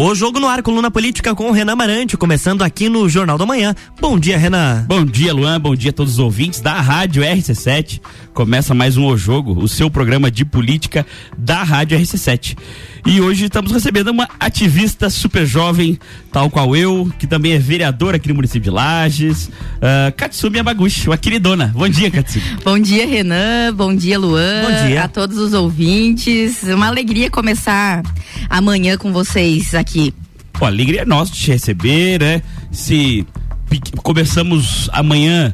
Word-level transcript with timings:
O 0.00 0.14
Jogo 0.14 0.38
no 0.38 0.46
Ar, 0.46 0.62
coluna 0.62 0.92
política 0.92 1.34
com 1.34 1.48
o 1.48 1.50
Renan 1.50 1.74
Marante, 1.74 2.16
começando 2.16 2.62
aqui 2.62 2.88
no 2.88 3.08
Jornal 3.08 3.36
da 3.36 3.44
Manhã. 3.44 3.74
Bom 4.00 4.16
dia, 4.16 4.38
Renan. 4.38 4.84
Bom 4.86 5.04
dia, 5.04 5.34
Luan. 5.34 5.60
Bom 5.60 5.74
dia 5.74 5.90
a 5.90 5.92
todos 5.92 6.12
os 6.12 6.18
ouvintes 6.20 6.60
da 6.60 6.80
Rádio 6.80 7.24
RC7. 7.24 8.00
Começa 8.32 8.72
mais 8.72 8.96
um 8.96 9.06
O 9.06 9.16
Jogo, 9.16 9.60
o 9.60 9.66
seu 9.66 9.90
programa 9.90 10.30
de 10.30 10.44
política 10.44 11.04
da 11.36 11.64
Rádio 11.64 11.98
RC7. 11.98 12.56
E 13.04 13.20
hoje 13.20 13.46
estamos 13.46 13.72
recebendo 13.72 14.08
uma 14.08 14.28
ativista 14.38 15.10
super 15.10 15.44
jovem, 15.44 15.98
tal 16.30 16.48
qual 16.48 16.76
eu, 16.76 17.10
que 17.18 17.26
também 17.26 17.52
é 17.52 17.58
vereadora 17.58 18.18
aqui 18.18 18.28
no 18.28 18.36
município 18.36 18.62
de 18.62 18.70
Lages, 18.70 19.46
uh, 19.46 20.14
Katsumi 20.16 20.58
Yamaguchi, 20.58 21.08
uma 21.08 21.16
queridona. 21.16 21.72
Bom 21.74 21.88
dia, 21.88 22.08
Katsumi. 22.08 22.44
Bom 22.62 22.78
dia, 22.78 23.04
Renan. 23.04 23.74
Bom 23.74 23.96
dia, 23.96 24.16
Luan. 24.16 24.62
Bom 24.62 24.86
dia. 24.86 25.04
A 25.04 25.08
todos 25.08 25.38
os 25.38 25.54
ouvintes. 25.54 26.62
Uma 26.62 26.86
alegria 26.86 27.28
começar 27.30 28.02
amanhã 28.48 28.96
com 28.96 29.12
vocês 29.12 29.74
aqui. 29.74 29.87
Pô, 30.52 30.64
a 30.64 30.68
alegria 30.68 31.02
é 31.02 31.04
nossa 31.04 31.32
de 31.32 31.38
te 31.38 31.50
receber, 31.50 32.20
né? 32.20 32.42
Se 32.72 33.26
começamos 34.02 34.88
amanhã 34.92 35.52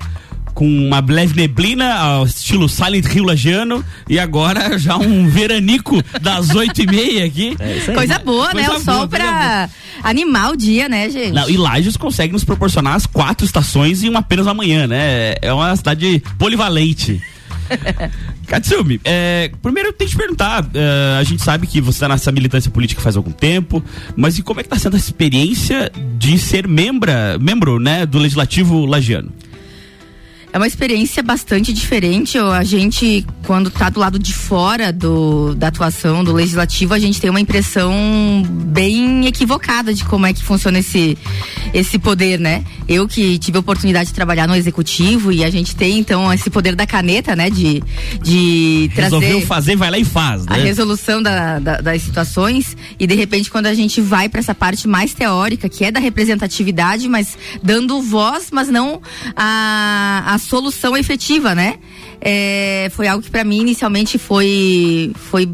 com 0.54 0.66
uma 0.66 1.04
leve 1.06 1.34
neblina, 1.34 1.94
ao 1.94 2.24
estilo 2.24 2.68
Silent 2.68 3.12
Hill 3.12 3.24
lagiano, 3.24 3.84
e 4.08 4.18
agora 4.18 4.78
já 4.78 4.96
um 4.96 5.28
veranico 5.28 6.00
das 6.22 6.50
oito 6.54 6.80
e 6.80 6.86
meia 6.86 7.26
aqui. 7.26 7.56
É 7.58 7.92
Coisa 7.92 8.18
boa, 8.20 8.50
Coisa 8.50 8.72
né? 8.72 8.76
O 8.76 8.80
sol 8.80 8.94
boa, 8.94 9.08
pra 9.08 9.68
animar 10.02 10.52
o 10.52 10.56
dia, 10.56 10.88
né, 10.88 11.10
gente? 11.10 11.32
Não, 11.32 11.50
e 11.50 11.56
Lages 11.56 11.96
consegue 11.96 12.32
nos 12.32 12.44
proporcionar 12.44 12.94
as 12.94 13.04
quatro 13.04 13.44
estações 13.44 14.04
em 14.04 14.14
apenas 14.14 14.46
amanhã, 14.46 14.86
né? 14.86 15.34
É 15.42 15.52
uma 15.52 15.74
cidade 15.74 16.22
polivalente. 16.38 17.20
Katsumi, 18.46 19.00
é, 19.04 19.50
primeiro 19.62 19.88
eu 19.90 19.92
tenho 19.92 20.08
que 20.08 20.16
te 20.16 20.18
perguntar, 20.18 20.68
é, 20.74 21.18
a 21.18 21.22
gente 21.22 21.42
sabe 21.42 21.66
que 21.66 21.80
você 21.80 21.96
está 21.96 22.08
nessa 22.08 22.30
militância 22.30 22.70
política 22.70 23.00
faz 23.00 23.16
algum 23.16 23.32
tempo, 23.32 23.82
mas 24.16 24.38
e 24.38 24.42
como 24.42 24.60
é 24.60 24.62
que 24.62 24.68
está 24.68 24.78
sendo 24.78 24.94
a 24.94 24.98
experiência 24.98 25.90
de 26.18 26.38
ser 26.38 26.66
membra, 26.68 27.38
membro 27.38 27.78
né, 27.78 28.06
do 28.06 28.18
Legislativo 28.18 28.84
Lagiano? 28.84 29.32
É 30.54 30.56
uma 30.56 30.68
experiência 30.68 31.20
bastante 31.20 31.72
diferente. 31.72 32.38
A 32.38 32.62
gente, 32.62 33.26
quando 33.44 33.66
está 33.66 33.90
do 33.90 33.98
lado 33.98 34.20
de 34.20 34.32
fora 34.32 34.92
do, 34.92 35.52
da 35.52 35.66
atuação 35.66 36.22
do 36.22 36.32
legislativo, 36.32 36.94
a 36.94 36.98
gente 37.00 37.20
tem 37.20 37.28
uma 37.28 37.40
impressão 37.40 37.92
bem 38.48 39.26
equivocada 39.26 39.92
de 39.92 40.04
como 40.04 40.26
é 40.26 40.32
que 40.32 40.44
funciona 40.44 40.78
esse, 40.78 41.18
esse 41.72 41.98
poder, 41.98 42.38
né? 42.38 42.64
Eu 42.86 43.08
que 43.08 43.36
tive 43.36 43.56
a 43.56 43.60
oportunidade 43.60 44.10
de 44.10 44.14
trabalhar 44.14 44.46
no 44.46 44.54
executivo 44.54 45.32
e 45.32 45.42
a 45.42 45.50
gente 45.50 45.74
tem, 45.74 45.98
então, 45.98 46.32
esse 46.32 46.48
poder 46.48 46.76
da 46.76 46.86
caneta, 46.86 47.34
né? 47.34 47.50
De, 47.50 47.82
de 48.22 48.92
trazer. 48.94 49.16
Resolveu 49.16 49.40
fazer, 49.48 49.74
vai 49.74 49.90
lá 49.90 49.98
e 49.98 50.04
faz, 50.04 50.46
né? 50.46 50.54
A 50.54 50.58
resolução 50.62 51.20
da, 51.20 51.58
da, 51.58 51.80
das 51.80 52.00
situações 52.00 52.76
e, 52.96 53.08
de 53.08 53.14
repente, 53.16 53.50
quando 53.50 53.66
a 53.66 53.74
gente 53.74 54.00
vai 54.00 54.28
para 54.28 54.38
essa 54.38 54.54
parte 54.54 54.86
mais 54.86 55.14
teórica, 55.14 55.68
que 55.68 55.84
é 55.84 55.90
da 55.90 55.98
representatividade, 55.98 57.08
mas 57.08 57.36
dando 57.60 58.00
voz, 58.00 58.50
mas 58.52 58.68
não 58.68 59.02
a, 59.34 60.22
a 60.26 60.43
solução 60.44 60.96
efetiva, 60.96 61.54
né? 61.54 61.78
É, 62.20 62.88
foi 62.92 63.08
algo 63.08 63.22
que 63.22 63.30
para 63.30 63.44
mim 63.44 63.60
inicialmente 63.60 64.18
foi 64.18 65.12
foi 65.16 65.48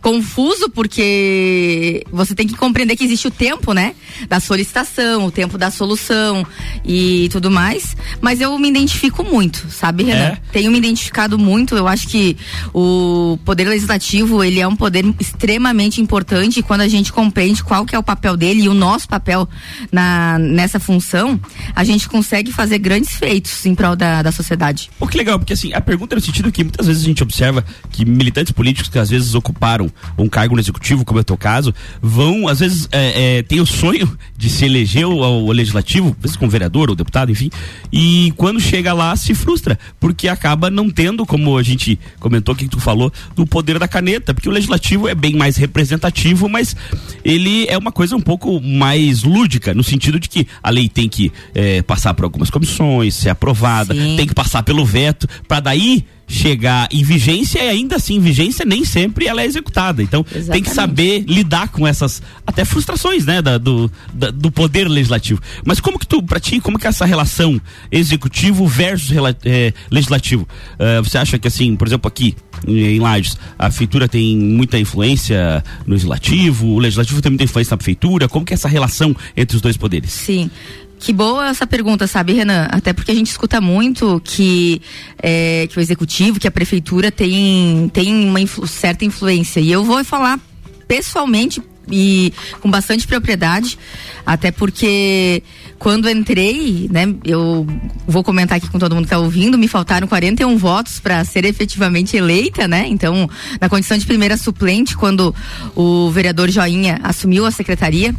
confuso 0.00 0.70
porque 0.70 2.04
você 2.10 2.34
tem 2.34 2.46
que 2.46 2.54
compreender 2.54 2.96
que 2.96 3.04
existe 3.04 3.26
o 3.26 3.30
tempo, 3.30 3.72
né, 3.72 3.94
da 4.28 4.40
solicitação, 4.40 5.26
o 5.26 5.30
tempo 5.30 5.58
da 5.58 5.70
solução 5.70 6.46
e 6.84 7.28
tudo 7.30 7.50
mais. 7.50 7.96
Mas 8.20 8.40
eu 8.40 8.56
me 8.58 8.68
identifico 8.68 9.24
muito, 9.24 9.70
sabe, 9.70 10.04
Renan? 10.04 10.18
É? 10.18 10.38
Tenho 10.52 10.70
me 10.70 10.78
identificado 10.78 11.38
muito. 11.38 11.76
Eu 11.76 11.88
acho 11.88 12.08
que 12.08 12.36
o 12.72 13.38
poder 13.44 13.68
legislativo 13.68 14.42
ele 14.42 14.60
é 14.60 14.68
um 14.68 14.76
poder 14.76 15.04
extremamente 15.18 16.00
importante. 16.00 16.60
E 16.60 16.62
quando 16.62 16.82
a 16.82 16.88
gente 16.88 17.12
compreende 17.12 17.62
qual 17.62 17.84
que 17.84 17.94
é 17.94 17.98
o 17.98 18.02
papel 18.02 18.36
dele 18.36 18.62
e 18.62 18.68
o 18.68 18.74
nosso 18.74 19.08
papel 19.08 19.48
na 19.90 20.38
nessa 20.38 20.78
função, 20.78 21.40
a 21.74 21.84
gente 21.84 22.08
consegue 22.08 22.52
fazer 22.52 22.78
grandes 22.78 23.16
feitos 23.16 23.64
em 23.66 23.74
prol 23.74 23.96
da, 23.96 24.22
da 24.22 24.32
sociedade. 24.32 24.90
Pô, 24.98 25.06
que 25.06 25.18
legal, 25.18 25.38
porque 25.38 25.52
assim, 25.52 25.72
a 25.72 25.80
pergunta 25.80 26.14
é 26.14 26.16
no 26.16 26.20
sentido 26.20 26.52
que 26.52 26.62
muitas 26.62 26.86
vezes 26.86 27.02
a 27.02 27.06
gente 27.06 27.22
observa 27.22 27.64
que 27.90 28.04
militantes 28.04 28.52
políticos 28.52 28.88
que 28.88 28.98
às 28.98 29.10
vezes 29.10 29.34
ocuparam 29.34 29.87
um 30.16 30.28
cargo 30.28 30.54
no 30.54 30.60
executivo, 30.60 31.04
como 31.04 31.18
é 31.18 31.22
o 31.22 31.24
teu 31.24 31.36
caso, 31.36 31.74
vão, 32.00 32.48
às 32.48 32.60
vezes, 32.60 32.88
é, 32.92 33.38
é, 33.38 33.42
tem 33.42 33.60
o 33.60 33.66
sonho 33.66 34.16
de 34.36 34.48
se 34.48 34.64
eleger 34.64 35.04
ao, 35.04 35.22
ao 35.22 35.46
legislativo, 35.48 36.08
às 36.18 36.22
vezes 36.22 36.36
como 36.36 36.50
vereador 36.50 36.90
ou 36.90 36.96
deputado, 36.96 37.30
enfim, 37.30 37.50
e 37.92 38.32
quando 38.36 38.60
chega 38.60 38.92
lá 38.92 39.14
se 39.16 39.34
frustra, 39.34 39.78
porque 39.98 40.28
acaba 40.28 40.70
não 40.70 40.90
tendo, 40.90 41.24
como 41.26 41.56
a 41.56 41.62
gente 41.62 41.98
comentou 42.18 42.54
que 42.54 42.68
tu 42.68 42.80
falou, 42.80 43.12
do 43.34 43.46
poder 43.46 43.78
da 43.78 43.88
caneta, 43.88 44.34
porque 44.34 44.48
o 44.48 44.52
legislativo 44.52 45.08
é 45.08 45.14
bem 45.14 45.34
mais 45.34 45.56
representativo, 45.56 46.48
mas 46.48 46.76
ele 47.24 47.66
é 47.68 47.76
uma 47.76 47.92
coisa 47.92 48.16
um 48.16 48.20
pouco 48.20 48.60
mais 48.60 49.22
lúdica, 49.22 49.74
no 49.74 49.84
sentido 49.84 50.18
de 50.18 50.28
que 50.28 50.46
a 50.62 50.70
lei 50.70 50.88
tem 50.88 51.08
que 51.08 51.32
é, 51.54 51.82
passar 51.82 52.14
por 52.14 52.24
algumas 52.24 52.50
comissões, 52.50 53.14
ser 53.14 53.30
aprovada, 53.30 53.94
Sim. 53.94 54.16
tem 54.16 54.26
que 54.26 54.34
passar 54.34 54.62
pelo 54.62 54.84
veto, 54.84 55.28
para 55.46 55.60
daí 55.60 56.04
chegar 56.28 56.86
em 56.92 57.02
vigência 57.02 57.58
e 57.64 57.68
ainda 57.68 57.96
assim 57.96 58.20
vigência 58.20 58.64
nem 58.64 58.84
sempre 58.84 59.26
ela 59.26 59.40
é 59.42 59.46
executada. 59.46 60.02
Então 60.02 60.22
tem 60.22 60.32
que 60.32 60.38
Exatamente. 60.38 60.70
saber 60.74 61.24
lidar 61.26 61.68
com 61.68 61.86
essas 61.86 62.22
até 62.46 62.64
frustrações 62.64 63.24
né 63.24 63.40
da, 63.40 63.56
do, 63.56 63.90
da- 64.12 64.30
do 64.30 64.50
poder 64.50 64.86
legislativo. 64.88 65.40
Mas 65.64 65.80
como 65.80 65.98
que 65.98 66.06
tu 66.06 66.22
pra 66.22 66.38
ti 66.38 66.60
como 66.60 66.78
que 66.78 66.86
é 66.86 66.90
essa 66.90 67.06
relação 67.06 67.60
executivo 67.90 68.66
versus 68.66 69.10
eh, 69.44 69.72
legislativo? 69.90 70.46
Eh, 70.78 71.00
você 71.00 71.16
acha 71.18 71.38
que 71.38 71.48
assim 71.48 71.74
por 71.76 71.88
exemplo 71.88 72.06
aqui 72.08 72.36
em 72.66 72.98
Lages 73.00 73.38
a 73.58 73.68
prefeitura 73.68 74.06
tem 74.08 74.36
muita 74.36 74.78
influência 74.78 75.64
no 75.86 75.92
legislativo? 75.94 76.66
O 76.66 76.78
legislativo 76.78 77.22
tem 77.22 77.30
muita 77.30 77.44
influência 77.44 77.72
na 77.72 77.76
prefeitura? 77.78 78.28
Como 78.28 78.44
que 78.44 78.52
é 78.52 78.56
essa 78.56 78.68
relação 78.68 79.16
entre 79.36 79.56
os 79.56 79.62
dois 79.62 79.76
poderes? 79.76 80.10
Sim. 80.12 80.50
Que 80.98 81.12
boa 81.12 81.48
essa 81.48 81.66
pergunta, 81.66 82.06
sabe, 82.06 82.32
Renan? 82.32 82.66
Até 82.70 82.92
porque 82.92 83.12
a 83.12 83.14
gente 83.14 83.28
escuta 83.30 83.60
muito 83.60 84.20
que, 84.24 84.82
é, 85.22 85.66
que 85.70 85.78
o 85.78 85.80
executivo, 85.80 86.40
que 86.40 86.48
a 86.48 86.50
prefeitura 86.50 87.10
tem, 87.12 87.88
tem 87.94 88.12
uma 88.28 88.40
influ- 88.40 88.66
certa 88.66 89.04
influência. 89.04 89.60
E 89.60 89.70
eu 89.70 89.84
vou 89.84 90.02
falar 90.04 90.40
pessoalmente 90.88 91.62
e 91.90 92.32
com 92.60 92.70
bastante 92.70 93.06
propriedade, 93.06 93.78
até 94.26 94.50
porque 94.50 95.42
quando 95.78 96.10
entrei, 96.10 96.86
né, 96.92 97.14
eu 97.24 97.66
vou 98.06 98.22
comentar 98.22 98.58
aqui 98.58 98.68
com 98.68 98.78
todo 98.78 98.94
mundo 98.94 99.04
que 99.04 99.14
está 99.14 99.18
ouvindo, 99.18 99.56
me 99.56 99.68
faltaram 99.68 100.06
41 100.06 100.58
votos 100.58 101.00
para 101.00 101.24
ser 101.24 101.44
efetivamente 101.46 102.14
eleita, 102.16 102.68
né? 102.68 102.86
Então, 102.88 103.30
na 103.58 103.68
condição 103.70 103.96
de 103.96 104.04
primeira 104.04 104.36
suplente, 104.36 104.96
quando 104.96 105.34
o 105.74 106.10
vereador 106.10 106.50
Joinha 106.50 107.00
assumiu 107.02 107.46
a 107.46 107.50
secretaria, 107.50 108.14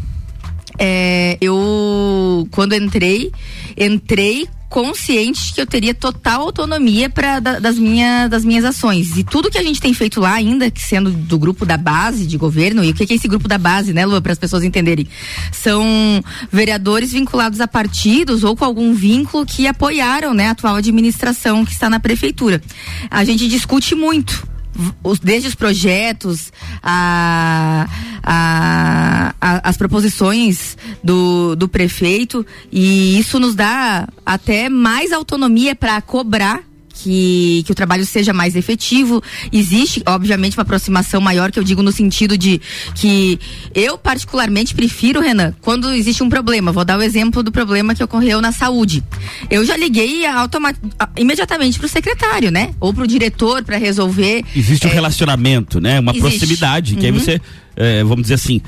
é, 0.80 1.38
eu 1.42 2.48
quando 2.52 2.74
entrei, 2.74 3.32
entrei 3.78 4.48
consciente 4.70 5.48
de 5.48 5.54
que 5.54 5.62
eu 5.62 5.66
teria 5.66 5.96
total 5.96 6.44
autonomia 6.44 7.10
para 7.10 7.40
das, 7.40 7.78
minha, 7.78 8.28
das 8.28 8.46
minhas 8.46 8.64
ações. 8.64 9.18
E 9.18 9.24
tudo 9.24 9.50
que 9.50 9.58
a 9.58 9.64
gente 9.64 9.82
tem 9.82 9.94
feito 9.94 10.22
lá 10.22 10.34
ainda, 10.34 10.70
que 10.70 10.82
sendo 10.82 11.10
do 11.10 11.40
grupo 11.40 11.66
da 11.66 11.76
base 11.76 12.26
de 12.26 12.38
governo, 12.38 12.84
e 12.84 12.92
o 12.92 12.94
que 12.94 13.06
que 13.06 13.14
é 13.14 13.16
esse 13.16 13.28
grupo 13.28 13.48
da 13.48 13.58
base, 13.58 13.92
né, 13.94 14.06
Lua, 14.06 14.22
para 14.22 14.32
as 14.32 14.38
pessoas 14.38 14.64
entenderem? 14.64 15.08
São 15.52 16.24
vereadores 16.52 17.12
vinculados 17.12 17.60
a 17.60 17.68
partidos 17.68 18.44
ou 18.44 18.56
com 18.56 18.64
algum 18.64 18.94
vínculo 18.94 19.46
que 19.46 19.68
apoiaram, 19.68 20.34
né, 20.34 20.48
a 20.48 20.52
atual 20.52 20.76
administração 20.76 21.66
que 21.66 21.72
está 21.72 21.90
na 21.90 22.00
prefeitura. 22.00 22.62
A 23.10 23.24
gente 23.24 23.48
discute 23.48 23.96
muito 23.96 24.48
os, 25.04 25.20
desde 25.20 25.48
os 25.48 25.56
projetos, 25.56 26.52
a, 26.82 27.88
a, 28.24 29.34
a- 29.42 29.70
as 29.70 29.78
proposições 29.78 30.78
do, 31.04 31.56
do 31.56 31.68
prefeito, 31.68 32.46
e 32.72 33.20
isso 33.20 33.40
nos 33.40 33.56
dá 33.56 34.08
até 34.26 34.70
mais 34.70 35.12
autonomia 35.12 35.76
para 35.76 36.02
cobrar. 36.02 36.62
Que, 37.02 37.64
que 37.66 37.72
o 37.72 37.76
trabalho 37.76 38.06
seja 38.06 38.34
mais 38.34 38.56
efetivo. 38.56 39.24
Existe, 39.54 40.04
obviamente, 40.06 40.58
uma 40.58 40.64
aproximação 40.64 41.22
maior, 41.22 41.50
que 41.52 41.58
eu 41.58 41.64
digo 41.64 41.82
no 41.82 41.92
sentido 41.92 42.38
de 42.38 42.60
que 42.96 43.40
eu, 43.74 43.98
particularmente, 43.98 44.76
prefiro, 44.76 45.22
Renan, 45.22 45.54
quando 45.62 45.94
existe 45.94 46.22
um 46.24 46.30
problema. 46.30 46.72
Vou 46.74 46.84
dar 46.84 47.00
o 47.00 47.02
exemplo 47.02 47.42
do 47.42 47.52
problema 47.52 47.96
que 47.96 48.04
ocorreu 48.04 48.42
na 48.42 48.52
saúde. 48.52 49.02
Eu 49.50 49.64
já 49.66 49.78
liguei 49.78 50.24
imediatamente 51.18 51.78
para 51.78 51.86
o 51.86 51.90
secretário, 51.90 52.52
né? 52.52 52.72
Ou 52.80 52.94
para 52.94 53.04
o 53.04 53.08
diretor 53.08 53.64
para 53.64 53.78
resolver. 53.78 54.44
existe 54.56 54.86
um 54.88 54.90
É, 54.90 54.94
relacionamento, 54.94 55.80
né? 55.80 56.00
Uma 56.00 56.12
Existe. 56.12 56.38
proximidade, 56.38 56.96
que 56.96 57.06
aí 57.06 57.12
Uhum. 57.12 57.20
você, 57.20 57.40
é, 57.76 58.04
vamos 58.04 58.24
dizer 58.24 58.36
assim, 58.36 58.62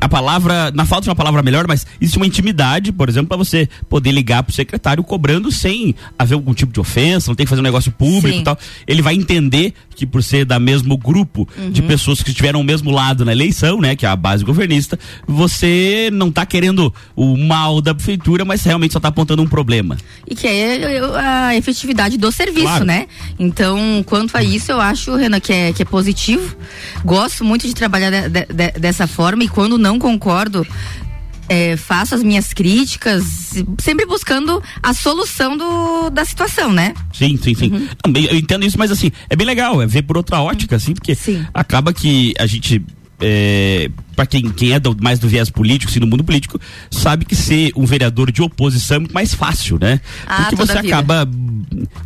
a 0.00 0.08
palavra, 0.08 0.70
na 0.72 0.84
falta 0.84 1.04
de 1.04 1.08
uma 1.10 1.16
palavra 1.16 1.42
melhor, 1.42 1.66
mas 1.66 1.86
existe 2.00 2.16
uma 2.16 2.26
intimidade, 2.26 2.92
por 2.92 3.08
exemplo, 3.08 3.28
para 3.28 3.36
você 3.36 3.68
poder 3.88 4.12
ligar 4.12 4.42
pro 4.42 4.52
secretário 4.54 5.02
cobrando 5.02 5.50
sem 5.52 5.94
haver 6.18 6.34
algum 6.34 6.54
tipo 6.54 6.72
de 6.72 6.80
ofensa, 6.80 7.30
não 7.30 7.34
tem 7.34 7.44
que 7.46 7.50
fazer 7.50 7.60
um 7.60 7.64
negócio 7.64 7.90
público 7.92 8.28
Sim. 8.36 8.40
e 8.40 8.44
tal. 8.44 8.58
Ele 8.86 9.02
vai 9.02 9.14
entender 9.14 9.72
que 9.94 10.06
por 10.06 10.22
ser 10.22 10.44
da 10.44 10.58
mesmo 10.58 10.96
grupo 10.96 11.46
Uhum. 11.58 11.70
de 11.70 11.82
pessoas 11.82 12.22
que 12.22 12.30
estiveram 12.30 12.60
ao 12.60 12.64
mesmo 12.64 12.90
lado 12.90 13.24
na 13.24 13.32
eleição, 13.32 13.80
né, 13.80 13.94
que 13.96 14.06
é 14.06 14.08
a 14.08 14.16
base 14.16 14.44
governista, 14.44 14.98
você 15.26 16.10
não 16.12 16.30
tá 16.30 16.44
querendo 16.46 16.92
o 17.16 17.36
mal 17.36 17.80
da 17.80 17.94
prefeitura, 17.94 18.44
mas 18.44 18.62
realmente 18.62 18.92
só 18.92 19.00
tá 19.00 19.08
apontando 19.08 19.42
um 19.42 19.46
problema. 19.46 19.96
E 20.28 20.34
que 20.34 20.46
é 20.46 20.98
a 21.16 21.56
efetividade 21.56 22.16
do 22.16 22.30
serviço, 22.32 22.66
Claro. 22.66 22.84
né? 22.84 23.06
Então, 23.38 24.02
quanto 24.06 24.36
a 24.36 24.42
isso, 24.42 24.70
eu 24.72 24.80
acho, 24.80 25.14
Renan, 25.16 25.40
que 25.40 25.52
é, 25.52 25.72
que 25.72 25.82
é 25.82 25.84
positivo. 25.84 26.56
Gosto 27.04 27.44
muito 27.44 27.66
de 27.66 27.74
trabalhar 27.74 28.10
de- 28.10 28.28
de- 28.46 28.72
dessa 28.78 29.06
forma 29.06 29.39
forma 29.40 29.44
e 29.44 29.48
quando 29.48 29.78
não 29.78 29.98
concordo, 29.98 30.66
é, 31.48 31.76
faço 31.76 32.14
as 32.14 32.22
minhas 32.22 32.52
críticas, 32.52 33.24
sempre 33.78 34.06
buscando 34.06 34.62
a 34.82 34.92
solução 34.92 35.56
do, 35.56 36.10
da 36.10 36.24
situação, 36.24 36.72
né? 36.72 36.94
Sim, 37.12 37.36
sim, 37.36 37.54
sim. 37.54 37.72
Uhum. 37.72 37.88
Eu 38.14 38.36
entendo 38.36 38.64
isso, 38.64 38.78
mas 38.78 38.90
assim, 38.90 39.10
é 39.28 39.36
bem 39.36 39.46
legal, 39.46 39.80
é 39.82 39.86
ver 39.86 40.02
por 40.02 40.16
outra 40.16 40.40
ótica, 40.40 40.76
assim, 40.76 40.94
porque 40.94 41.14
sim. 41.14 41.44
acaba 41.52 41.92
que 41.92 42.34
a 42.38 42.46
gente 42.46 42.82
é, 43.20 43.90
para 44.20 44.26
quem, 44.26 44.50
quem 44.50 44.72
é 44.72 44.80
do, 44.80 44.96
mais 45.00 45.18
do 45.18 45.28
viés 45.28 45.48
político, 45.48 45.90
assim, 45.90 46.00
no 46.00 46.06
mundo 46.06 46.22
político, 46.22 46.60
sabe 46.90 47.24
que 47.24 47.34
ser 47.34 47.72
um 47.74 47.86
vereador 47.86 48.30
de 48.30 48.42
oposição 48.42 48.96
é 48.96 49.00
muito 49.00 49.14
mais 49.14 49.32
fácil, 49.34 49.78
né? 49.80 50.00
Ah, 50.26 50.42
Porque 50.42 50.56
você 50.56 50.76
acaba 50.76 51.28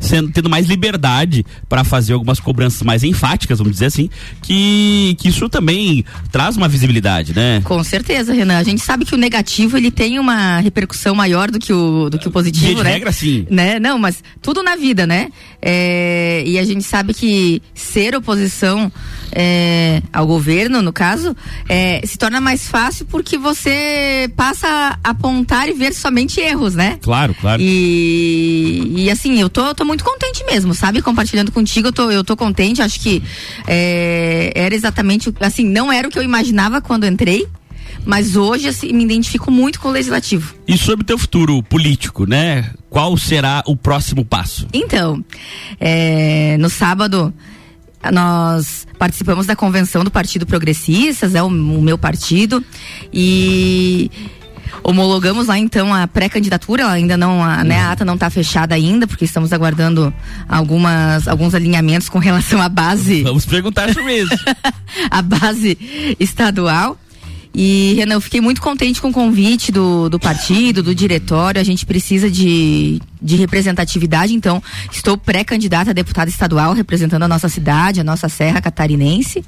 sendo, 0.01 0.31
tendo 0.31 0.49
mais 0.49 0.67
liberdade 0.67 1.45
para 1.69 1.83
fazer 1.83 2.13
algumas 2.13 2.39
cobranças 2.39 2.83
mais 2.83 3.03
enfáticas, 3.03 3.59
vamos 3.59 3.73
dizer 3.73 3.87
assim, 3.87 4.09
que, 4.43 5.17
que 5.19 5.29
isso 5.29 5.49
também 5.49 6.05
traz 6.31 6.57
uma 6.57 6.69
visibilidade, 6.69 7.35
né? 7.35 7.61
Com 7.65 7.83
certeza, 7.83 8.33
Renan. 8.33 8.59
A 8.59 8.65
gente 8.65 8.81
sabe 8.81 9.05
que 9.05 9.15
o 9.15 9.19
negativo 9.19 9.77
ele 9.77 9.91
tem 9.91 10.19
uma 10.19 10.61
repercussão 10.61 11.15
maior 11.15 11.51
do 11.51 11.59
que 11.59 11.73
o, 11.73 12.09
do 12.11 12.19
que 12.19 12.29
o 12.29 12.31
positivo, 12.31 12.77
de 12.77 12.85
né? 12.85 12.93
regra, 12.93 13.13
sim. 13.13 13.47
Né? 13.51 13.81
Não, 13.81 13.99
mas 13.99 14.23
tudo 14.41 14.63
na 14.63 14.77
vida, 14.77 15.07
né? 15.07 15.29
É, 15.61 16.45
e 16.47 16.59
a 16.59 16.65
gente 16.65 16.85
sabe 16.85 17.13
que 17.13 17.61
ser 17.75 18.15
oposição 18.15 18.93
é, 19.35 20.01
ao 20.13 20.27
governo, 20.27 20.81
no 20.81 20.93
caso, 20.93 21.37
é, 21.69 22.01
se 22.07 22.17
torna 22.17 22.41
mais 22.41 22.69
fácil 22.69 23.05
porque 23.07 23.37
você 23.37 24.31
passa 24.37 24.69
a 25.03 25.11
apontar 25.11 25.69
e 25.69 25.73
ver 25.73 25.93
somente 25.93 26.41
erros, 26.41 26.77
né? 26.77 26.99
Claro, 27.03 27.35
claro. 27.41 27.61
E, 27.61 28.93
e 28.97 29.11
assim, 29.11 29.41
eu 29.41 29.51
tô, 29.51 29.75
tô 29.75 29.85
muito 29.85 30.05
contente 30.05 30.45
mesmo, 30.45 30.73
sabe? 30.73 31.03
Compartilhando 31.03 31.51
contigo, 31.51 31.89
eu 31.89 31.93
tô, 31.93 32.11
eu 32.11 32.23
tô 32.23 32.37
contente. 32.37 32.81
Acho 32.81 33.01
que 33.01 33.23
é, 33.67 34.53
era 34.55 34.75
exatamente, 34.75 35.35
assim, 35.41 35.65
não 35.65 35.93
era 35.93 36.07
o 36.07 36.11
que 36.11 36.19
eu 36.19 36.23
imaginava 36.23 36.81
quando 36.81 37.05
entrei. 37.05 37.49
Mas 38.07 38.37
hoje 38.37 38.69
assim, 38.69 38.93
me 38.93 39.03
identifico 39.03 39.51
muito 39.51 39.81
com 39.81 39.89
o 39.89 39.91
legislativo. 39.91 40.55
E 40.69 40.77
sobre 40.77 41.03
o 41.03 41.07
teu 41.07 41.17
futuro 41.17 41.63
político, 41.63 42.27
né? 42.27 42.71
Qual 42.91 43.17
será 43.17 43.63
o 43.67 43.75
próximo 43.75 44.25
passo? 44.25 44.69
Então, 44.75 45.25
é, 45.81 46.57
no 46.59 46.69
sábado 46.69 47.33
nós 48.13 48.87
participamos 48.99 49.47
da 49.47 49.57
convenção 49.57 50.05
do 50.05 50.11
Partido 50.11 50.47
Progressistas, 50.47 51.35
é 51.35 51.43
o, 51.43 51.47
o 51.47 51.83
meu 51.83 51.99
partido, 51.99 52.65
e 53.13 54.11
homologamos 54.83 55.47
lá 55.47 55.59
então 55.59 55.93
a 55.93 56.07
pré-candidatura, 56.07 56.89
ainda 56.89 57.17
não, 57.17 57.43
a, 57.43 57.65
né, 57.65 57.79
a 57.79 57.93
ata 57.93 58.05
não 58.05 58.15
está 58.15 58.29
fechada 58.29 58.75
ainda, 58.75 59.07
porque 59.07 59.25
estamos 59.25 59.53
aguardando 59.53 60.13
algumas, 60.49 61.27
alguns 61.27 61.55
alinhamentos 61.55 62.09
com 62.09 62.19
relação 62.19 62.61
à 62.61 62.69
base. 62.69 63.23
Vamos 63.23 63.47
perguntar 63.47 63.93
sobre 63.93 64.23
isso. 64.23 64.35
a 65.11 65.23
base 65.23 66.17
estadual. 66.21 66.99
E, 67.55 67.95
Renan, 67.97 68.15
eu 68.15 68.21
fiquei 68.21 68.41
muito 68.41 68.61
contente 68.61 69.01
com 69.01 69.09
o 69.09 69.13
convite 69.13 69.71
do, 69.71 70.09
do 70.09 70.19
partido, 70.19 70.83
do 70.83 70.95
diretório. 70.95 71.61
A 71.61 71.65
gente 71.65 71.87
precisa 71.87 72.29
de, 72.29 73.01
de 73.23 73.37
representatividade, 73.37 74.35
então 74.35 74.61
estou 74.91 75.17
pré-candidata 75.17 75.91
a 75.91 75.95
deputada 75.95 76.29
estadual 76.29 76.73
representando 76.73 77.23
a 77.23 77.29
nossa 77.29 77.49
cidade, 77.49 78.01
a 78.01 78.05
nossa 78.05 78.29
serra 78.29 78.61
catarinense. 78.61 79.45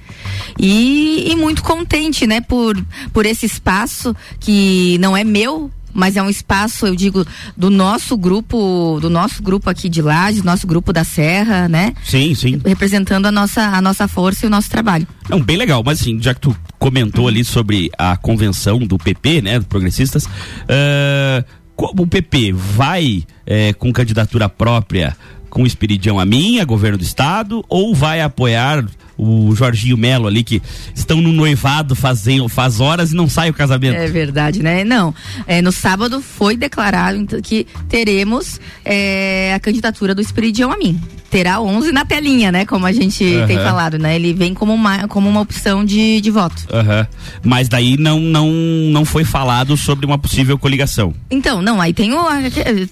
E, 0.59 1.33
e 1.33 1.35
muito 1.35 1.65
contente, 1.65 2.27
né, 2.27 2.41
por, 2.41 2.77
por 3.13 3.27
esse 3.27 3.45
espaço 3.45 4.15
que 4.39 4.99
não 4.99 5.17
é 5.17 5.25
meu, 5.25 5.71
mas 5.97 6.17
é 6.17 6.23
um 6.23 6.29
espaço, 6.29 6.87
eu 6.87 6.95
digo, 6.95 7.27
do 7.57 7.71
nosso 7.71 8.17
grupo, 8.17 8.99
do 9.01 9.09
nosso 9.09 9.43
grupo 9.43 9.71
aqui 9.71 9.89
de 9.89 10.03
Lages, 10.03 10.43
nosso 10.43 10.67
grupo 10.67 10.93
da 10.93 11.03
Serra, 11.03 11.69
né? 11.69 11.95
Sim, 12.05 12.35
sim. 12.35 12.61
Representando 12.65 13.27
a 13.27 13.33
nossa, 13.33 13.63
a 13.63 13.81
nossa 13.81 14.07
força 14.07 14.45
e 14.45 14.49
o 14.49 14.51
nosso 14.51 14.69
trabalho. 14.71 15.07
Não, 15.29 15.41
bem 15.41 15.57
legal, 15.57 15.83
mas 15.85 16.01
assim, 16.01 16.21
já 16.21 16.35
que 16.35 16.41
tu 16.41 16.57
comentou 16.79 17.27
ali 17.27 17.45
sobre 17.45 17.91
a 17.99 18.17
convenção 18.17 18.79
do 18.81 18.99
PP, 18.99 19.41
né, 19.41 19.59
do 19.59 19.65
Progressistas, 19.65 20.27
uh, 20.27 21.45
como 21.75 22.03
o 22.03 22.07
PP 22.07 22.53
vai 22.53 23.25
eh, 23.47 23.75
com 23.75 23.93
candidatura 23.93 24.49
própria 24.49 25.15
com 25.51 25.63
o 25.63 25.67
Espiridião 25.67 26.19
a 26.19 26.25
minha, 26.25 26.65
governo 26.65 26.99
do 26.99 27.05
estado, 27.05 27.65
ou 27.69 27.95
vai 27.95 28.21
apoiar 28.21 28.85
o 29.17 29.55
Jorginho 29.55 29.97
Melo 29.97 30.27
ali, 30.27 30.45
que 30.45 30.63
estão 30.95 31.21
no 31.21 31.33
noivado 31.33 31.95
fazem, 31.95 32.47
faz 32.49 32.81
horas 32.81 33.13
e 33.13 33.15
não 33.15 33.29
sai 33.29 33.51
o 33.51 33.55
casamento. 33.55 33.97
É 33.97 34.07
verdade, 34.07 34.63
né? 34.63 34.85
Não. 34.85 35.15
É, 35.47 35.63
no 35.63 35.73
sábado 35.73 36.21
foi 36.21 36.57
declarado 36.57 37.17
então, 37.19 37.41
que 37.41 37.67
teremos 37.89 38.61
é, 38.85 39.53
a 39.55 39.61
candidatura 39.61 40.15
do 40.15 40.21
Espiridião 40.21 40.73
a 40.73 40.77
mim. 40.77 41.01
Terá 41.31 41.61
11 41.61 41.91
na 41.91 42.05
telinha, 42.05 42.53
né? 42.53 42.65
Como 42.65 42.87
a 42.87 42.93
gente 42.93 43.25
uhum. 43.25 43.47
tem 43.47 43.57
falado, 43.59 43.99
né? 43.99 44.15
Ele 44.15 44.33
vem 44.33 44.55
como 44.55 44.73
uma, 44.73 45.09
como 45.09 45.29
uma 45.29 45.41
opção 45.41 45.85
de, 45.85 46.21
de 46.21 46.31
voto. 46.31 46.67
Uhum. 46.73 47.07
Mas 47.43 47.69
daí 47.69 47.97
não, 47.97 48.21
não, 48.21 48.49
não 48.49 49.05
foi 49.05 49.25
falado 49.25 49.77
sobre 49.77 50.07
uma 50.07 50.19
possível 50.19 50.57
coligação. 50.57 51.13
Então, 51.31 51.61
não, 51.61 51.81
aí 51.81 51.93
tem 51.93 52.13
o. 52.13 52.25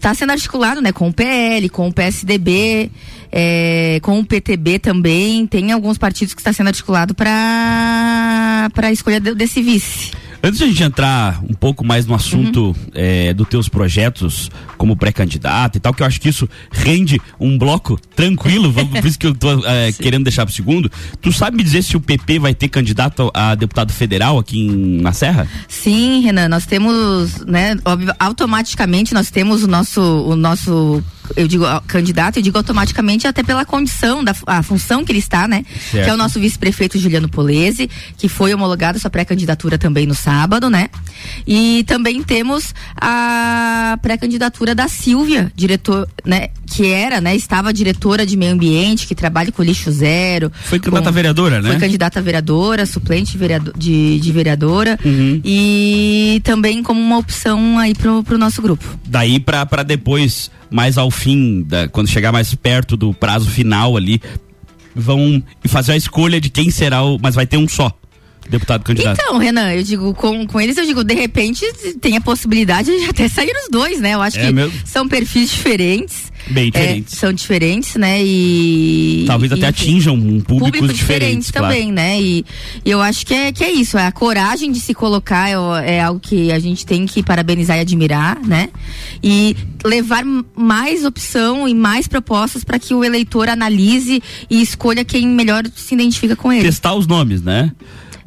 Tá 0.00 0.14
sendo 0.14 0.30
articulado, 0.30 0.82
né? 0.82 0.90
Com 0.90 1.08
o 1.08 1.12
PL, 1.12 1.68
com 1.68 1.88
o 1.88 1.92
PSDB 1.92 2.90
é, 3.36 3.98
com 4.00 4.20
o 4.20 4.24
PTB 4.24 4.78
também, 4.78 5.44
tem 5.44 5.72
alguns 5.72 5.98
partidos 5.98 6.34
que 6.34 6.40
está 6.40 6.52
sendo 6.52 6.68
articulado 6.68 7.16
para 7.16 8.70
a 8.76 8.92
escolha 8.92 9.18
de, 9.18 9.34
desse 9.34 9.60
vice. 9.60 10.12
Antes 10.40 10.58
de 10.58 10.64
a 10.64 10.68
gente 10.68 10.82
entrar 10.82 11.42
um 11.42 11.54
pouco 11.54 11.84
mais 11.84 12.06
no 12.06 12.14
assunto 12.14 12.66
uhum. 12.66 12.74
é, 12.92 13.34
dos 13.34 13.48
teus 13.48 13.68
projetos 13.68 14.50
como 14.76 14.94
pré-candidato 14.94 15.78
e 15.78 15.80
tal, 15.80 15.92
que 15.92 16.02
eu 16.02 16.06
acho 16.06 16.20
que 16.20 16.28
isso 16.28 16.48
rende 16.70 17.20
um 17.40 17.58
bloco 17.58 17.98
tranquilo, 18.14 18.70
vamos, 18.70 19.00
por 19.00 19.06
isso 19.08 19.18
que 19.18 19.26
eu 19.26 19.34
tô 19.34 19.66
é, 19.66 19.90
querendo 19.98 20.22
deixar 20.22 20.44
pro 20.44 20.54
segundo. 20.54 20.88
Tu 21.20 21.32
sabe 21.32 21.56
me 21.56 21.62
dizer 21.64 21.82
se 21.82 21.96
o 21.96 22.00
PP 22.00 22.38
vai 22.38 22.54
ter 22.54 22.68
candidato 22.68 23.32
a 23.34 23.56
deputado 23.56 23.92
federal 23.92 24.38
aqui 24.38 24.60
em, 24.60 25.00
na 25.00 25.12
Serra? 25.12 25.48
Sim, 25.66 26.20
Renan, 26.20 26.48
nós 26.48 26.66
temos, 26.66 27.44
né, 27.46 27.74
automaticamente 28.20 29.12
nós 29.12 29.30
temos 29.30 29.64
o 29.64 29.66
nosso, 29.66 30.00
o 30.00 30.36
nosso 30.36 31.02
eu 31.36 31.48
digo 31.48 31.64
candidato, 31.86 32.38
eu 32.38 32.42
digo 32.42 32.56
automaticamente 32.56 33.26
até 33.26 33.42
pela 33.42 33.64
condição 33.64 34.22
da 34.22 34.34
a 34.46 34.62
função 34.62 35.04
que 35.04 35.12
ele 35.12 35.18
está, 35.18 35.48
né? 35.48 35.64
Certo. 35.90 36.04
Que 36.04 36.10
é 36.10 36.14
o 36.14 36.16
nosso 36.16 36.38
vice-prefeito 36.40 36.98
Juliano 36.98 37.28
Polese, 37.28 37.88
que 38.16 38.28
foi 38.28 38.52
homologado 38.52 38.98
sua 38.98 39.10
pré-candidatura 39.10 39.78
também 39.78 40.06
no 40.06 40.14
sábado, 40.14 40.68
né? 40.68 40.88
E 41.46 41.84
também 41.86 42.22
temos 42.22 42.74
a 42.96 43.98
pré-candidatura 44.02 44.74
da 44.74 44.88
Silvia, 44.88 45.52
diretor, 45.54 46.08
né? 46.24 46.48
Que 46.66 46.88
era, 46.88 47.20
né? 47.20 47.34
Estava 47.34 47.72
diretora 47.72 48.26
de 48.26 48.36
meio 48.36 48.52
ambiente, 48.52 49.06
que 49.06 49.14
trabalha 49.14 49.52
com 49.52 49.62
lixo 49.62 49.90
zero. 49.90 50.50
Foi 50.64 50.78
candidata 50.78 51.08
a 51.08 51.12
vereadora, 51.12 51.62
né? 51.62 51.70
Foi 51.70 51.78
candidata 51.78 52.20
vereadora, 52.20 52.86
suplente 52.86 53.36
vereador, 53.38 53.74
de, 53.76 54.18
de 54.18 54.32
vereadora. 54.32 54.98
Uhum. 55.04 55.40
E 55.44 56.40
também 56.44 56.82
como 56.82 57.00
uma 57.00 57.18
opção 57.18 57.78
aí 57.78 57.94
pro, 57.94 58.22
pro 58.22 58.38
nosso 58.38 58.60
grupo. 58.60 58.84
Daí 59.06 59.38
para 59.38 59.82
depois 59.82 60.50
mais 60.70 60.98
ao 60.98 61.10
fim, 61.14 61.62
da, 61.62 61.88
quando 61.88 62.08
chegar 62.08 62.32
mais 62.32 62.54
perto 62.54 62.96
do 62.96 63.14
prazo 63.14 63.48
final 63.50 63.96
ali, 63.96 64.20
vão 64.94 65.42
fazer 65.66 65.92
a 65.92 65.96
escolha 65.96 66.40
de 66.40 66.50
quem 66.50 66.70
será 66.70 67.02
o. 67.02 67.18
Mas 67.20 67.34
vai 67.34 67.46
ter 67.46 67.56
um 67.56 67.68
só 67.68 67.92
deputado 68.48 68.84
candidato. 68.84 69.18
Então, 69.20 69.38
Renan, 69.38 69.72
eu 69.72 69.82
digo, 69.82 70.14
com, 70.14 70.46
com 70.46 70.60
eles, 70.60 70.76
eu 70.76 70.84
digo, 70.84 71.02
de 71.02 71.14
repente 71.14 71.64
tem 72.00 72.16
a 72.16 72.20
possibilidade 72.20 72.90
de 72.90 73.04
até 73.06 73.28
sair 73.28 73.52
os 73.64 73.68
dois, 73.70 74.00
né? 74.00 74.14
Eu 74.14 74.22
acho 74.22 74.38
é 74.38 74.46
que 74.46 74.52
mesmo? 74.52 74.72
são 74.84 75.08
perfis 75.08 75.50
diferentes. 75.50 76.32
Bem 76.50 76.70
diferentes. 76.70 77.14
É, 77.14 77.16
são 77.16 77.32
diferentes, 77.32 77.94
né? 77.94 78.22
E. 78.22 79.24
Talvez 79.26 79.50
e, 79.50 79.54
até 79.54 79.66
atinjam 79.68 80.14
um 80.14 80.40
público, 80.40 80.78
público 80.78 80.92
diferente 80.92 81.50
também, 81.50 81.84
claro. 81.84 81.94
né? 81.94 82.20
E, 82.20 82.44
e, 82.84 82.90
eu 82.90 83.00
acho 83.00 83.24
que 83.24 83.32
é, 83.32 83.50
que 83.50 83.64
é 83.64 83.72
isso, 83.72 83.96
é 83.96 84.06
a 84.06 84.12
coragem 84.12 84.70
de 84.70 84.78
se 84.78 84.92
colocar 84.92 85.48
é, 85.48 85.96
é 85.96 86.02
algo 86.02 86.20
que 86.20 86.52
a 86.52 86.58
gente 86.58 86.84
tem 86.84 87.06
que 87.06 87.22
parabenizar 87.22 87.78
e 87.78 87.80
admirar, 87.80 88.38
né? 88.44 88.68
E 89.22 89.56
levar 89.82 90.22
mais 90.54 91.04
opção 91.04 91.66
e 91.66 91.74
mais 91.74 92.06
propostas 92.06 92.62
para 92.62 92.78
que 92.78 92.94
o 92.94 93.02
eleitor 93.02 93.48
analise 93.48 94.22
e 94.50 94.60
escolha 94.60 95.04
quem 95.04 95.26
melhor 95.26 95.64
se 95.74 95.94
identifica 95.94 96.36
com 96.36 96.52
ele. 96.52 96.64
Testar 96.64 96.94
os 96.94 97.06
nomes, 97.06 97.42
né? 97.42 97.72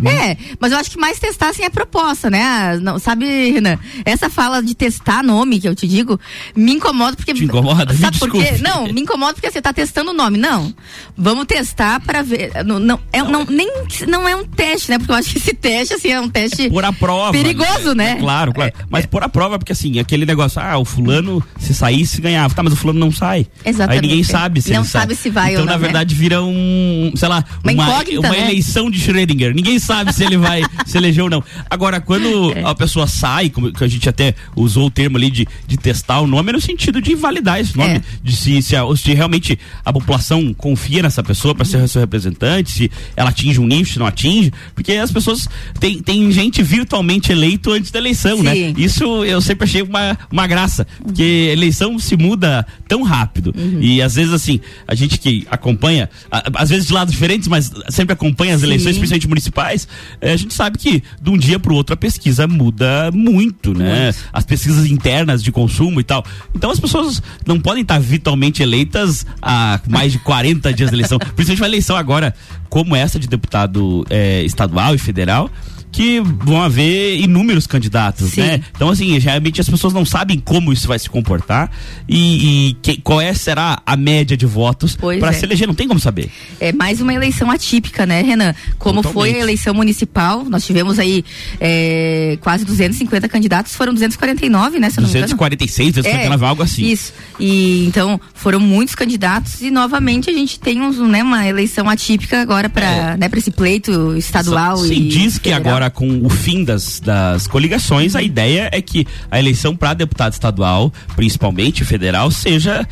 É, 0.06 0.38
mas 0.60 0.72
eu 0.72 0.77
acho 0.77 0.92
que 0.92 1.00
mais 1.00 1.20
testar 1.20 1.50
assim 1.50 1.63
é 1.63 1.68
a 1.68 1.72
proposta, 1.72 2.30
né? 2.30 2.42
Ah, 2.42 2.77
não, 2.80 3.00
sabe, 3.00 3.51
Renan? 3.51 3.77
Essa 4.06 4.30
fala 4.30 4.62
de 4.62 4.75
testar 4.75 5.24
nome 5.24 5.60
que 5.60 5.68
eu 5.68 5.75
te 5.75 5.88
digo 5.88 6.20
me 6.56 6.74
incomoda 6.74 7.16
porque. 7.16 7.34
Te 7.34 7.44
incomoda? 7.44 7.94
Sabe 7.96 8.20
por 8.20 8.32
quê? 8.32 8.58
Não, 8.62 8.86
me 8.92 9.01
incomoda 9.01 9.34
porque 9.34 9.50
você 9.50 9.62
tá 9.62 9.74
testando 9.74 10.12
o 10.12 10.13
nome. 10.13 10.38
Não. 10.38 10.74
Vamos 11.18 11.46
testar 11.46 12.00
para 12.01 12.22
ver. 12.22 12.51
Não, 12.66 12.80
não, 12.80 13.00
é, 13.12 13.22
não, 13.24 13.46
nem, 13.46 13.68
não 14.08 14.27
é 14.27 14.36
um 14.36 14.46
teste, 14.46 14.92
né? 14.92 14.98
Porque 14.98 15.12
eu 15.12 15.16
acho 15.16 15.32
que 15.32 15.38
esse 15.38 15.54
teste, 15.54 15.96
assim, 15.96 16.10
é 16.10 16.20
um 16.20 16.30
teste. 16.30 16.68
É 16.68 16.70
por 16.70 16.86
a 16.86 16.94
prova. 16.94 17.32
Perigoso, 17.32 17.94
né? 17.94 18.16
né? 18.16 18.20
Claro, 18.20 18.54
claro. 18.54 18.74
É, 18.75 18.86
mas 18.89 19.04
é. 19.04 19.08
por 19.08 19.24
a 19.24 19.30
prova, 19.30 19.58
porque 19.58 19.72
assim, 19.72 20.00
aquele 20.00 20.25
negócio, 20.25 20.62
ah, 20.62 20.77
o 20.77 20.86
fulano, 20.86 21.44
se 21.60 21.74
saísse, 21.74 22.22
ganhava. 22.22 22.54
Tá, 22.54 22.63
mas 22.63 22.74
o 22.74 22.75
fulano 22.75 23.00
não 23.00 23.12
sai. 23.12 23.48
Exatamente. 23.66 24.04
Aí 24.04 24.10
ninguém 24.10 24.24
sabe 24.24 24.62
se 24.62 24.74
Não 24.74 24.84
sabe 24.84 25.16
sai. 25.16 25.24
se 25.24 25.30
vai 25.30 25.51
então, 25.51 25.62
ou 25.62 25.66
não. 25.66 25.74
Então, 25.74 25.82
na 25.82 25.86
verdade, 25.86 26.13
né? 26.13 26.20
vira 26.20 26.42
um, 26.42 27.12
sei 27.16 27.27
lá, 27.27 27.44
uma, 27.63 27.74
uma, 27.74 28.04
uma 28.20 28.30
né? 28.30 28.44
eleição 28.46 28.89
de 28.89 29.00
Schrödinger. 29.00 29.54
Ninguém 29.54 29.80
sabe 29.80 29.87
sabe 29.88 30.13
se 30.13 30.24
ele 30.24 30.38
vai 30.38 30.62
se 30.86 30.98
eleger 30.98 31.24
ou 31.24 31.29
não. 31.29 31.44
Agora, 31.70 32.01
quando 32.01 32.51
é. 32.51 32.63
a 32.63 32.75
pessoa 32.75 33.08
sai, 33.08 33.50
como 33.50 33.72
que 33.72 33.84
a 33.84 33.88
gente 33.88 34.08
até 34.10 34.36
usou 34.56 34.88
o 34.88 34.91
termo 34.91 35.17
ali 35.17 35.32
de, 35.32 35.48
de 35.65 35.77
testar 35.77 36.20
o 36.20 36.27
nome, 36.27 36.50
é 36.50 36.53
no 36.53 36.62
sentido 36.62 37.01
de 37.01 37.15
validar 37.15 37.60
esse 37.60 37.77
nome, 37.77 37.96
é. 37.96 38.01
de 38.22 38.36
se, 38.36 38.62
se, 38.62 38.75
a, 38.75 38.84
se, 38.96 39.13
realmente 39.13 39.58
a 39.84 39.94
população 39.94 40.53
confia 40.53 41.01
nessa 41.01 41.24
pessoa 41.24 41.56
para 41.56 41.65
ser 41.65 41.88
seu 41.88 42.01
representante, 42.01 42.72
se 42.72 42.91
ela 43.15 43.29
atinge 43.29 43.60
um 43.60 43.65
nicho, 43.65 43.94
se 43.94 44.00
não 44.00 44.06
atinge, 44.06 44.51
porque 44.75 44.94
as 44.94 45.12
pessoas 45.12 45.48
tem, 45.79 46.01
tem 46.01 46.29
gente 46.32 46.62
virtualmente 46.62 47.32
eleito 47.32 47.72
antes 47.72 47.91
da 47.91 48.00
eleição, 48.00 48.44
né? 48.44 48.53
Sim. 48.53 48.67
né? 48.67 48.74
Isso 48.77 49.24
eu 49.24 49.39
sempre 49.41 49.65
achei 49.65 49.82
uma, 49.82 50.17
uma 50.32 50.46
graça, 50.48 50.86
porque 51.01 51.24
eleição 51.51 51.98
se 51.98 52.17
muda 52.17 52.65
tão 52.88 53.03
rápido. 53.03 53.53
Uhum. 53.56 53.79
E 53.82 54.01
às 54.01 54.15
vezes, 54.15 54.34
assim, 54.34 54.60
a 54.88 54.96
gente 54.96 55.17
que 55.17 55.48
acompanha, 55.50 56.10
às 56.32 56.70
vezes 56.70 56.88
de 56.88 56.94
lados 56.94 57.13
diferentes, 57.13 57.48
mas 57.48 57.72
sempre 57.89 58.13
acompanha 58.13 58.56
as 58.56 58.62
Sim. 58.62 58.67
eleições, 58.67 58.98
principalmente 58.98 59.27
municipais, 59.27 59.77
é, 60.22 60.32
a 60.32 60.38
gente 60.38 60.54
sabe 60.54 60.78
que 60.78 61.04
de 61.22 61.30
um 61.30 61.38
dia 61.38 61.60
para 61.60 61.74
o 61.74 61.76
outro 61.76 61.94
a 61.94 61.98
pesquisa 61.98 62.48
muda 62.48 63.12
muito, 63.12 63.74
né? 63.74 64.14
As 64.32 64.46
pesquisas 64.46 64.86
internas 64.86 65.44
de 65.44 65.52
consumo 65.52 66.00
e 66.00 66.04
tal. 66.04 66.24
Então 66.56 66.72
as 66.72 66.80
pessoas 66.80 67.22
não 67.46 67.60
podem 67.60 67.82
estar 67.82 68.00
virtualmente 68.00 68.64
eleitas 68.64 69.26
há 69.42 69.80
mais 69.90 70.12
de 70.12 70.20
40 70.20 70.74
dias 70.74 70.90
da 70.90 70.96
eleição. 70.96 71.20
Principalmente 71.20 71.62
uma 71.62 71.68
eleição 71.68 71.96
agora 71.96 72.34
como 72.70 72.96
essa 72.96 73.20
de 73.20 73.28
deputado 73.28 74.06
é, 74.10 74.44
estadual 74.44 74.96
e 74.96 74.98
federal 74.98 75.52
que 75.98 76.20
vão 76.20 76.62
haver 76.62 77.20
inúmeros 77.20 77.66
candidatos, 77.66 78.34
Sim. 78.34 78.42
né? 78.42 78.62
Então, 78.75 78.88
assim, 78.88 79.20
geralmente 79.20 79.60
as 79.60 79.68
pessoas 79.68 79.94
não 79.94 80.06
sabem 80.06 80.38
como 80.38 80.72
isso 80.72 80.88
vai 80.88 81.00
se 81.00 81.10
comportar 81.10 81.72
e, 82.08 82.68
e 82.70 82.74
que, 82.84 83.01
qual 83.01 83.20
é, 83.20 83.34
será 83.34 83.82
a 83.84 83.98
média 83.98 84.38
de 84.38 84.46
votos 84.46 84.96
para 84.96 85.30
é. 85.30 85.34
se 85.34 85.44
eleger, 85.44 85.68
não 85.68 85.74
tem 85.74 85.88
como 85.88 86.00
saber. 86.00 86.30
É 86.60 86.72
mais 86.72 87.01
uma 87.01 87.12
eleição 87.12 87.50
atípica, 87.50 88.06
né, 88.06 88.22
Renan? 88.22 88.54
Como 88.77 89.01
Totalmente. 89.01 89.13
foi 89.32 89.39
a 89.39 89.44
eleição 89.44 89.74
municipal, 89.74 90.46
nós 90.46 90.63
tivemos 90.63 91.00
aí 91.00 91.25
é, 91.60 92.38
quase 92.42 92.63
250 92.63 93.27
candidatos, 93.27 93.74
foram 93.74 93.92
249, 93.92 94.80
né? 94.80 94.92
Se 94.92 95.01
246, 95.01 95.96
249, 95.96 96.46
é, 96.46 96.48
algo 96.48 96.62
assim. 96.62 96.86
Isso. 96.86 97.12
E 97.39 97.88
então 97.88 98.22
foram 98.36 98.60
muitos 98.60 98.94
candidatos 98.94 99.62
e 99.62 99.72
novamente 99.72 100.30
a 100.30 100.34
gente 100.34 100.60
tem 100.60 100.80
né, 100.80 101.24
uma 101.24 101.48
eleição 101.48 101.89
atípica 101.89 102.39
agora 102.39 102.70
para 102.70 102.86
é. 102.86 103.18
né, 103.18 103.27
esse 103.36 103.50
pleito 103.50 104.16
estadual. 104.16 104.77
Sim, 104.77 104.94
e 104.94 105.08
diz 105.08 105.39
que 105.39 105.51
agora 105.51 105.87
agora 105.88 105.89
com 105.89 106.25
o 106.25 106.29
fim 106.29 106.63
das, 106.63 107.00
das 107.00 107.48
coligações, 107.48 108.15
a 108.15 108.22
ideia 108.22 108.70
é 108.72 108.82
que 108.82 109.08
a 109.32 109.39
eleição 109.39 109.75
para 109.75 109.94
deputado 109.94 110.34
estadual, 110.34 110.91
principalmente 111.15 111.84
federal, 111.84 112.29
seja 112.29 112.88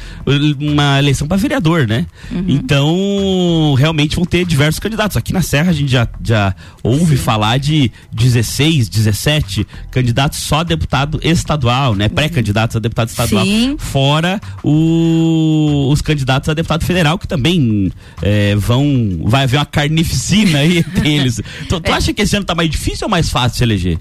uma 0.60 1.00
eleição 1.00 1.28
para 1.28 1.38
vereador, 1.38 1.88
né? 1.88 2.06
Uhum. 2.32 2.46
Então, 2.48 3.76
realmente 3.78 4.16
vão 4.16 4.26
ter 4.26 4.46
diversos 4.46 4.80
candidatos. 4.80 5.18
Aqui 5.18 5.34
na 5.34 5.42
Serra 5.42 5.72
a 5.72 5.74
gente 5.74 5.92
já, 5.92 6.08
já 6.24 6.56
ouve 6.84 7.18
Sim. 7.18 7.24
falar 7.24 7.58
de 7.58 7.92
16, 8.12 8.90
17 8.90 9.68
candidatos 9.92 10.40
só 10.40 10.60
a 10.60 10.64
deputado 10.64 11.20
estadual, 11.22 11.96
né? 11.96 12.06
Uhum. 12.06 12.16
Pré-candidatos 12.16 12.76
a 12.76 12.80
deputado 12.80 13.10
estadual. 13.10 13.46
Sim. 13.46 13.76
Fora 13.78 14.40
o, 14.64 15.90
os 15.92 16.02
candidatos 16.02 16.50
a 16.50 16.54
deputado 16.54 16.84
federal, 16.84 17.18
que 17.20 17.28
também 17.28 17.92
é, 18.22 18.56
vão. 18.56 18.86
Vai 19.26 19.44
haver 19.44 19.58
uma 19.58 19.66
carnificina 19.66 20.60
aí 20.60 20.78
entre 20.86 21.14
eles. 21.14 21.42
Tu, 21.68 21.80
tu 21.80 21.92
é. 21.92 21.94
acha 21.94 22.14
que 22.14 22.22
esse 22.22 22.36
ano 22.36 22.46
tá 22.46 22.56
mais 22.56 22.70
difícil 22.76 23.06
ou 23.06 23.10
mais 23.10 23.30
fácil 23.30 23.58
se 23.58 23.64
eleger? 23.64 23.98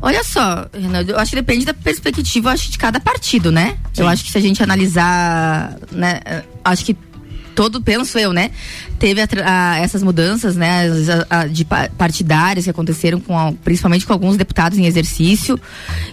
Olha 0.00 0.22
só, 0.22 0.66
Renan, 0.72 1.02
eu 1.02 1.18
acho 1.18 1.30
que 1.30 1.36
depende 1.36 1.64
da 1.64 1.74
perspectiva, 1.74 2.52
acho, 2.52 2.70
de 2.70 2.78
cada 2.78 3.00
partido, 3.00 3.50
né? 3.50 3.78
Sim. 3.92 4.02
Eu 4.02 4.08
acho 4.08 4.24
que 4.24 4.30
se 4.30 4.38
a 4.38 4.40
gente 4.40 4.62
analisar, 4.62 5.76
né, 5.90 6.20
acho 6.64 6.84
que 6.84 6.96
todo, 7.54 7.80
penso 7.80 8.18
eu, 8.18 8.32
né? 8.32 8.50
Teve 8.98 9.20
a, 9.20 9.26
a, 9.44 9.78
essas 9.78 10.02
mudanças, 10.02 10.56
né, 10.56 10.88
a, 11.28 11.46
de 11.46 11.64
partidárias 11.64 12.64
que 12.64 12.70
aconteceram 12.70 13.20
com, 13.20 13.56
principalmente 13.64 14.06
com 14.06 14.12
alguns 14.12 14.36
deputados 14.36 14.78
em 14.78 14.86
exercício. 14.86 15.58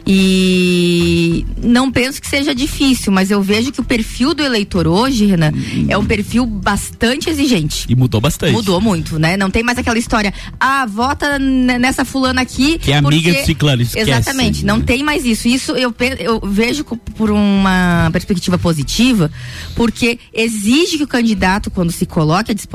E 0.06 1.46
não 1.62 1.92
penso 1.92 2.22
que 2.22 2.28
seja 2.28 2.54
difícil, 2.54 3.12
mas 3.12 3.32
eu 3.32 3.42
vejo 3.42 3.72
que 3.72 3.82
o 3.82 3.84
perfil 3.84 4.34
do 4.34 4.44
eleitor 4.44 4.88
hoje, 4.88 5.26
Renan, 5.26 5.52
hum. 5.54 5.86
é 5.90 5.98
um 5.98 6.06
perfil 6.06 6.46
bastante 6.46 7.30
exigente. 7.30 7.86
E 7.90 7.96
mudou 7.96 8.22
bastante. 8.22 8.54
Mudou 8.54 8.80
muito, 8.80 9.20
né? 9.20 9.38
Não 9.38 9.50
tem 9.50 9.64
mais 9.64 9.78
aquela 9.78 9.98
história, 9.98 10.34
ah, 10.60 10.86
vota 10.86 11.38
nessa 11.40 12.06
fulana 12.06 12.42
aqui. 12.42 12.78
Que 12.78 12.92
é 12.92 13.02
porque... 13.02 13.16
amiga 13.16 13.34
de 13.34 13.46
ciclano, 13.46 13.82
esquece. 13.82 14.10
Exatamente, 14.10 14.66
não 14.66 14.82
tem 14.82 15.04
mais 15.04 15.26
isso. 15.26 15.48
Isso 15.48 15.72
eu, 15.74 15.94
eu 16.20 16.40
vejo 16.44 16.84
por 16.84 17.32
uma 17.32 18.10
perspectiva 18.12 18.58
positiva, 18.58 19.32
porque 19.76 20.20
exige 20.34 20.98
que 20.98 21.04
o 21.04 21.08
candidato 21.08 21.34
candidato, 21.34 21.72
quando 21.72 21.92
se 21.92 22.06
coloque 22.06 22.52
à 22.52 22.54
disposição, 22.54 22.73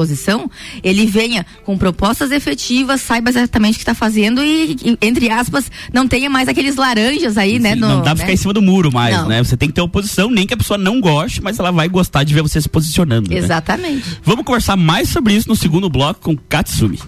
ele 0.83 1.07
venha 1.07 1.45
com 1.65 1.77
propostas 1.77 2.31
efetivas, 2.31 3.01
saiba 3.01 3.31
exatamente 3.31 3.75
o 3.75 3.79
que 3.79 3.83
está 3.83 3.95
fazendo 3.95 4.43
e, 4.43 4.77
e, 4.85 4.99
entre 5.03 5.31
aspas, 5.31 5.71
não 5.93 6.07
tenha 6.07 6.29
mais 6.29 6.49
aqueles 6.49 6.77
laranjas 6.77 7.37
aí, 7.37 7.59
né, 7.59 7.75
Sim, 7.75 7.81
né? 7.81 7.87
No, 7.87 7.89
não 7.89 7.97
dá 7.99 8.03
pra 8.03 8.15
né? 8.15 8.21
ficar 8.21 8.33
em 8.33 8.37
cima 8.37 8.53
do 8.53 8.63
muro 8.63 8.93
mais, 8.93 9.17
não. 9.17 9.29
né? 9.29 9.43
Você 9.43 9.57
tem 9.57 9.69
que 9.69 9.75
ter 9.75 9.81
oposição, 9.81 10.31
nem 10.31 10.47
que 10.47 10.55
a 10.55 10.57
pessoa 10.57 10.79
não 10.79 11.01
goste, 11.01 11.43
mas 11.43 11.59
ela 11.59 11.71
vai 11.71 11.89
gostar 11.89 12.25
de 12.25 12.35
ver 12.35 12.43
você 12.43 12.61
se 12.61 12.69
posicionando. 12.69 13.31
Né? 13.31 13.37
Exatamente. 13.37 14.09
Né? 14.09 14.17
Vamos 14.23 14.45
conversar 14.45 14.77
mais 14.77 15.09
sobre 15.09 15.35
isso 15.35 15.49
no 15.49 15.57
segundo 15.57 15.89
bloco 15.89 16.21
com 16.21 16.37
Katsumi. 16.37 16.99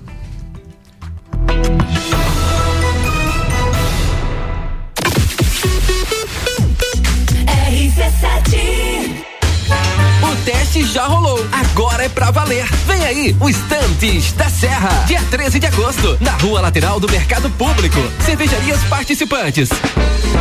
Teste 10.45 10.85
já 10.85 11.07
rolou. 11.07 11.45
Agora 11.53 12.05
é 12.05 12.09
pra 12.09 12.31
valer. 12.31 12.67
Vem 12.87 13.05
aí, 13.05 13.37
o 13.41 13.49
Estantes 13.49 14.33
da 14.33 14.49
Serra. 14.49 15.05
Dia 15.07 15.21
13 15.31 15.59
de 15.59 15.67
agosto, 15.67 16.17
na 16.21 16.33
rua 16.33 16.61
lateral 16.61 16.99
do 16.99 17.11
Mercado 17.11 17.51
Público. 17.51 17.99
Cervejarias 18.25 18.83
participantes. 18.85 19.69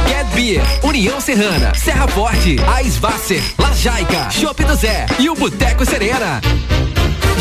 Get 0.08 0.28
Beer, 0.34 0.64
União 0.84 1.20
Serrana, 1.20 1.74
Serra 1.76 2.08
Forte, 2.08 2.58
Aisvasser, 2.68 3.44
Lajaica, 3.58 4.30
Chopp 4.30 4.64
do 4.64 4.76
Zé 4.76 5.06
e 5.20 5.30
o 5.30 5.36
Boteco 5.36 5.86
Serena. 5.86 6.42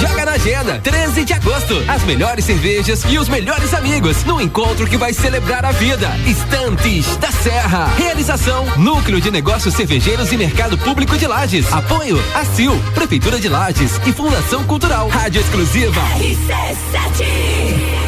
Joga 0.00 0.24
na 0.24 0.32
agenda, 0.32 0.80
13 0.80 1.24
de 1.24 1.32
agosto. 1.32 1.84
As 1.88 2.02
melhores 2.04 2.44
cervejas 2.44 3.04
e 3.08 3.18
os 3.18 3.28
melhores 3.28 3.74
amigos 3.74 4.24
no 4.24 4.40
encontro 4.40 4.86
que 4.86 4.96
vai 4.96 5.12
celebrar 5.12 5.64
a 5.64 5.72
vida. 5.72 6.08
Estantes 6.26 7.16
da 7.16 7.32
Serra. 7.32 7.92
Realização: 7.96 8.66
Núcleo 8.76 9.20
de 9.20 9.30
Negócios 9.30 9.74
Cervejeiros 9.74 10.32
e 10.32 10.36
Mercado 10.36 10.78
Público 10.78 11.16
de 11.16 11.26
Lages. 11.26 11.72
Apoio: 11.72 12.22
ACIL, 12.34 12.76
Prefeitura 12.94 13.38
de 13.38 13.48
Lages 13.48 14.00
e 14.06 14.12
Fundação 14.12 14.64
Cultural. 14.64 15.08
Rádio 15.08 15.40
Exclusiva. 15.40 16.00
RC7. 16.00 18.07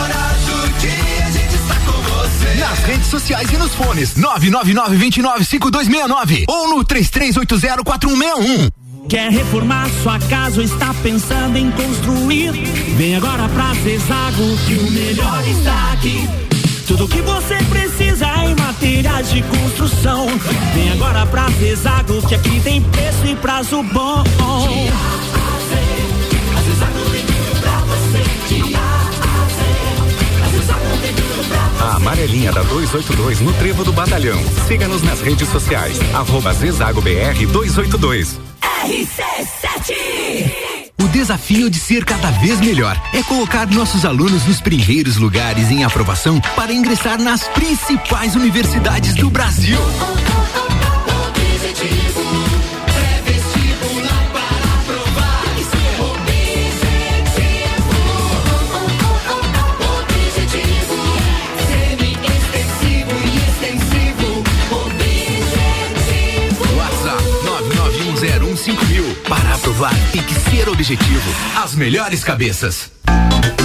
nas 2.81 2.83
redes 2.83 3.07
sociais 3.07 3.51
e 3.51 3.57
nos 3.57 3.73
fones 3.73 4.15
999 4.15 4.97
29 4.97 5.45
5269 5.45 6.45
ou 6.47 6.69
no 6.69 6.85
33804161. 6.85 8.71
Quer 9.07 9.31
reformar 9.31 9.89
sua 10.01 10.19
casa 10.19 10.57
ou 10.57 10.63
está 10.63 10.93
pensando 10.95 11.57
em 11.57 11.69
construir? 11.71 12.51
Vem 12.97 13.15
agora 13.15 13.47
pra 13.49 13.73
Zezago 13.75 14.57
que 14.65 14.73
o 14.75 14.91
melhor 14.91 15.47
está 15.47 15.91
aqui. 15.93 16.27
Tudo 16.87 17.07
que 17.07 17.21
você 17.21 17.57
precisa 17.69 18.27
em 18.45 18.55
materiais 18.55 19.29
de 19.29 19.43
construção. 19.43 20.27
Vem 20.73 20.91
agora 20.91 21.25
pra 21.25 21.49
Zezago 21.49 22.25
que 22.27 22.35
aqui 22.35 22.59
tem 22.61 22.81
preço 22.81 23.27
e 23.27 23.35
prazo 23.35 23.83
bom. 23.83 24.23
A 31.81 31.95
amarelinha 31.95 32.51
da 32.51 32.61
282 32.61 33.41
no 33.41 33.51
Trevo 33.53 33.83
do 33.83 33.91
Batalhão. 33.91 34.39
Siga-nos 34.67 35.01
nas 35.01 35.19
redes 35.19 35.49
sociais. 35.49 35.99
Arroba 36.13 36.53
Zezago 36.53 37.01
BR 37.01 37.45
282. 37.51 38.39
RC7 38.85 40.61
o 41.01 41.07
desafio 41.07 41.67
de 41.67 41.79
ser 41.79 42.05
cada 42.05 42.29
vez 42.29 42.59
melhor 42.59 42.95
é 43.11 43.23
colocar 43.23 43.65
nossos 43.65 44.05
alunos 44.05 44.45
nos 44.45 44.61
primeiros 44.61 45.17
lugares 45.17 45.71
em 45.71 45.83
aprovação 45.83 46.39
para 46.55 46.71
ingressar 46.71 47.19
nas 47.19 47.43
principais 47.47 48.35
universidades 48.35 49.15
do 49.15 49.27
Brasil. 49.31 49.79
5 49.79 50.80
Para 69.71 69.87
aprovar, 69.87 70.11
tem 70.11 70.21
que 70.23 70.33
ser 70.33 70.67
objetivo. 70.67 71.31
As 71.55 71.75
melhores 71.75 72.23
cabeças. 72.23 72.91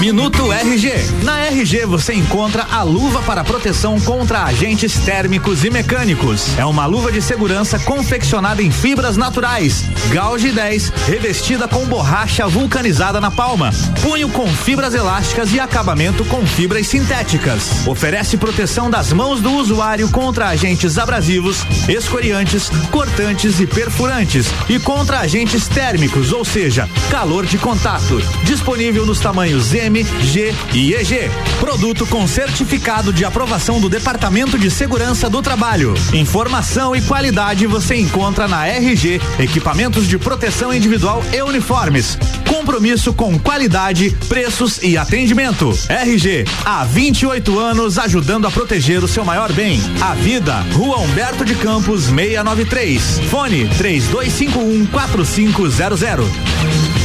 Minuto 0.01 0.53
RG. 0.53 0.93
Na 1.23 1.47
RG 1.47 1.87
você 1.87 2.13
encontra 2.13 2.67
a 2.71 2.83
luva 2.83 3.23
para 3.23 3.43
proteção 3.43 3.99
contra 3.99 4.45
agentes 4.45 4.99
térmicos 4.99 5.65
e 5.65 5.71
mecânicos. 5.71 6.57
É 6.59 6.67
uma 6.67 6.85
luva 6.85 7.11
de 7.11 7.23
segurança 7.23 7.79
confeccionada 7.79 8.63
em 8.63 8.71
fibras 8.71 9.17
naturais. 9.17 9.85
Gauge 10.11 10.53
10, 10.53 10.93
revestida 11.07 11.67
com 11.67 11.87
borracha 11.87 12.47
vulcanizada 12.47 13.23
na 13.23 13.31
palma. 13.31 13.71
Punho 14.03 14.29
com 14.29 14.47
fibras 14.47 14.95
elásticas 14.95 15.55
e 15.55 15.59
acabamento 15.59 16.27
com 16.27 16.45
fibras 16.47 16.87
sintéticas. 16.87 17.87
Oferece 17.87 18.37
proteção 18.37 18.91
das 18.91 19.15
mãos 19.15 19.41
do 19.41 19.51
usuário 19.53 20.11
contra 20.11 20.49
agentes 20.49 20.99
abrasivos, 20.99 21.65
escoriantes, 21.89 22.71
cortantes 22.91 23.61
e 23.61 23.67
perfurantes 23.67 24.49
e 24.69 24.79
contra 24.79 25.21
agentes 25.21 25.67
térmicos, 25.67 26.33
ou 26.33 26.45
seja, 26.45 26.87
calor 27.11 27.47
de 27.47 27.57
contato. 27.57 28.21
Disponível 28.45 29.07
nos 29.07 29.21
tamanhos 29.21 29.73
M, 29.87 30.03
G 30.03 30.53
e 30.75 30.95
EG. 30.95 31.31
Produto 31.61 32.05
com 32.07 32.27
certificado 32.27 33.13
de 33.13 33.25
aprovação 33.25 33.81
do 33.81 33.89
Departamento 33.89 34.59
de 34.59 34.69
Segurança 34.69 35.31
do 35.31 35.41
Trabalho. 35.41 35.95
Informação 36.13 36.97
e 36.97 37.01
qualidade 37.03 37.67
você 37.67 37.95
encontra 37.95 38.49
na 38.49 38.67
RG, 38.67 39.21
equipamentos 39.39 40.09
de 40.09 40.19
proteção 40.19 40.75
individual 40.75 41.23
e 41.33 41.41
uniformes. 41.41 42.19
Compromisso 42.49 43.13
com 43.13 43.39
qualidade, 43.39 44.11
preços 44.29 44.83
e 44.83 44.99
atendimento. 44.99 45.73
RG, 45.89 46.45
há 46.65 46.85
28 46.85 47.57
anos 47.57 47.97
ajudando 47.97 48.47
a 48.47 48.51
proteger 48.51 49.05
o 49.05 49.09
seu 49.09 49.25
maior 49.25 49.53
bem, 49.53 49.81
a 50.01 50.15
vida. 50.15 50.67
Rua 50.73 50.99
Humberto 50.99 51.45
de 51.45 51.55
Campos 51.55 52.07
693. 52.07 53.21
Fone 53.31 53.69
3251 53.79 54.87
4500. 54.87 56.96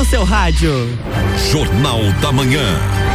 No 0.00 0.04
seu 0.06 0.24
rádio. 0.24 0.72
Jornal 1.52 2.00
da 2.22 2.32
Manhã. 2.32 3.09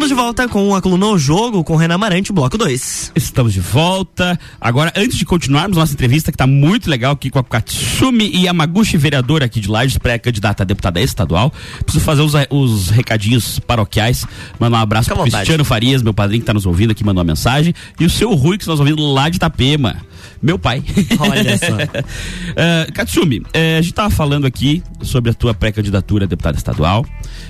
Estamos 0.00 0.08
de 0.08 0.14
volta 0.14 0.48
com 0.48 0.74
a 0.74 0.80
coluna 0.80 1.08
O 1.08 1.18
Jogo 1.18 1.62
com 1.62 1.76
Renan 1.76 1.98
Marante, 1.98 2.32
bloco 2.32 2.56
2. 2.56 3.12
Estamos 3.14 3.52
de 3.52 3.60
volta. 3.60 4.40
Agora, 4.58 4.90
antes 4.96 5.18
de 5.18 5.26
continuarmos 5.26 5.76
nossa 5.76 5.92
entrevista, 5.92 6.32
que 6.32 6.36
está 6.36 6.46
muito 6.46 6.88
legal 6.88 7.12
aqui 7.12 7.28
com 7.28 7.38
a 7.38 7.44
Katsumi 7.44 8.44
Yamaguchi, 8.44 8.96
vereadora 8.96 9.44
aqui 9.44 9.60
de 9.60 9.68
Lages, 9.68 9.98
pré-candidata 9.98 10.62
a 10.62 10.66
deputada 10.66 11.02
estadual, 11.02 11.52
preciso 11.84 12.02
fazer 12.02 12.22
os, 12.22 12.32
os 12.48 12.88
recadinhos 12.88 13.58
paroquiais. 13.58 14.24
Mandar 14.58 14.78
um 14.78 14.80
abraço 14.80 15.10
vontade. 15.10 15.32
Cristiano 15.32 15.66
Farias, 15.66 16.02
meu 16.02 16.14
padrinho 16.14 16.40
que 16.40 16.44
está 16.44 16.54
nos 16.54 16.64
ouvindo 16.64 16.92
aqui, 16.92 17.04
mandou 17.04 17.20
uma 17.22 17.30
mensagem. 17.30 17.74
E 17.98 18.06
o 18.06 18.08
seu 18.08 18.32
Rui, 18.32 18.56
que 18.56 18.62
está 18.62 18.72
nos 18.72 18.80
ouvindo 18.80 19.02
lá 19.12 19.28
de 19.28 19.36
Itapema. 19.36 19.96
Meu 20.42 20.58
pai. 20.58 20.82
Olha 21.18 21.58
só. 21.58 21.74
Uh, 21.74 22.92
Katsumi, 22.94 23.42
eh, 23.52 23.76
a 23.78 23.82
gente 23.82 23.92
tava 23.92 24.08
falando 24.08 24.46
aqui 24.46 24.82
sobre 25.02 25.30
a 25.30 25.34
tua 25.34 25.52
pré-candidatura 25.52 26.24
a 26.24 26.28
deputada 26.28 26.56
estadual. 26.56 27.04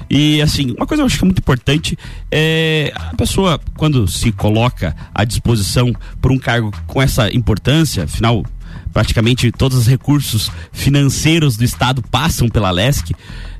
E 0.09 0.43
assim, 0.43 0.75
uma 0.77 0.87
coisa 0.87 1.03
eu 1.03 1.07
acho 1.07 1.17
que 1.17 1.25
é 1.25 1.27
muito 1.27 1.39
importante 1.39 1.97
é 2.31 2.40
a 2.95 3.15
pessoa, 3.17 3.61
quando 3.77 4.07
se 4.09 4.33
coloca 4.33 4.95
à 5.15 5.25
disposição 5.25 5.93
por 6.21 6.33
um 6.33 6.39
cargo 6.39 6.73
com 6.87 7.01
essa 7.01 7.35
importância, 7.35 8.05
afinal, 8.05 8.45
praticamente 8.93 9.51
todos 9.53 9.79
os 9.79 9.87
recursos 9.87 10.51
financeiros 10.73 11.57
do 11.57 11.65
Estado 11.65 12.03
passam 12.03 12.49
pela 12.49 12.71
LESC. 12.71 13.15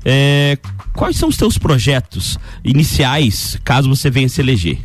eh, 0.05 0.57
quais 0.93 1.15
são 1.15 1.29
os 1.29 1.37
teus 1.37 1.57
projetos 1.57 2.37
iniciais 2.63 3.57
caso 3.63 3.89
você 3.89 4.09
venha 4.09 4.29
se 4.29 4.41
eleger? 4.41 4.79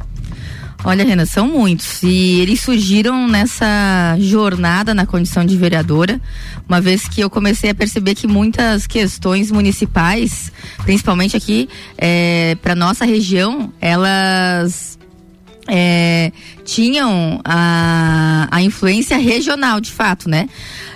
Olha, 0.86 1.04
Renan, 1.04 1.26
são 1.26 1.48
muitos. 1.48 2.00
E 2.04 2.38
eles 2.38 2.60
surgiram 2.60 3.26
nessa 3.26 4.16
jornada 4.20 4.94
na 4.94 5.04
condição 5.04 5.44
de 5.44 5.56
vereadora, 5.56 6.20
uma 6.68 6.80
vez 6.80 7.08
que 7.08 7.20
eu 7.20 7.28
comecei 7.28 7.70
a 7.70 7.74
perceber 7.74 8.14
que 8.14 8.28
muitas 8.28 8.86
questões 8.86 9.50
municipais, 9.50 10.52
principalmente 10.84 11.36
aqui 11.36 11.68
para 12.62 12.76
nossa 12.76 13.04
região, 13.04 13.72
elas 13.80 14.96
é, 15.66 16.30
tinham 16.64 17.40
a, 17.44 18.46
a 18.48 18.62
influência 18.62 19.18
regional, 19.18 19.80
de 19.80 19.90
fato, 19.90 20.28
né? 20.28 20.48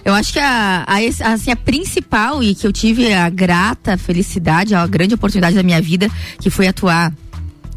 Eu 0.04 0.14
acho 0.14 0.32
que 0.32 0.38
a, 0.38 0.84
a, 0.86 1.32
assim, 1.32 1.50
a 1.50 1.56
principal 1.56 2.44
e 2.44 2.54
que 2.54 2.64
eu 2.64 2.72
tive 2.72 3.12
a 3.12 3.28
grata 3.28 3.98
felicidade, 3.98 4.72
a 4.72 4.86
grande 4.86 5.16
oportunidade 5.16 5.56
da 5.56 5.64
minha 5.64 5.82
vida, 5.82 6.08
que 6.40 6.48
foi 6.48 6.68
atuar 6.68 7.12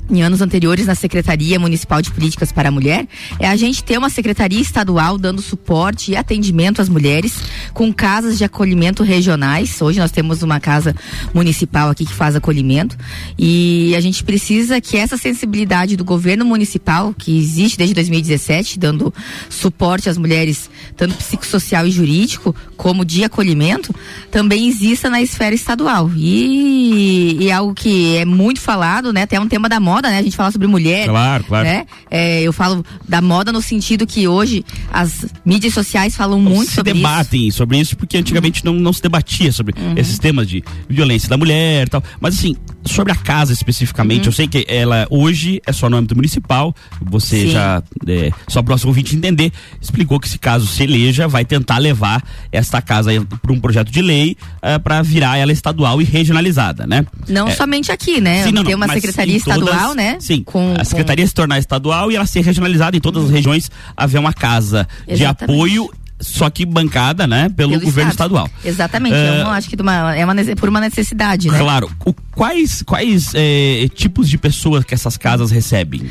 em 0.10 0.22
anos 0.22 0.42
anteriores 0.42 0.86
na 0.86 0.96
Secretaria 0.96 1.60
Municipal 1.60 2.02
de 2.02 2.12
Políticas 2.12 2.52
para 2.52 2.70
a 2.70 2.72
Mulher, 2.72 3.08
é 3.40 3.48
a 3.48 3.56
gente 3.56 3.84
ter 3.84 3.98
uma 3.98 4.10
secretaria 4.10 4.60
estadual 4.60 5.18
dando 5.18 5.42
suporte 5.42 6.12
e 6.12 6.16
atendimento 6.16 6.82
às 6.82 6.90
mulheres 6.90 7.38
com 7.74 7.94
casas 7.94 8.38
de 8.38 8.44
acolhimento 8.44 9.04
regionais. 9.04 9.82
Hoje 9.82 10.00
nós 10.00 10.12
temos 10.12 10.44
uma 10.44 10.60
casa 10.60 10.96
municipal 11.34 11.90
aqui 11.90 12.06
que 12.06 12.14
faz 12.14 12.36
acolhimento 12.36 12.98
e 13.38 13.94
a 13.96 14.02
gente 14.02 14.24
precisa 14.24 14.80
que 14.82 14.98
essa 14.98 15.18
sensibilidade 15.18 15.96
do 15.96 16.04
governo 16.04 16.46
municipal, 16.46 17.14
que 17.14 17.38
existe 17.38 17.78
desde 17.78 17.96
2017, 17.96 18.80
dando 18.80 19.14
suporte 19.50 20.10
às 20.10 20.18
mulheres, 20.18 20.70
tanto 20.98 21.16
psicossocial 21.16 21.88
e 21.88 21.92
jurídico, 21.92 22.56
como 22.76 23.06
de 23.06 23.24
acolhimento, 23.24 23.94
também 24.32 24.68
exista 24.68 25.10
na 25.10 25.22
esfera 25.22 25.56
estadual. 25.56 26.12
E, 26.16 27.38
e 27.40 27.52
algo 27.52 27.74
que 27.74 28.18
é 28.18 28.26
muito 28.26 28.60
falado, 28.60 29.14
né? 29.14 29.24
Até 29.24 29.38
é 29.38 29.40
um 29.40 29.48
tema 29.48 29.70
da 29.70 29.80
moda, 29.80 29.93
né? 30.02 30.18
A 30.18 30.22
gente 30.24 30.36
fala 30.36 30.52
sobre 30.52 30.68
mulher. 30.68 31.08
Claro, 31.08 31.44
claro. 31.44 31.66
Né? 31.66 31.86
É, 32.10 32.42
eu 32.42 32.54
falo 32.54 32.86
da 33.08 33.22
moda 33.22 33.52
no 33.52 33.62
sentido 33.62 34.06
que 34.08 34.28
hoje 34.28 34.64
as 34.92 35.26
mídias 35.46 35.74
sociais 35.74 36.16
falam 36.16 36.40
muito 36.40 36.70
se 36.70 36.76
sobre 36.76 36.92
isso. 36.94 37.02
Uhum. 37.04 37.10
debatem 37.10 37.52
sobre 37.52 37.78
isso 37.80 37.96
porque 37.98 38.18
antigamente 38.18 38.64
não, 38.66 38.74
não 38.74 38.94
se 38.94 39.02
debatia 39.02 39.52
sobre 39.52 39.76
esses 39.96 40.18
temas 40.20 40.48
de 40.48 40.64
violência 40.88 41.28
da 41.30 41.38
mulher 41.38 41.88
e 41.88 41.90
tal. 41.90 42.04
Mas 42.20 42.38
assim, 42.38 42.56
sobre 42.86 43.12
a 43.14 43.16
casa 43.16 43.54
especificamente, 43.54 44.22
Uhum. 44.22 44.28
eu 44.28 44.32
sei 44.34 44.48
que 44.48 44.66
ela 44.68 45.08
hoje 45.10 45.62
é 45.66 45.72
só 45.72 45.90
no 45.90 45.98
âmbito 45.98 46.16
municipal, 46.16 46.76
você 47.02 47.42
Sim. 47.48 47.52
já, 47.52 47.82
é, 48.08 48.32
só 48.48 48.62
para 48.62 48.72
o 48.72 48.74
nosso 48.74 48.88
ouvinte 48.88 49.16
entender, 49.16 49.52
explicou 49.82 50.20
que 50.20 50.28
se 50.30 50.38
caso 50.38 50.66
se 50.68 50.84
eleja, 50.84 51.28
vai 51.28 51.46
tentar 51.46 51.78
levar 51.78 52.24
esta 52.52 52.82
casa 52.82 53.12
para 53.42 53.52
um 53.54 53.60
projeto 53.60 53.92
de 53.92 54.02
lei 54.02 54.36
para 54.84 55.02
virar 55.02 55.38
ela 55.38 55.52
estadual 55.52 56.02
e 56.02 56.06
regionalizada, 56.06 56.86
né? 56.88 57.06
Não 57.28 57.48
É, 57.48 57.52
somente 57.56 57.92
aqui, 57.92 58.20
né? 58.22 58.44
Sim, 58.44 58.52
não, 58.52 58.64
Tem 58.64 58.76
uma 58.76 58.88
secretaria 58.88 59.38
em 59.38 59.40
todas- 59.40 59.60
estadual, 59.92 59.96
né? 59.96 60.18
Sim, 60.20 60.44
Com, 60.44 60.74
a 60.80 60.84
secretaria 60.84 61.26
se 61.28 61.34
tornar 61.34 61.60
estadual 61.60 62.12
e 62.12 62.16
ela 62.16 62.26
ser 62.26 62.42
regionalizada 62.42 62.96
em 62.96 63.00
todas 63.00 63.26
as 63.26 63.30
regiões, 63.30 63.70
haver 63.96 64.20
uma 64.20 64.34
casa 64.34 64.88
de 65.08 65.14
Exatamente. 65.14 65.56
apoio, 65.56 65.90
só 66.20 66.50
que 66.50 66.66
bancada, 66.66 67.28
né, 67.28 67.50
pelo, 67.50 67.72
Pelo 67.72 67.84
governo 67.84 68.12
Estado. 68.12 68.28
estadual. 68.36 68.50
Exatamente. 68.64 69.16
É, 69.16 69.42
eu 69.42 69.44
não 69.44 69.52
acho 69.52 69.70
que 69.70 69.76
de 69.76 69.82
uma, 69.82 70.16
é 70.16 70.24
uma, 70.24 70.34
por 70.58 70.70
uma 70.70 70.80
necessidade, 70.80 71.50
né? 71.50 71.60
Claro. 71.60 71.92
O- 72.06 72.14
quais 72.32 72.82
quais 72.84 73.32
eh, 73.36 73.88
tipos 73.94 74.30
de 74.30 74.38
pessoas 74.38 74.84
que 74.86 74.94
essas 74.94 75.18
casas 75.18 75.52
recebem? 75.52 76.04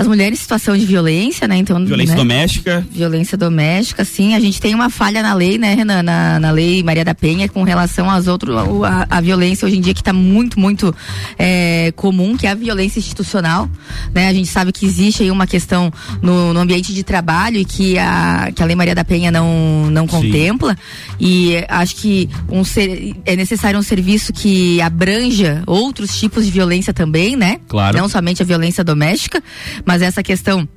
As 0.00 0.06
mulheres 0.06 0.38
em 0.38 0.42
situação 0.42 0.76
de 0.76 0.86
violência, 0.86 1.46
né? 1.46 1.56
Então, 1.56 1.84
Violência 1.84 2.14
né? 2.14 2.20
doméstica? 2.20 2.86
Violência 2.90 3.36
doméstica, 3.36 4.02
sim. 4.02 4.34
A 4.34 4.40
gente 4.40 4.58
tem 4.58 4.74
uma 4.74 4.88
falha 4.88 5.22
na 5.22 5.34
lei, 5.34 5.58
né, 5.58 5.74
Renan? 5.74 6.02
Na, 6.02 6.40
na 6.40 6.50
lei 6.50 6.82
Maria 6.82 7.04
da 7.04 7.14
Penha 7.14 7.48
com 7.50 7.62
relação 7.62 8.08
às 8.08 8.26
outras. 8.26 8.56
A, 8.56 9.06
a 9.10 9.20
violência 9.20 9.66
hoje 9.66 9.76
em 9.76 9.80
dia 9.82 9.92
que 9.92 10.00
está 10.00 10.12
muito, 10.12 10.58
muito 10.58 10.94
é, 11.38 11.92
comum, 11.96 12.34
que 12.34 12.46
é 12.46 12.50
a 12.50 12.54
violência 12.54 12.98
institucional. 12.98 13.68
Né? 14.14 14.28
A 14.28 14.32
gente 14.32 14.48
sabe 14.48 14.72
que 14.72 14.86
existe 14.86 15.22
aí 15.22 15.30
uma 15.30 15.46
questão 15.46 15.92
no, 16.22 16.54
no 16.54 16.60
ambiente 16.60 16.94
de 16.94 17.02
trabalho 17.02 17.58
e 17.58 17.64
que 17.66 17.98
a, 17.98 18.50
que 18.54 18.62
a 18.62 18.66
lei 18.66 18.74
Maria 18.74 18.94
da 18.94 19.04
Penha 19.04 19.30
não, 19.30 19.90
não 19.90 20.06
contempla. 20.06 20.74
E 21.20 21.62
acho 21.68 21.96
que 21.96 22.30
um 22.48 22.64
ser, 22.64 23.14
é 23.26 23.36
necessário 23.36 23.78
um 23.78 23.82
serviço 23.82 24.32
que 24.32 24.80
abranja 24.80 25.62
outros 25.66 26.18
tipos 26.18 26.46
de 26.46 26.50
violência 26.50 26.94
também, 26.94 27.36
né? 27.36 27.58
Claro. 27.68 27.98
Não 27.98 28.08
somente 28.08 28.40
a 28.42 28.46
violência 28.46 28.82
doméstica, 28.82 29.42
mas 29.90 30.02
essa 30.02 30.22
questão 30.22 30.68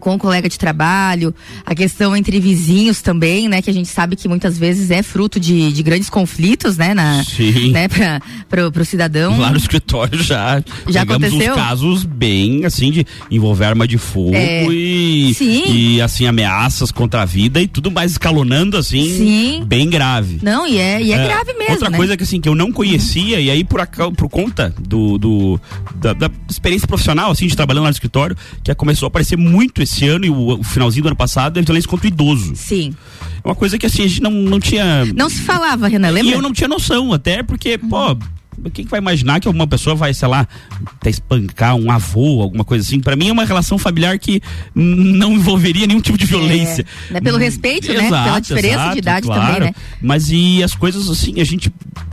com 0.00 0.14
o 0.14 0.18
colega 0.18 0.48
de 0.48 0.58
trabalho, 0.58 1.34
a 1.64 1.74
questão 1.74 2.14
entre 2.16 2.38
vizinhos 2.40 3.00
também, 3.00 3.48
né? 3.48 3.62
Que 3.62 3.70
a 3.70 3.72
gente 3.72 3.88
sabe 3.88 4.16
que 4.16 4.28
muitas 4.28 4.58
vezes 4.58 4.90
é 4.90 5.02
fruto 5.02 5.40
de, 5.40 5.72
de 5.72 5.82
grandes 5.82 6.10
conflitos, 6.10 6.76
né? 6.76 6.92
Na, 6.94 7.22
Sim. 7.24 7.70
Né, 7.72 7.88
pra, 7.88 8.20
pro, 8.48 8.70
pro 8.72 8.84
cidadão. 8.84 9.38
Lá 9.38 9.50
no 9.50 9.56
escritório 9.56 10.22
já, 10.22 10.62
Já 10.88 11.02
aconteceu? 11.02 11.52
uns 11.52 11.56
casos 11.56 12.04
bem 12.04 12.64
assim 12.64 12.90
de 12.90 13.06
envolver 13.30 13.64
arma 13.64 13.86
de 13.88 13.96
fogo 13.98 14.34
É. 14.34 14.64
e, 14.70 15.32
Sim. 15.34 15.64
e 15.72 16.00
assim 16.02 16.26
ameaças 16.26 16.90
contra 16.92 17.22
a 17.22 17.24
vida 17.24 17.60
e 17.60 17.66
tudo 17.66 17.90
mais 17.90 18.12
escalonando 18.12 18.76
assim 18.76 19.04
Sim. 19.04 19.64
bem 19.66 19.88
grave. 19.88 20.38
Não, 20.42 20.66
e 20.66 20.78
é, 20.78 21.00
e 21.02 21.12
é, 21.12 21.24
grave 21.26 21.52
mesmo. 21.54 21.72
Outra 21.72 21.90
né? 21.90 21.96
coisa 21.96 22.16
que 22.16 22.22
assim 22.22 22.40
que 22.40 22.48
eu 22.48 22.54
não 22.54 22.70
conhecia 22.72 23.40
e 23.40 23.50
aí 23.50 23.64
por, 23.64 23.80
por 24.16 24.28
conta 24.28 24.74
do, 24.78 25.16
do- 25.18 25.60
da, 25.96 26.12
da 26.12 26.30
experiência 26.48 26.86
profissional 26.86 27.30
assim 27.30 27.46
de 27.46 27.56
trabalhando 27.56 27.84
lá 27.84 27.90
no 27.90 27.94
escritório 27.94 28.36
que 28.62 28.74
começou 28.74 29.06
a 29.06 29.08
aparecer 29.08 29.36
muito 29.36 29.73
esse 29.82 30.06
ano 30.06 30.24
e 30.24 30.30
o, 30.30 30.60
o 30.60 30.62
finalzinho 30.64 31.02
do 31.02 31.08
ano 31.08 31.16
passado 31.16 31.56
é 31.58 31.60
a 31.60 31.64
violência 31.64 31.88
contra 31.88 32.06
o 32.06 32.08
idoso. 32.08 32.52
Sim. 32.54 32.94
É 33.42 33.48
uma 33.48 33.54
coisa 33.54 33.78
que 33.78 33.86
assim 33.86 34.02
a 34.04 34.06
gente 34.06 34.22
não, 34.22 34.30
não 34.30 34.60
tinha 34.60 35.04
Não 35.14 35.28
se 35.28 35.42
falava, 35.42 35.88
Renan, 35.88 36.10
lembra? 36.10 36.30
e 36.30 36.34
eu 36.34 36.42
não 36.42 36.52
tinha 36.52 36.68
noção, 36.68 37.12
até 37.12 37.42
porque, 37.42 37.76
pô, 37.76 38.16
quem 38.72 38.84
que 38.84 38.90
vai 38.90 39.00
imaginar 39.00 39.40
que 39.40 39.48
alguma 39.48 39.66
pessoa 39.66 39.94
vai, 39.96 40.14
sei 40.14 40.28
lá, 40.28 40.46
até 40.98 41.10
espancar 41.10 41.74
um 41.74 41.90
avô, 41.90 42.40
alguma 42.40 42.64
coisa 42.64 42.84
assim? 42.86 43.00
Pra 43.00 43.16
mim 43.16 43.28
é 43.28 43.32
uma 43.32 43.44
relação 43.44 43.76
familiar 43.76 44.18
que 44.18 44.40
não 44.74 45.32
envolveria 45.32 45.86
nenhum 45.86 46.00
tipo 46.00 46.16
de 46.16 46.24
violência. 46.24 46.86
né, 47.10 47.20
pelo 47.20 47.36
respeito, 47.36 47.92
né? 47.92 48.08
Pela 48.08 48.38
diferença 48.40 48.92
de 48.92 48.98
idade 48.98 49.26
também, 49.26 49.60
né? 49.60 49.74
Mas 50.00 50.30
e 50.30 50.62
as 50.62 50.74
coisas 50.74 51.10
assim, 51.10 51.40
a 51.40 51.44
gente 51.44 51.70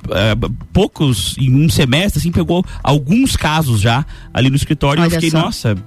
eh, 0.09 0.35
poucos 0.73 1.35
em 1.37 1.53
um 1.53 1.69
semestre 1.69 2.19
assim 2.19 2.31
pegou 2.31 2.65
alguns 2.83 3.37
casos 3.37 3.79
já 3.79 4.05
ali 4.33 4.49
no 4.49 4.55
escritório 4.55 4.99
e 4.99 5.03
eu 5.03 5.05
Olha 5.05 5.11
fiquei, 5.15 5.29
só. 5.29 5.41
nossa, 5.41 5.77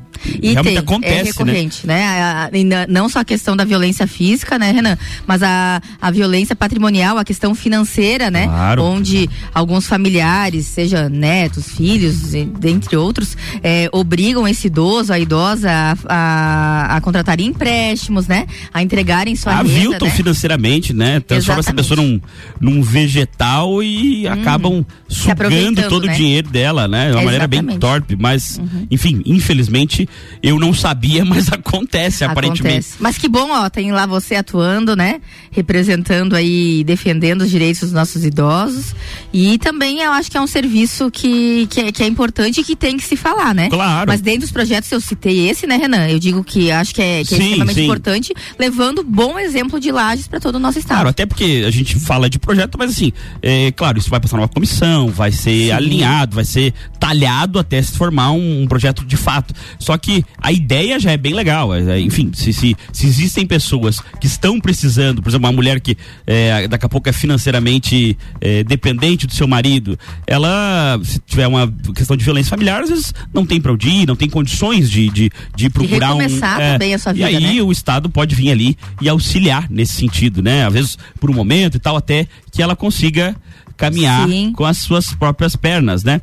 E 0.42 0.53
realmente 0.53 0.64
tem, 0.74 0.79
acontece, 0.79 1.14
é 1.14 1.16
né? 1.16 1.22
recorrente, 1.24 1.87
né? 1.87 2.05
A- 2.05 2.44
a- 2.44 2.50
ainda 2.53 2.87
não 2.88 3.09
só 3.09 3.20
a 3.20 3.24
questão 3.24 3.57
da 3.57 3.64
violência 3.64 4.07
física, 4.07 4.59
né, 4.59 4.70
Renan? 4.72 4.96
Mas 5.27 5.42
a, 5.42 5.81
a 6.00 6.11
violência 6.11 6.55
patrimonial, 6.57 7.18
a 7.18 7.24
questão 7.24 7.55
financeira, 7.55 8.31
né? 8.31 8.46
Claro. 8.46 8.83
Onde 8.85 9.29
alguns 9.53 9.87
familiares, 9.87 10.66
seja 10.66 11.09
netos, 11.09 11.70
filhos, 11.70 12.33
dentre 12.59 12.96
outros, 12.96 13.37
eh, 13.62 13.88
obrigam 13.92 14.46
esse 14.46 14.66
idoso, 14.68 15.12
a 15.12 15.18
idosa, 15.18 15.70
a, 15.70 15.96
a, 16.09 16.96
a 16.96 17.00
contratarem 17.00 17.46
empréstimos, 17.48 18.27
né? 18.27 18.46
A 18.72 18.83
entregarem 18.83 19.35
sua 19.37 19.57
renda, 19.57 19.70
aviltam 19.70 20.09
né? 20.09 20.14
financeiramente, 20.14 20.92
né? 20.92 21.20
Transforma 21.20 21.61
essa 21.61 21.70
Exatamente. 21.70 21.88
pessoa 21.88 21.96
num, 22.07 22.20
num 22.61 22.83
vegetal 22.83 23.83
e 23.83 24.27
acabam 24.29 24.85
sugando 25.09 25.83
todo 25.88 26.07
né? 26.07 26.12
o 26.12 26.16
dinheiro 26.16 26.48
dela, 26.48 26.88
né? 26.88 27.07
De 27.11 27.16
uma 27.16 27.22
maneira 27.22 27.46
bem 27.46 27.59
Exatamente. 27.61 27.81
torpe. 27.81 28.16
Mas, 28.18 28.61
enfim, 28.90 29.22
infelizmente, 29.24 30.09
eu 30.42 30.59
não 30.59 30.74
sabia, 30.74 31.24
mas 31.27 31.50
acontece, 31.50 32.24
aparentemente. 32.24 32.79
Acontece. 32.79 32.96
Mas 33.00 33.18
que 33.18 33.29
bom, 33.29 33.50
ó, 33.50 33.68
tem 33.68 33.92
lá 33.92 34.07
você 34.07 34.35
atuando, 34.37 34.94
né? 34.94 35.20
Representando 35.50 36.35
aí, 36.35 36.85
defendendo 36.85 37.42
os 37.42 37.50
direitos 37.50 37.81
dos 37.81 37.92
nossos 37.92 38.24
idosos. 38.24 38.94
E 39.33 39.59
também 39.59 40.00
eu 40.00 40.12
acho 40.12 40.31
que 40.31 40.37
é 40.37 40.40
um 40.40 40.46
serviço 40.46 41.11
que, 41.11 41.66
que, 41.68 41.81
é, 41.81 41.92
que 41.92 42.03
é 42.03 42.07
importante 42.07 42.61
e 42.61 42.64
que 42.64 42.77
tem 42.77 42.96
que 42.96 43.05
se 43.05 43.16
falar, 43.16 43.55
né? 43.55 43.68
Claro. 43.68 44.09
Mas 44.09 44.20
dentro 44.20 44.40
dos 44.40 44.50
projetos 44.50 44.90
eu 44.92 45.00
citei 45.00 45.48
esse, 45.48 45.66
né, 45.66 45.77
Renan? 45.77 46.09
Eu 46.09 46.18
digo 46.18 46.44
que 46.44 46.70
acho 46.70 46.94
que 46.94 47.03
é, 47.03 47.24
que 47.24 47.35
é 47.35 47.38
Sim, 47.38 47.44
extremamente 47.44 47.77
sim. 47.77 47.85
importante, 47.85 48.35
levando 48.59 49.03
bom 49.03 49.38
exemplo 49.38 49.81
de 49.81 49.90
lajes 49.90 50.29
para 50.29 50.40
todo 50.40 50.57
o 50.57 50.59
nosso 50.59 50.79
estado. 50.79 50.96
Claro, 50.96 51.09
até 51.09 51.27
porque 51.27 51.64
a 51.66 51.70
gente 51.70 51.98
fala 51.98 52.29
de 52.29 52.38
projeto, 52.38 52.77
mas 52.79 52.90
assim, 52.90 53.12
é 53.42 53.72
claro, 53.72 53.98
isso 53.98 54.11
vai 54.11 54.20
passar 54.20 54.37
numa 54.37 54.48
comissão, 54.48 55.09
vai 55.09 55.33
ser 55.33 55.72
alinhado, 55.72 56.37
vai 56.37 56.44
ser 56.44 56.74
talhado 56.98 57.59
até 57.59 57.81
se 57.81 57.96
formar 57.96 58.33
um, 58.33 58.62
um 58.62 58.66
projeto 58.66 59.05
de 59.05 59.16
fato. 59.16 59.55
Só 59.79 59.93
que 59.98 60.24
a 60.38 60.52
ideia 60.52 60.98
já 60.98 61.12
é 61.12 61.16
bem 61.16 61.35
legal. 61.35 61.74
é, 61.74 61.98
é, 61.98 62.00
enfim, 62.00 62.30
se, 62.35 62.52
se, 62.52 62.76
se 62.92 63.07
existem 63.07 63.46
pessoas 63.46 64.00
que 64.20 64.26
estão 64.26 64.61
precisando, 64.61 65.22
por 65.22 65.28
exemplo, 65.28 65.46
uma 65.46 65.52
mulher 65.52 65.80
que 65.80 65.96
é, 66.26 66.66
daqui 66.68 66.87
a 66.87 66.88
pouco 66.88 67.09
é 67.09 67.12
financeiramente 67.12 68.16
é, 68.40 68.64
dependente 68.64 69.26
do 69.26 69.35
seu 69.35 69.46
marido, 69.46 69.98
ela, 70.26 70.98
se 71.02 71.18
tiver 71.20 71.46
uma 71.46 71.72
questão 71.94 72.16
de 72.16 72.24
violência 72.24 72.50
familiar, 72.50 72.83
às 72.83 72.90
vezes 72.90 73.14
não 73.33 73.44
tem 73.44 73.61
pra 73.61 73.72
onde 73.72 73.88
ir, 73.88 74.07
não 74.07 74.16
tem 74.16 74.28
condições 74.28 74.90
de, 74.90 75.09
de, 75.11 75.30
de 75.54 75.70
procurar 75.70 76.14
um. 76.14 76.18
recomeçar 76.18 76.59
também 76.59 76.94
a 76.94 76.98
sua 76.98 77.12
vida, 77.12 77.30
E 77.30 77.37
aí 77.37 77.57
né? 77.57 77.62
o 77.62 77.70
Estado 77.72 78.09
pode 78.09 78.35
vir 78.35 78.50
ali 78.50 78.76
e 79.00 79.09
auxiliar 79.09 79.66
nesse 79.70 79.94
sentido, 79.94 80.42
né? 80.42 80.66
Às 80.66 80.72
vezes 80.72 80.98
por 81.20 81.30
um 81.30 81.35
momento 81.35 81.76
e 81.76 81.80
tal, 81.80 81.96
até 81.96 82.26
que 82.52 82.62
ela 82.62 82.76
consiga 82.76 83.37
caminhar 83.76 84.28
Sim. 84.28 84.46
Uhum. 84.46 84.52
com 84.52 84.64
as 84.64 84.78
suas 84.78 85.12
próprias 85.14 85.56
pernas, 85.56 86.04
né? 86.04 86.20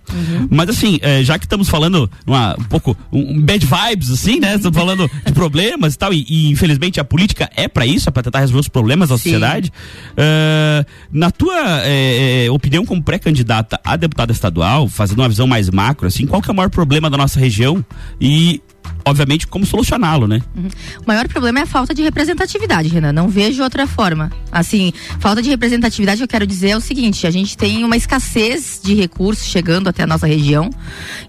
Mas 0.50 0.70
assim, 0.70 1.00
eh, 1.02 1.24
já 1.24 1.38
que 1.38 1.46
estamos 1.46 1.70
falando 1.70 2.10
uma, 2.26 2.56
um 2.58 2.64
pouco 2.64 2.98
um, 3.12 3.38
um 3.38 3.42
bad 3.42 3.66
vibes, 3.66 4.10
assim, 4.10 4.40
né? 4.40 4.56
Estamos 4.56 4.78
falando 4.78 5.10
de 5.26 5.32
problemas 5.34 5.94
e 5.94 5.98
tal, 5.98 6.14
e, 6.14 6.26
e, 6.28 6.50
infelizmente 6.50 7.00
a 7.00 7.04
política 7.04 7.50
é 7.56 7.68
para 7.68 7.86
isso, 7.86 8.10
é 8.10 8.12
para 8.12 8.24
tentar 8.24 8.40
resolver 8.40 8.60
os 8.60 8.68
problemas 8.68 9.10
da 9.10 9.18
Sim. 9.18 9.24
sociedade. 9.24 9.72
Eh, 10.16 10.86
na 11.12 11.32
tua 11.32 11.82
eh, 11.84 12.48
opinião 12.52 12.86
como 12.86 13.02
pré-candidata 13.02 13.80
a 13.84 13.96
deputada 13.96 14.32
estadual, 14.32 14.88
fazendo 14.88 15.20
uma 15.20 15.30
visão 15.30 15.48
mais 15.48 15.70
macro, 15.70 16.08
assim, 16.08 16.26
qual 16.26 16.42
que 16.42 16.50
é 16.50 16.54
o 16.54 16.56
maior 16.56 16.70
problema 16.70 17.10
da 17.10 17.18
nossa 17.18 17.40
região 17.40 17.84
e 18.20 18.62
obviamente 19.04 19.48
como 19.48 19.66
solucioná-lo, 19.66 20.28
né? 20.28 20.42
O 20.56 21.08
maior 21.08 21.28
problema 21.28 21.60
é 21.60 21.64
a 21.64 21.66
falta 21.66 21.94
de 21.94 22.02
representatividade, 22.02 22.88
Renan. 22.90 23.12
Não 23.12 23.28
vejo 23.28 23.64
outra 23.64 23.88
forma. 23.88 24.32
Assim, 24.52 24.94
falta 25.20 25.42
de 25.42 25.50
representatividade, 25.50 26.22
eu 26.22 26.28
quero 26.28 26.46
dizer 26.46 26.70
é 26.70 26.78
o 26.78 26.82
seguinte: 26.82 27.26
a 27.26 27.32
gente 27.32 27.58
tem 27.58 27.84
uma 27.84 27.98
escassez 27.98 28.80
de 28.84 28.94
recursos 28.94 29.46
chegando 29.48 29.88
até 29.88 30.04
a 30.04 30.08
nossa 30.08 30.28
região. 30.28 30.70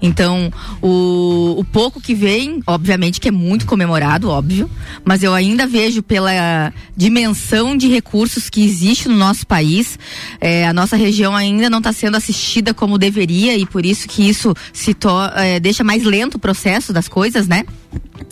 Então, 0.00 0.52
o, 0.82 1.54
o 1.58 1.64
pouco 1.64 2.00
que 2.00 2.14
vem, 2.14 2.62
obviamente 2.66 3.20
que 3.20 3.28
é 3.28 3.32
muito 3.32 3.64
comemorado, 3.66 4.28
óbvio, 4.28 4.70
mas 5.04 5.22
eu 5.22 5.32
ainda 5.34 5.66
vejo 5.66 6.02
pela 6.02 6.72
dimensão 6.96 7.76
de 7.76 7.88
recursos 7.88 8.50
que 8.50 8.62
existe 8.64 9.08
no 9.08 9.16
nosso 9.16 9.46
país, 9.46 9.98
eh, 10.40 10.66
a 10.66 10.72
nossa 10.72 10.96
região 10.96 11.34
ainda 11.34 11.70
não 11.70 11.78
está 11.78 11.92
sendo 11.92 12.16
assistida 12.16 12.74
como 12.74 12.98
deveria 12.98 13.56
e 13.56 13.64
por 13.66 13.84
isso 13.86 14.06
que 14.08 14.28
isso 14.28 14.54
se 14.72 14.92
to- 14.94 15.08
eh, 15.36 15.58
deixa 15.58 15.82
mais 15.82 16.04
lento 16.04 16.34
o 16.34 16.38
processo 16.38 16.92
das 16.92 17.08
coisas, 17.08 17.41
né? 17.46 17.64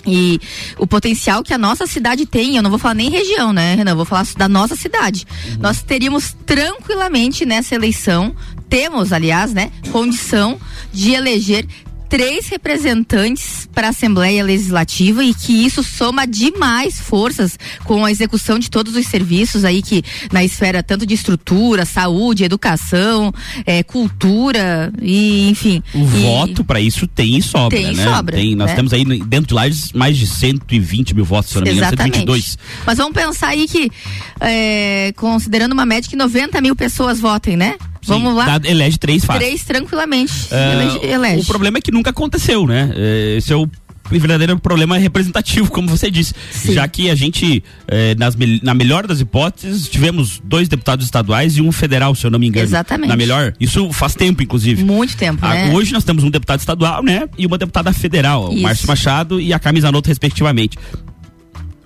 E 0.07 0.40
o 0.79 0.87
potencial 0.87 1.42
que 1.42 1.53
a 1.53 1.59
nossa 1.59 1.87
cidade 1.87 2.25
tem, 2.25 2.57
eu 2.57 2.62
não 2.62 2.70
vou 2.70 2.79
falar 2.79 2.94
nem 2.94 3.11
região, 3.11 3.53
né, 3.53 3.75
Renan? 3.75 3.92
Eu 3.92 3.96
vou 3.96 4.05
falar 4.05 4.27
da 4.37 4.49
nossa 4.49 4.75
cidade. 4.75 5.27
Nós 5.59 5.83
teríamos 5.83 6.35
tranquilamente 6.46 7.44
nessa 7.44 7.75
eleição, 7.75 8.35
temos, 8.68 9.12
aliás, 9.12 9.53
né, 9.53 9.70
condição 9.90 10.59
de 10.92 11.12
eleger 11.12 11.66
três 12.11 12.49
representantes 12.49 13.68
para 13.73 13.87
a 13.87 13.90
Assembleia 13.90 14.42
Legislativa 14.44 15.25
e 15.25 15.33
que 15.33 15.64
isso 15.64 15.83
soma 15.85 16.27
demais 16.27 17.01
forças 17.01 17.57
com 17.85 18.05
a 18.05 18.11
execução 18.11 18.59
de 18.59 18.68
todos 18.68 18.96
os 18.96 19.07
serviços 19.07 19.64
aí 19.64 19.81
que 19.81 20.03
na 20.33 20.42
esfera 20.44 20.83
tanto 20.83 21.07
de 21.07 21.14
estrutura, 21.14 21.85
saúde, 21.87 22.42
educação, 22.42 23.33
eh, 23.64 23.85
cultura 23.85 24.92
e 25.01 25.49
enfim. 25.49 25.81
O 25.94 25.99
E- 26.01 26.23
voto 26.23 26.64
para 26.64 26.81
isso 26.81 27.07
tem 27.07 27.38
e 27.38 27.42
sobra, 27.42 27.79
Tem 27.79 27.94
né? 27.94 28.03
sobra, 28.05 28.37
Tem, 28.37 28.57
nós 28.57 28.70
né? 28.70 28.75
temos 28.77 28.92
aí 28.92 29.05
dentro 29.05 29.46
de 29.46 29.55
Lages 29.55 29.92
mais 29.92 30.18
de 30.18 30.27
120 30.27 31.14
mil 31.14 31.25
votos, 31.25 31.51
se 31.53 31.57
não 31.57 31.62
me 31.62 31.70
engano, 31.70 31.87
Exatamente. 31.87 32.18
122. 32.18 32.59
Mas 32.85 32.99
vamos 32.99 33.12
pensar 33.14 33.49
aí 33.51 33.68
que, 33.68 33.88
é, 34.40 35.12
considerando 35.16 35.73
uma 35.73 35.87
média 35.87 36.11
que 36.11 36.16
90 36.16 36.61
mil 36.61 36.75
pessoas 36.75 37.20
votem, 37.20 37.57
né? 37.57 37.77
Vamos 38.03 38.35
lá. 38.35 38.59
dá- 38.59 38.69
elege 38.69 38.99
três 38.99 39.25
fácil. 39.25 39.41
Três 39.41 39.63
tranquilamente. 39.65 40.33
É, 40.51 40.73
elege, 40.73 41.07
elege. 41.07 41.43
O 41.43 41.47
problema 41.47 41.79
é 41.79 41.81
que 41.81 41.91
nunca 41.93 42.11
aconteceu, 42.11 42.67
né? 42.67 42.93
É, 42.95 43.37
Esse 43.39 43.53
é 43.53 43.57
o 43.57 43.69
verdadeiro 44.11 44.59
problema 44.59 44.99
representativo, 44.99 45.71
como 45.71 45.89
você 45.89 46.11
disse. 46.11 46.35
Sim. 46.51 46.73
Já 46.73 46.89
que 46.89 47.09
a 47.11 47.15
gente, 47.15 47.63
é, 47.87 48.15
nas 48.17 48.35
na 48.63 48.75
melhor 48.75 49.07
das 49.07 49.21
hipóteses, 49.21 49.89
tivemos 49.89 50.41
dois 50.43 50.69
deputados 50.69 51.05
estaduais 51.05 51.57
e 51.57 51.63
um 51.63 51.71
federal, 51.71 52.15
se 52.17 52.27
eu 52.27 52.31
não 52.31 52.39
me 52.39 52.49
engano. 52.49 52.67
Exatamente. 52.67 53.09
Na 53.09 53.17
melhor. 53.17 53.55
Isso 53.61 53.93
faz 53.93 54.15
tempo, 54.17 54.43
inclusive. 54.43 54.83
Muito 54.83 55.17
tempo, 55.17 55.39
Ah, 55.43 55.55
né? 55.55 55.73
Hoje 55.73 55.93
nós 55.93 56.03
temos 56.03 56.25
um 56.25 56.31
deputado 56.31 56.59
estadual, 56.59 57.05
né? 57.05 57.29
E 57.39 57.47
uma 57.47 57.57
deputada 57.57 57.93
federal, 57.93 58.49
o 58.49 58.53
Isso. 58.53 58.63
Márcio 58.63 58.89
Machado 58.89 59.41
e 59.41 59.53
a 59.53 59.59
Camisa 59.61 59.87
Zanotto, 59.87 60.09
respectivamente. 60.09 60.77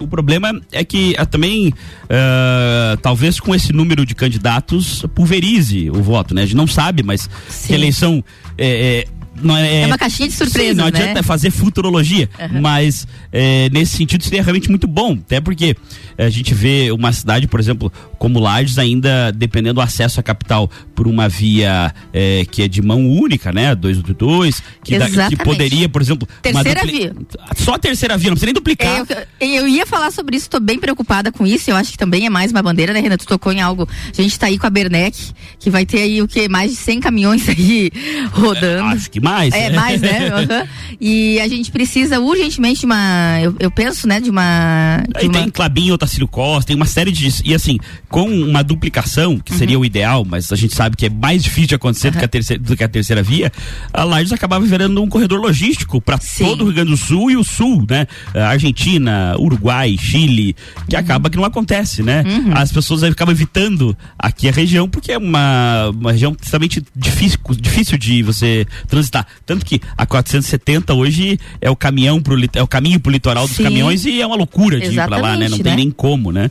O 0.05 0.09
problema 0.09 0.61
é 0.71 0.85
que 0.85 1.15
ah, 1.19 1.27
também, 1.27 1.73
ah, 2.09 2.97
talvez 3.01 3.41
com 3.41 3.55
esse 3.55 3.73
número 3.73 4.05
de 4.05 4.15
candidatos, 4.15 5.05
pulverize 5.15 5.91
o 5.91 6.03
voto, 6.03 6.35
né? 6.35 6.43
A 6.43 6.45
gente 6.45 6.57
não 6.57 6.67
sabe, 6.67 7.03
mas 7.03 7.29
eleição 7.69 8.23
é, 8.57 8.69
é, 8.69 9.05
não 9.43 9.57
é, 9.57 9.83
É 9.83 9.87
uma 9.87 9.99
caixinha 9.99 10.29
de 10.29 10.35
surpresas, 10.35 10.71
Sim, 10.71 10.75
não 10.77 10.85
né? 10.85 10.91
adianta 11.01 11.23
fazer 11.23 11.51
futurologia, 11.51 12.29
mas 12.61 13.07
é, 13.33 13.69
nesse 13.71 13.97
sentido 13.97 14.23
seria 14.25 14.43
realmente 14.43 14.69
muito 14.71 14.87
bom, 14.87 15.13
até 15.13 15.41
porque 15.41 15.77
a 16.17 16.29
gente 16.31 16.55
vê 16.55 16.91
uma 16.93 17.13
cidade, 17.13 17.47
por 17.49 17.59
exemplo, 17.61 17.93
como 18.19 18.39
Lages, 18.39 18.79
ainda 18.79 19.33
dependendo 19.33 19.75
do 19.75 19.81
acesso 19.81 20.21
à 20.21 20.23
capital 20.23 20.71
por 20.95 21.07
uma 21.09 21.29
via 21.29 21.93
é, 22.13 22.45
que 22.51 22.63
é 22.63 22.69
de 22.69 22.81
mão 22.81 23.07
única, 23.11 23.53
né? 23.53 23.75
282, 23.75 24.63
que, 24.85 24.99
dá- 24.99 25.29
que 25.29 25.37
poderia, 25.37 25.89
por 25.89 26.01
exemplo. 26.01 26.29
Terceira 26.41 26.85
via. 26.85 27.15
Só 27.57 27.75
a 27.75 27.79
terceira 27.79 28.17
via, 28.17 28.29
não 28.31 28.35
precisa 28.35 28.47
nem 28.47 28.55
duplicar. 28.55 29.05
Eu, 29.41 29.49
eu 29.49 29.69
ia 29.69 29.85
falar 29.87 30.11
sobre 30.13 30.37
isso, 30.37 30.49
tô 30.49 30.61
bem 30.61 30.79
preocupada 30.79 31.33
com 31.33 31.47
isso. 31.47 31.71
Eu 31.71 31.77
acho 31.77 31.91
que 31.93 31.99
também 31.99 32.27
é 32.27 32.31
mais 32.31 32.51
uma 32.53 32.63
bandeira, 32.63 32.93
né, 32.93 33.01
Renan? 33.01 33.17
Tu 33.17 33.27
tocou 33.27 33.53
em 33.53 33.61
algo. 33.61 33.89
A 34.17 34.23
gente 34.23 34.39
tá 34.39 34.47
aí 34.47 34.59
com 34.59 34.67
a 34.67 34.71
Bernec, 34.71 35.33
que 35.59 35.69
vai 35.71 35.85
ter 35.85 35.99
aí 36.03 36.23
o 36.23 36.29
que? 36.29 36.49
Mais 36.49 36.71
de 36.71 36.77
100 36.77 37.01
caminhões 37.01 37.49
aí 37.51 37.91
rodando. 38.33 38.85
Acho 38.85 39.11
que 39.11 39.21
mais. 39.25 39.55
É, 39.55 39.71
mais, 39.71 40.01
né? 40.01 40.31
Uhum. 40.35 40.67
E 41.01 41.41
a 41.41 41.49
gente 41.49 41.71
precisa 41.71 42.21
urgentemente 42.21 42.81
de 42.81 42.87
uma. 42.87 43.39
Eu, 43.41 43.57
eu 43.59 43.71
penso, 43.71 44.07
né, 44.07 44.21
de 44.21 44.31
uma. 44.31 45.03
De 45.09 45.21
Aí 45.21 45.27
uma... 45.27 45.35
tem 45.35 45.51
Clabinho, 45.51 45.95
Otacílio 45.95 46.29
Costa, 46.29 46.69
tem 46.69 46.77
uma 46.77 46.87
série 46.87 47.11
de. 47.11 47.29
E 47.45 47.55
assim, 47.55 47.79
com 48.09 48.27
uma 48.27 48.63
duplicação, 48.63 49.39
que 49.39 49.55
seria 49.55 49.79
o 49.79 49.85
ideal, 49.85 50.25
mas 50.25 50.53
a 50.53 50.57
gente 50.57 50.75
sabe 50.75 50.97
que 50.97 51.07
é 51.07 51.11
mais 51.11 51.43
difícil 51.43 51.69
de 51.69 51.75
acontecer 51.75 52.11
do, 52.11 52.19
que 52.19 52.25
a 52.25 52.29
terceira, 52.29 52.63
do 52.63 52.77
que 52.77 52.85
a 52.85 52.89
terceira 52.89 53.23
via, 53.23 53.53
a 53.93 54.05
Lages 54.05 54.33
acabava 54.33 54.65
virando 54.65 55.03
um 55.03 55.09
corredor 55.09 55.41
logístico 55.41 56.01
para 56.01 56.19
todo 56.19 56.63
o 56.63 56.65
Rio 56.65 56.75
Grande 56.75 56.91
do 56.91 56.97
Sul 56.97 57.31
e 57.31 57.37
o 57.37 57.45
Sul, 57.45 57.87
né? 57.89 58.07
Argentina, 58.35 59.35
Uruguai, 59.39 59.97
Chile, 59.99 60.55
que 60.89 60.97
acaba 60.97 61.31
que 61.31 61.37
não 61.37 61.45
acontece, 61.45 62.03
né? 62.03 62.25
As 62.55 62.73
pessoas 62.73 63.03
acabam 63.03 63.35
evitando 63.35 63.97
aqui 64.19 64.49
a 64.49 64.53
região, 64.53 64.89
porque 64.89 65.13
é 65.13 65.19
uma, 65.19 65.91
uma 65.91 66.13
região 66.13 66.37
extremamente 66.41 66.83
difícil, 66.95 67.39
difícil 67.59 67.99
de 67.99 68.23
você 68.23 68.67
transitar. 68.89 69.14
Tanto 69.47 69.65
que 69.65 69.81
a 69.97 70.05
470 70.07 70.95
hoje 70.95 71.39
é 71.61 71.71
o 71.71 71.77
caminhão 71.77 72.21
pro, 72.23 72.37
é 72.55 72.63
o 72.63 72.67
caminho 72.67 72.99
pro 72.99 73.13
litoral 73.13 73.47
dos 73.47 73.57
Sim. 73.57 73.65
caminhões 73.65 74.05
e 74.05 74.21
é 74.21 74.27
uma 74.27 74.37
loucura 74.37 74.81
de 74.81 74.87
ir 74.87 74.95
pra 74.95 75.17
lá, 75.19 75.37
né? 75.37 75.49
Não 75.49 75.57
Exatamente, 75.57 75.63
tem 75.63 75.73
né? 75.73 75.77
nem 75.77 75.91
como, 75.91 76.33
né? 76.33 76.51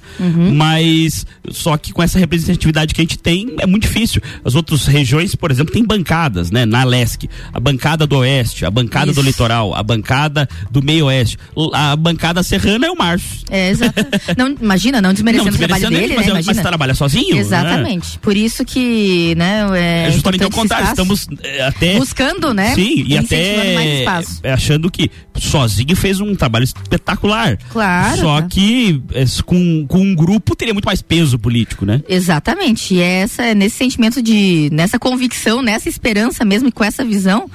Mas 0.52 1.26
só 1.52 1.78
que 1.78 1.92
com 1.92 2.02
essa 2.04 2.20
representatividade 2.20 2.94
que 2.94 3.02
a 3.02 3.04
gente 3.04 3.18
tem 3.18 3.56
é 3.60 3.66
muito 3.66 3.84
difícil. 3.84 4.22
As 4.44 4.56
outras 4.56 4.86
regiões, 4.86 5.36
por 5.36 5.52
exemplo, 5.52 5.74
tem 5.74 5.84
bancadas, 5.84 6.52
né? 6.52 6.66
Na 6.66 6.84
Lesc, 6.84 7.30
a 7.54 7.60
bancada 7.60 8.06
do 8.06 8.18
Oeste, 8.18 8.66
a 8.66 8.72
bancada 8.72 9.08
do 9.08 9.20
Isso. 9.20 9.22
litoral, 9.22 9.74
a 9.74 9.84
bancada 9.84 10.48
do 10.70 10.82
meio 10.82 11.06
Oeste, 11.06 11.38
a 11.74 11.96
bancada 11.96 12.44
serrana 12.44 12.88
é 12.88 12.92
o 12.92 12.96
Márcio. 12.96 13.40
É, 13.50 13.70
exato. 13.70 13.94
não, 14.38 14.50
imagina, 14.62 15.02
não 15.02 15.14
desmerecendo 15.14 15.56
o 15.56 15.58
trabalho 15.58 15.82
desmerecendo 15.90 15.96
ele, 15.96 16.02
dele, 16.08 16.16
mas, 16.16 16.26
né? 16.26 16.32
é- 16.32 16.34
mas 16.36 16.46
Imagina. 16.46 16.64
trabalha 16.64 16.94
sozinho. 16.96 17.36
né? 17.36 17.42
Exatamente. 17.42 18.20
Por 18.20 18.36
isso 18.38 18.64
que, 18.66 19.34
né, 19.36 19.66
é, 19.76 20.08
É 20.08 20.12
justamente 20.12 20.44
o 20.46 20.50
contrário, 20.50 20.88
estamos 20.88 21.28
é, 21.44 21.66
até 21.66 21.98
buscando, 21.98 22.53
né? 22.54 22.76
Sim, 22.76 23.04
e 23.08 23.14
mais 23.14 23.26
até 23.26 24.00
espaço. 24.00 24.40
é, 24.44 24.54
achando 24.54 24.90
que 24.90 25.10
sozinho 25.36 25.96
fez 25.96 26.20
um 26.20 26.36
trabalho 26.36 26.64
espetacular. 26.64 27.58
Claro, 27.70 28.18
Só 28.22 28.42
tá. 28.42 28.48
que 28.48 29.02
é, 29.14 29.24
com, 29.46 29.86
com 29.88 30.00
um 30.00 30.16
grupo 30.16 30.56
teria 30.56 30.74
muito 30.74 30.86
mais 30.86 31.02
peso 31.02 31.38
político, 31.40 31.86
né? 31.86 32.02
Exatamente. 32.08 32.96
E 32.96 33.02
é 33.02 33.22
essa, 33.22 33.54
nesse 33.54 33.78
sentimento 33.78 34.22
de, 34.22 34.70
nessa 34.72 35.00
convicção, 35.00 35.62
nessa 35.62 35.90
esperança 35.90 36.46
mesmo 36.46 36.70
e 36.70 36.72
com 36.72 36.84
essa 36.84 37.04
visão 37.04 37.50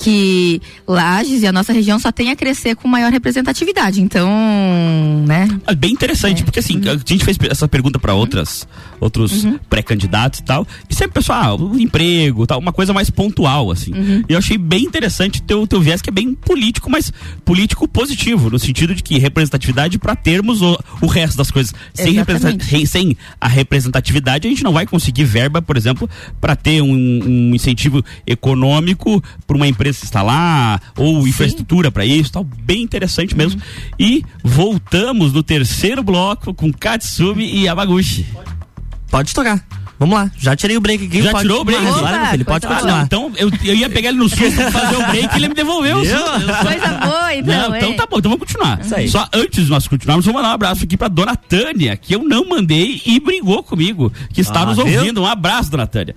que 0.00 0.62
Lages 0.88 1.42
e 1.42 1.46
a 1.46 1.52
nossa 1.52 1.72
região 1.74 1.98
só 1.98 2.10
tem 2.10 2.30
a 2.30 2.36
crescer 2.36 2.74
com 2.74 2.88
maior 2.88 3.12
representatividade. 3.12 4.00
Então, 4.00 4.28
né? 5.26 5.46
É 5.66 5.74
bem 5.74 5.92
interessante, 5.92 6.42
porque 6.42 6.58
assim, 6.58 6.80
a 6.88 6.96
gente 6.96 7.22
fez 7.22 7.36
essa 7.48 7.68
pergunta 7.68 7.98
para 7.98 8.14
outras 8.14 8.66
outros 8.98 9.46
pré-candidatos 9.70 10.40
e 10.40 10.42
tal, 10.42 10.66
e 10.88 10.94
sempre 10.94 11.10
o 11.10 11.14
pessoal, 11.14 11.40
ah, 11.40 11.54
o 11.54 11.78
emprego, 11.78 12.46
tal, 12.46 12.58
uma 12.58 12.72
coisa 12.72 12.92
mais 12.92 13.08
pontual 13.08 13.70
assim. 13.70 13.92
E 14.28 14.32
eu 14.32 14.38
achei 14.38 14.58
bem 14.58 14.84
interessante 14.84 15.40
teu 15.42 15.66
teu 15.66 15.80
viés 15.80 16.02
que 16.02 16.10
é 16.10 16.12
bem 16.12 16.34
político, 16.34 16.90
mas 16.90 17.12
político 17.44 17.86
positivo, 17.88 18.50
no 18.50 18.58
sentido 18.58 18.94
de 18.94 19.02
que 19.02 19.18
representatividade 19.18 19.98
para 19.98 20.14
termos 20.14 20.60
o, 20.60 20.78
o 21.00 21.06
resto 21.06 21.36
das 21.36 21.50
coisas. 21.50 21.74
Sem, 21.94 22.14
sem 22.86 23.16
a 23.40 23.48
representatividade, 23.48 24.46
a 24.46 24.50
gente 24.50 24.62
não 24.62 24.72
vai 24.72 24.86
conseguir 24.86 25.24
verba, 25.24 25.62
por 25.62 25.76
exemplo, 25.76 26.08
para 26.40 26.56
ter 26.56 26.82
um, 26.82 26.92
um 26.92 27.54
incentivo 27.54 28.04
econômico 28.26 29.22
para 29.46 29.56
uma 29.56 29.66
empresa 29.66 29.89
se 29.92 30.04
instalar 30.04 30.80
ou 30.96 31.26
infraestrutura 31.26 31.90
para 31.90 32.04
isso, 32.04 32.32
tal, 32.32 32.44
bem 32.44 32.82
interessante 32.82 33.36
mesmo. 33.36 33.60
E 33.98 34.24
voltamos 34.42 35.32
no 35.32 35.42
terceiro 35.42 36.02
bloco 36.02 36.52
com 36.54 36.72
Katsumi 36.72 37.44
e 37.44 37.64
Yamaguchi. 37.64 38.26
Pode 39.10 39.34
tocar. 39.34 39.60
Vamos 39.98 40.14
lá. 40.16 40.30
Já 40.38 40.56
tirei 40.56 40.78
o 40.78 40.80
break 40.80 41.04
aqui. 41.04 41.20
Já 41.20 41.30
pode- 41.30 41.42
tirou 41.42 41.60
o 41.60 41.64
break? 41.64 41.84
Opa, 41.84 41.98
Claro, 41.98 42.20
meu 42.20 42.30
filho, 42.30 42.44
pode 42.46 42.66
coisa 42.66 42.80
Ah, 42.80 42.82
continuar. 42.82 43.04
então 43.04 43.32
eu, 43.36 43.50
eu 43.64 43.74
ia 43.74 43.90
pegar 43.90 44.08
ele 44.08 44.16
no 44.18 44.30
susto 44.30 44.54
pra 44.54 44.70
fazer 44.72 44.96
o 44.96 45.06
break 45.08 45.28
e 45.34 45.36
ele 45.36 45.48
me 45.48 45.54
devolveu 45.54 45.98
o 45.98 46.02
Viu? 46.02 46.16
susto. 46.16 46.64
Coisa 46.64 46.88
boa, 47.06 47.34
então. 47.34 47.54
Não, 47.68 47.76
então 47.76 47.96
tá 47.96 48.06
bom, 48.06 48.18
então 48.18 48.30
vamos 48.30 48.46
continuar. 48.46 48.80
Isso 48.80 48.94
aí. 48.94 49.08
Só 49.10 49.28
antes 49.30 49.64
de 49.64 49.70
nós 49.70 49.86
continuarmos, 49.86 50.24
vou 50.24 50.32
mandar 50.32 50.48
um 50.48 50.52
abraço 50.52 50.84
aqui 50.84 50.96
pra 50.96 51.08
dona 51.08 51.36
Tânia, 51.36 51.94
que 51.98 52.14
eu 52.14 52.22
não 52.24 52.48
mandei 52.48 53.02
e 53.04 53.20
brigou 53.20 53.62
comigo, 53.62 54.10
que 54.32 54.40
está 54.40 54.62
Ah, 54.62 54.66
nos 54.66 54.76
viu? 54.76 54.86
ouvindo. 55.00 55.20
Um 55.20 55.26
abraço, 55.26 55.70
dona 55.70 55.86
Tânia. 55.86 56.14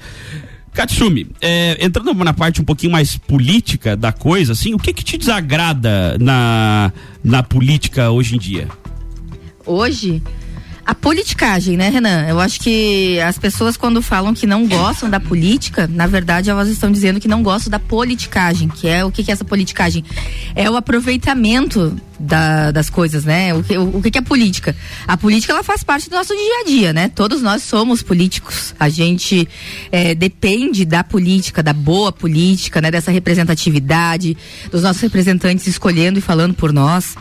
Katsumi, 0.73 1.27
é, 1.39 1.77
entrando 1.83 2.13
na 2.23 2.33
parte 2.33 2.61
um 2.61 2.63
pouquinho 2.65 2.91
mais 2.91 3.15
política 3.15 3.95
da 3.95 4.11
coisa, 4.11 4.53
assim, 4.53 4.73
o 4.73 4.79
que 4.79 4.91
que 4.91 5.03
te 5.03 5.17
desagrada 5.17 6.17
na, 6.19 6.91
na 7.23 7.43
política 7.43 8.09
hoje 8.09 8.35
em 8.35 8.39
dia? 8.39 8.67
Hoje, 9.65 10.21
a 10.85 10.93
politicagem, 10.93 11.77
né, 11.77 11.89
Renan? 11.89 12.25
Eu 12.27 12.39
acho 12.39 12.59
que 12.59 13.19
as 13.21 13.37
pessoas, 13.37 13.77
quando 13.77 14.01
falam 14.01 14.33
que 14.33 14.45
não 14.45 14.67
gostam 14.67 15.09
da 15.09 15.19
política, 15.19 15.87
na 15.87 16.05
verdade, 16.07 16.49
elas 16.49 16.67
estão 16.67 16.91
dizendo 16.91 17.19
que 17.19 17.27
não 17.27 17.41
gostam 17.41 17.71
da 17.71 17.79
politicagem. 17.79 18.67
Que 18.67 18.87
é 18.87 19.05
o 19.05 19.09
que, 19.11 19.23
que 19.23 19.31
é 19.31 19.33
essa 19.33 19.45
politicagem? 19.45 20.03
É 20.55 20.69
o 20.69 20.75
aproveitamento 20.75 21.95
da- 22.19 22.71
das 22.71 22.89
coisas, 22.89 23.23
né? 23.23 23.53
O 23.53 23.63
que, 23.63 23.77
o, 23.77 23.97
o 23.97 24.01
que, 24.01 24.11
que 24.11 24.17
é 24.17 24.21
política? 24.21 24.75
A 25.07 25.15
política, 25.15 25.53
ela 25.53 25.63
faz 25.63 25.83
parte 25.83 26.09
do 26.09 26.15
nosso 26.17 26.33
dia 26.35 26.61
a 26.61 26.65
dia, 26.65 26.93
né? 26.93 27.07
Todos 27.07 27.41
nós 27.41 27.63
somos 27.63 28.03
políticos. 28.03 28.75
A 28.79 28.89
gente 28.89 29.47
eh, 29.91 30.13
depende 30.15 30.83
da 30.85 31.03
política, 31.03 31.63
da 31.63 31.73
boa 31.73 32.11
política, 32.11 32.81
né? 32.81 32.91
Dessa 32.91 33.09
representatividade, 33.11 34.35
dos 34.71 34.83
nossos 34.83 35.01
representantes 35.01 35.65
escolhendo 35.67 36.19
e 36.19 36.21
falando 36.21 36.53
por 36.53 36.73
nós. 36.73 37.15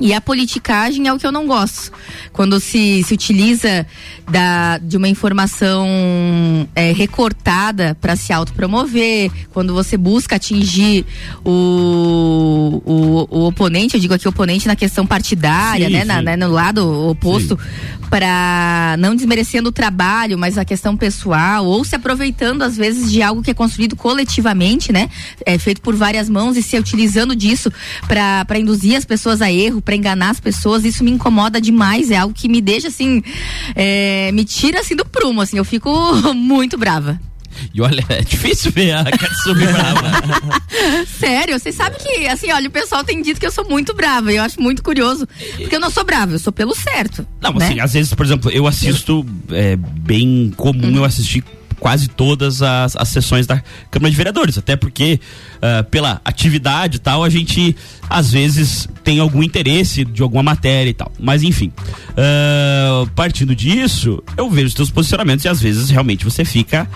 E 0.00 0.12
a 0.12 0.20
politicagem 0.20 1.06
é 1.06 1.12
o 1.12 1.18
que 1.18 1.26
eu 1.26 1.30
não 1.30 1.46
gosto. 1.46 1.92
Quando 2.32 2.58
se, 2.58 3.02
se 3.04 3.14
utiliza 3.14 3.86
da, 4.28 4.78
de 4.78 4.96
uma 4.96 5.08
informação 5.08 5.86
é, 6.74 6.90
recortada 6.92 7.96
para 8.00 8.16
se 8.16 8.32
autopromover, 8.32 9.30
quando 9.52 9.72
você 9.72 9.96
busca 9.96 10.34
atingir 10.36 11.06
o, 11.44 12.82
o, 12.84 13.38
o 13.38 13.46
oponente, 13.46 13.94
eu 13.94 14.00
digo 14.00 14.14
aqui 14.14 14.26
oponente 14.26 14.66
na 14.66 14.74
questão 14.76 15.06
partidária, 15.06 15.86
Sim, 15.86 15.92
né, 15.92 16.04
na- 16.04 16.18
sim. 16.18 16.24
né, 16.24 16.36
no 16.36 16.50
lado 16.50 17.08
oposto, 17.08 17.58
para 18.10 18.96
não 18.98 19.14
desmerecendo 19.14 19.68
o 19.68 19.72
trabalho, 19.72 20.38
mas 20.38 20.56
a 20.58 20.64
questão 20.64 20.96
pessoal, 20.96 21.66
ou 21.66 21.84
se 21.84 21.94
aproveitando 21.96 22.62
às 22.62 22.76
vezes 22.76 23.10
de 23.10 23.22
algo 23.22 23.42
que 23.42 23.50
é 23.50 23.54
construído 23.54 23.96
coletivamente, 23.96 24.92
né? 24.92 25.08
É 25.44 25.58
feito 25.58 25.80
por 25.80 25.94
várias 25.96 26.28
mãos 26.28 26.56
e 26.56 26.62
se 26.62 26.76
utilizando 26.78 27.34
disso 27.34 27.72
para 28.06 28.58
induzir 28.58 28.96
as 28.96 29.04
pessoas 29.04 29.40
a 29.42 29.50
erro, 29.50 29.82
para 29.84 29.94
enganar 29.96 30.30
as 30.30 30.40
pessoas, 30.40 30.84
isso 30.84 31.04
me 31.04 31.10
incomoda 31.10 31.60
demais, 31.60 32.10
é 32.10 32.16
algo 32.16 32.34
que 32.34 32.48
me 32.48 32.60
deixa 32.60 32.88
assim, 32.88 33.22
é, 33.74 34.30
me 34.32 34.44
tira 34.44 34.80
assim 34.80 34.96
do 34.96 35.04
prumo, 35.04 35.40
assim, 35.40 35.56
eu 35.58 35.64
fico 35.64 35.90
muito 36.34 36.78
brava. 36.78 37.20
E 37.72 37.80
olha, 37.80 38.04
é 38.08 38.20
difícil 38.20 38.72
ver 38.72 38.92
a 38.92 39.04
Katsumi 39.04 39.64
brava. 39.66 40.10
Sério, 41.06 41.56
vocês 41.58 41.74
sabem 41.74 41.98
que, 42.00 42.26
assim, 42.26 42.50
olha, 42.50 42.68
o 42.68 42.70
pessoal 42.70 43.04
tem 43.04 43.22
dito 43.22 43.38
que 43.38 43.46
eu 43.46 43.52
sou 43.52 43.64
muito 43.68 43.94
brava 43.94 44.32
e 44.32 44.36
eu 44.36 44.42
acho 44.42 44.60
muito 44.60 44.82
curioso, 44.82 45.24
porque 45.56 45.76
eu 45.76 45.80
não 45.80 45.88
sou 45.90 46.02
brava, 46.04 46.32
eu 46.32 46.38
sou 46.40 46.52
pelo 46.52 46.74
certo. 46.74 47.24
Não, 47.40 47.52
né? 47.52 47.64
assim, 47.66 47.78
às 47.80 47.92
vezes, 47.92 48.12
por 48.12 48.26
exemplo, 48.26 48.50
eu 48.50 48.66
assisto, 48.66 49.24
é 49.50 49.76
bem 49.76 50.52
comum 50.56 50.88
Uhum. 50.88 50.96
eu 50.96 51.04
assistir 51.04 51.44
quase 51.78 52.08
todas 52.08 52.62
as, 52.62 52.96
as 52.96 53.08
sessões 53.08 53.46
da 53.46 53.62
Câmara 53.90 54.10
de 54.10 54.16
Vereadores, 54.16 54.58
até 54.58 54.76
porque 54.76 55.20
ah, 55.60 55.82
pela 55.82 56.20
atividade 56.24 56.96
e 56.96 57.00
tal, 57.00 57.24
a 57.24 57.28
gente 57.28 57.76
às 58.08 58.30
vezes 58.30 58.88
tem 59.02 59.18
algum 59.20 59.42
interesse 59.42 60.04
de 60.04 60.22
alguma 60.22 60.42
matéria 60.42 60.90
e 60.90 60.94
tal. 60.94 61.10
Mas 61.18 61.42
enfim, 61.42 61.72
ah, 62.16 63.06
partindo 63.14 63.54
disso, 63.54 64.22
eu 64.36 64.50
vejo 64.50 64.68
os 64.68 64.74
teus 64.74 64.90
posicionamentos 64.90 65.44
e 65.44 65.48
às 65.48 65.60
vezes 65.60 65.90
realmente 65.90 66.24
você 66.24 66.44
fica 66.44 66.88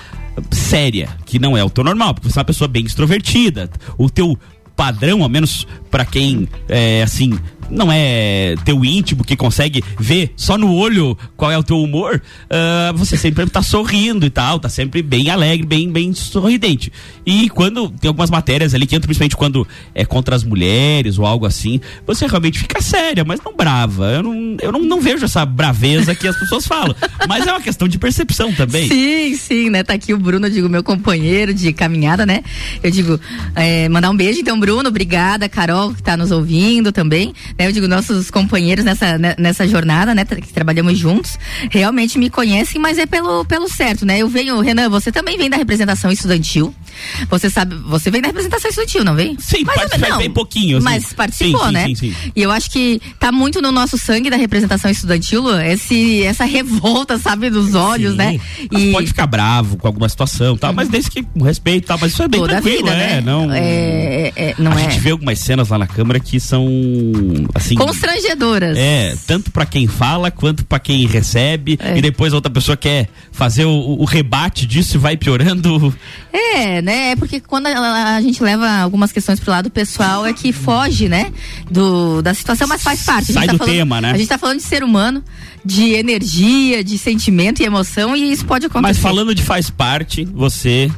séria, 0.50 1.08
que 1.26 1.38
não 1.38 1.56
é 1.56 1.64
o 1.64 1.70
teu 1.70 1.82
normal, 1.82 2.14
porque 2.14 2.30
você 2.30 2.38
é 2.38 2.40
uma 2.40 2.44
pessoa 2.44 2.68
bem 2.68 2.84
extrovertida. 2.84 3.70
O 3.96 4.08
teu 4.08 4.38
padrão, 4.78 5.24
ao 5.24 5.28
menos 5.28 5.66
pra 5.90 6.04
quem 6.04 6.48
é 6.68 7.02
assim, 7.02 7.36
não 7.68 7.90
é 7.90 8.54
teu 8.64 8.84
íntimo 8.84 9.24
que 9.24 9.36
consegue 9.36 9.82
ver 9.98 10.32
só 10.36 10.56
no 10.56 10.72
olho 10.72 11.18
qual 11.36 11.50
é 11.50 11.58
o 11.58 11.62
teu 11.64 11.82
humor, 11.82 12.22
ah, 12.48 12.92
você 12.94 13.16
sempre 13.16 13.44
tá 13.46 13.60
sorrindo 13.60 14.24
e 14.24 14.30
tal, 14.30 14.60
tá 14.60 14.68
sempre 14.68 15.02
bem 15.02 15.30
alegre, 15.30 15.66
bem, 15.66 15.90
bem 15.90 16.14
sorridente. 16.14 16.92
E 17.26 17.50
quando 17.50 17.90
tem 17.90 18.06
algumas 18.06 18.30
matérias 18.30 18.72
ali 18.72 18.86
que 18.86 18.94
entram, 18.94 19.08
principalmente 19.08 19.36
quando 19.36 19.66
é 19.94 20.04
contra 20.04 20.36
as 20.36 20.44
mulheres 20.44 21.18
ou 21.18 21.26
algo 21.26 21.44
assim, 21.44 21.80
você 22.06 22.26
realmente 22.26 22.60
fica 22.60 22.80
séria, 22.80 23.24
mas 23.24 23.40
não 23.44 23.56
brava. 23.56 24.12
Eu 24.12 24.22
não, 24.22 24.56
eu 24.62 24.70
não, 24.72 24.80
não 24.80 25.00
vejo 25.00 25.24
essa 25.24 25.44
braveza 25.44 26.14
que 26.14 26.28
as 26.28 26.38
pessoas 26.38 26.66
falam. 26.66 26.94
Mas 27.28 27.46
é 27.46 27.50
uma 27.50 27.60
questão 27.60 27.88
de 27.88 27.98
percepção 27.98 28.52
também. 28.52 28.86
Sim, 28.88 29.34
sim, 29.36 29.70
né? 29.70 29.82
Tá 29.82 29.94
aqui 29.94 30.14
o 30.14 30.18
Bruno, 30.18 30.46
eu 30.46 30.50
digo, 30.50 30.68
meu 30.68 30.84
companheiro 30.84 31.52
de 31.52 31.72
caminhada, 31.72 32.24
né? 32.24 32.42
Eu 32.82 32.90
digo, 32.90 33.18
é, 33.56 33.88
mandar 33.88 34.10
um 34.10 34.16
beijo, 34.16 34.40
então, 34.40 34.58
Bruno. 34.58 34.67
Bruno, 34.68 34.90
obrigada, 34.90 35.48
Carol, 35.48 35.94
que 35.94 36.00
está 36.00 36.14
nos 36.14 36.30
ouvindo 36.30 36.92
também, 36.92 37.32
né? 37.58 37.68
Eu 37.68 37.72
digo, 37.72 37.88
nossos 37.88 38.30
companheiros 38.30 38.84
nessa, 38.84 39.16
né, 39.16 39.34
nessa 39.38 39.66
jornada, 39.66 40.14
né? 40.14 40.26
Que 40.26 40.52
trabalhamos 40.52 40.98
juntos, 40.98 41.38
realmente 41.70 42.18
me 42.18 42.28
conhecem, 42.28 42.78
mas 42.78 42.98
é 42.98 43.06
pelo, 43.06 43.46
pelo 43.46 43.66
certo, 43.66 44.04
né? 44.04 44.18
Eu 44.18 44.28
venho, 44.28 44.60
Renan, 44.60 44.90
você 44.90 45.10
também 45.10 45.38
vem 45.38 45.48
da 45.48 45.56
representação 45.56 46.12
estudantil. 46.12 46.74
Você 47.30 47.48
sabe, 47.48 47.76
você 47.76 48.10
vem 48.10 48.20
da 48.20 48.26
representação 48.26 48.68
estudantil, 48.68 49.04
não 49.04 49.14
vem? 49.14 49.38
Sim, 49.40 49.64
mas, 49.64 49.76
participei 49.76 50.18
bem 50.18 50.30
pouquinho. 50.30 50.76
Assim. 50.76 50.84
Mas 50.84 51.12
participou, 51.14 51.60
sim, 51.60 51.66
sim, 51.66 51.72
né? 51.72 51.86
Sim, 51.86 51.94
sim, 51.94 52.14
E 52.36 52.42
eu 52.42 52.50
acho 52.50 52.70
que 52.70 53.00
tá 53.18 53.32
muito 53.32 53.62
no 53.62 53.72
nosso 53.72 53.96
sangue 53.96 54.28
da 54.28 54.36
representação 54.36 54.90
estudantil, 54.90 55.48
esse, 55.60 56.24
essa 56.24 56.44
revolta, 56.44 57.16
sabe, 57.16 57.48
dos 57.48 57.74
olhos, 57.74 58.14
né? 58.14 58.38
E 58.70 58.92
pode 58.92 59.06
ficar 59.06 59.26
bravo 59.26 59.78
com 59.78 59.86
alguma 59.86 60.10
situação, 60.10 60.58
tal, 60.58 60.74
mas 60.74 60.90
desde 60.90 61.10
que 61.10 61.22
com 61.22 61.42
respeito, 61.42 61.86
tal, 61.86 61.96
mas 61.98 62.12
isso 62.12 62.22
é 62.22 62.28
bem 62.28 62.40
Toda 62.40 62.52
tranquilo, 62.52 62.84
vida, 62.84 62.90
é, 62.90 63.14
né? 63.14 63.20
não. 63.22 63.50
É, 63.50 64.30
é, 64.36 64.57
não 64.58 64.72
a 64.72 64.80
é. 64.80 64.90
gente 64.90 65.00
vê 65.00 65.10
algumas 65.10 65.38
cenas 65.38 65.68
lá 65.68 65.78
na 65.78 65.86
câmara 65.86 66.18
que 66.20 66.38
são 66.40 66.66
assim 67.54 67.74
constrangedoras. 67.74 68.76
É, 68.76 69.14
tanto 69.26 69.50
para 69.50 69.64
quem 69.66 69.86
fala 69.86 70.30
quanto 70.30 70.64
para 70.64 70.78
quem 70.78 71.06
recebe 71.06 71.78
É. 71.80 71.96
e 71.96 72.02
depois 72.02 72.32
a 72.32 72.36
outra 72.36 72.50
pessoa 72.50 72.76
quer 72.76 73.08
fazer 73.32 73.64
o, 73.64 73.70
o 74.00 74.04
rebate 74.04 74.66
disso 74.66 74.96
e 74.96 74.98
vai 74.98 75.16
piorando. 75.16 75.94
É, 76.54 76.80
né? 76.82 77.10
É 77.10 77.16
porque 77.16 77.40
quando 77.40 77.66
a, 77.66 78.16
a 78.16 78.20
gente 78.20 78.42
leva 78.42 78.68
algumas 78.78 79.10
questões 79.12 79.40
pro 79.40 79.50
lado 79.50 79.70
pessoal 79.70 80.24
é 80.26 80.32
que 80.32 80.52
foge, 80.52 81.08
né? 81.08 81.32
Do, 81.70 82.22
da 82.22 82.32
situação, 82.34 82.66
mas 82.68 82.82
faz 82.82 83.02
parte. 83.02 83.24
A 83.24 83.26
gente 83.26 83.34
Sai 83.34 83.46
tá 83.46 83.52
do 83.52 83.58
falando- 83.58 83.74
tema, 83.74 84.00
né? 84.00 84.10
A 84.12 84.16
gente 84.16 84.28
tá 84.28 84.38
falando 84.38 84.58
de 84.58 84.62
ser 84.64 84.82
humano, 84.84 85.22
de 85.64 85.92
energia, 85.94 86.82
de 86.84 86.96
sentimento 86.98 87.60
e 87.60 87.64
emoção 87.64 88.14
e 88.16 88.30
isso 88.32 88.44
pode 88.46 88.66
acontecer. 88.66 88.82
Mas 88.88 88.98
falando 88.98 89.34
de 89.34 89.42
faz 89.42 89.68
parte, 89.70 90.24
você 90.24 90.90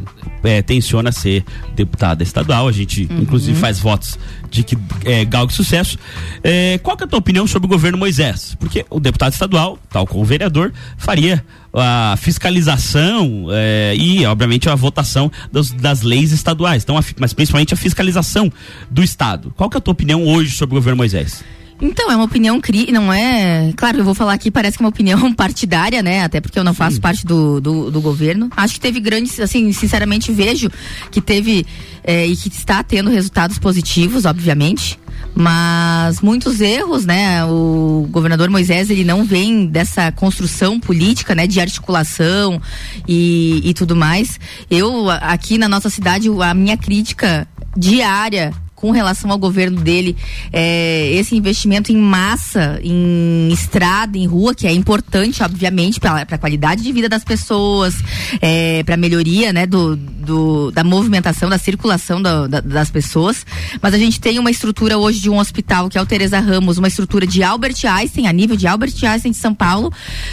é, 0.45 0.63
tenciona 0.63 1.13
ser 1.13 1.45
deputada 1.75 2.23
estadual. 2.23 2.69
A 2.69 2.73
gente, 2.73 3.07
Uhum. 3.11 3.21
inclusive, 3.23 3.59
faz 3.59 3.79
votos 3.79 4.19
de 4.51 4.63
que 4.63 4.77
é, 5.05 5.25
galgue 5.25 5.53
sucesso. 5.53 5.99
É, 6.43 6.79
qual 6.83 6.97
que 6.97 7.05
é 7.05 7.07
a 7.07 7.09
tua 7.09 7.19
opinião 7.19 7.47
sobre 7.47 7.67
o 7.67 7.69
governo 7.69 7.97
Moisés? 7.99 8.57
Porque 8.59 8.85
o 8.91 8.99
deputado 9.01 9.33
estadual, 9.33 9.79
tal 9.91 10.07
como 10.07 10.23
o 10.23 10.25
vereador, 10.27 10.73
faria 10.99 11.45
a 11.73 12.17
fiscalização 12.19 13.47
é, 13.51 13.95
e, 13.97 14.25
obviamente, 14.27 14.69
a 14.69 14.75
votação 14.75 15.31
dos- 15.53 15.71
das 15.71 16.03
leis 16.03 16.33
estaduais. 16.33 16.83
Então, 16.83 16.97
a 16.99 17.05
mas 17.19 17.33
principalmente 17.33 17.73
a 17.75 17.77
fiscalização 17.77 18.51
do 18.91 19.03
Estado. 19.03 19.53
Qual 19.57 19.69
que 19.71 19.77
é 19.77 19.79
a 19.79 19.81
tua 19.81 19.93
opinião 19.93 20.25
hoje 20.27 20.51
sobre 20.57 20.75
o 20.75 20.79
governo 20.79 20.97
Moisés? 20.99 21.43
Então, 21.81 22.11
é 22.11 22.17
uma 22.17 22.25
opinião 22.25 22.61
cri, 22.61 22.93
não 22.93 23.13
é. 23.13 23.73
Claro, 23.77 23.99
eu 23.99 24.05
vou 24.05 24.15
falar 24.15 24.35
aqui, 24.35 24.51
parece 24.51 24.77
que 24.77 24.83
é 24.83 24.85
uma 24.85 24.91
opinião 24.91 25.33
partidária, 25.35 26.03
né? 26.03 26.23
Até 26.23 26.41
porque 26.41 26.59
eu 26.59 26.65
não 26.65 26.75
faço 26.75 27.01
parte 27.01 27.25
do, 27.25 27.61
do, 27.61 27.91
do 27.91 28.01
governo. 28.01 28.51
Acho 28.57 28.75
que 28.75 28.81
teve 28.81 29.01
grandes, 29.01 29.41
assim, 29.41 29.73
sinceramente 29.73 30.31
vejo 30.31 30.71
que 31.11 31.21
teve 31.21 31.67
eh, 32.05 32.27
e 32.27 32.37
que 32.37 32.49
está 32.49 32.83
tendo 32.83 33.09
resultados 33.09 33.59
positivos, 33.59 34.27
obviamente. 34.27 34.99
Mas 35.35 36.21
muitos 36.21 36.61
erros, 36.61 37.07
né? 37.07 37.45
O 37.45 38.07
governador 38.11 38.51
Moisés, 38.51 38.91
ele 38.91 39.05
não 39.05 39.25
vem 39.25 39.67
dessa 39.67 40.11
construção 40.13 40.79
política, 40.79 41.35
né? 41.35 41.47
De 41.47 41.61
articulação 41.61 42.61
e, 43.07 43.61
e 43.65 43.73
tudo 43.73 43.97
mais. 43.97 44.39
Eu, 44.71 45.09
aqui 45.09 45.57
na 45.57 45.69
nossa 45.69 45.89
cidade, 45.89 46.29
a 46.29 46.53
minha 46.53 46.77
crítica 46.77 47.47
diária 47.77 48.53
com 48.81 48.91
relação 48.91 49.31
ao 49.31 49.37
governo 49.39 49.81
dele, 49.81 50.17
é, 50.53 51.11
esse 51.13 51.37
investimento 51.37 51.93
em 51.93 51.97
massa, 51.99 52.81
em 52.83 53.49
estrada, 53.53 54.17
em 54.17 54.27
rua, 54.27 54.55
que 54.55 54.67
é 54.67 54.73
importante, 54.73 55.43
obviamente, 55.43 56.01
para 56.01 56.23
a 56.23 56.39
qualidade 56.39 56.83
de 56.83 56.91
vida 56.91 57.09
das 57.09 57.23
pessoas, 57.23 57.95
é, 58.41 58.83
para 58.85 58.97
melhoria, 58.97 59.53
né, 59.53 59.67
do, 59.67 59.97
do- 59.97 60.71
da 60.71 60.83
movimentação, 60.83 61.49
da 61.51 61.59
circulação 61.59 62.23
da- 62.23 62.47
da- 62.47 62.61
das 62.61 62.91
pessoas. 62.91 63.45
Mas 63.83 63.93
a 63.93 63.99
gente 63.99 64.19
tem 64.19 64.39
uma 64.39 64.51
estrutura 64.51 64.97
hoje 64.97 65.21
de 65.21 65.29
um 65.29 65.39
hospital 65.39 65.89
que 65.91 65.99
é 65.99 66.01
o 66.03 66.07
Teresa 66.07 66.41
Ramos, 66.41 66.79
uma 66.79 66.89
estrutura 66.89 67.27
de 67.27 67.43
Albert 67.43 67.77
Einstein, 67.85 68.27
a 68.29 68.33
nível 68.33 68.57
de 68.57 68.67
Albert 68.67 68.95
Einstein 69.03 69.33
de 69.33 69.37
São 69.39 69.55
Paulo, 69.55 69.93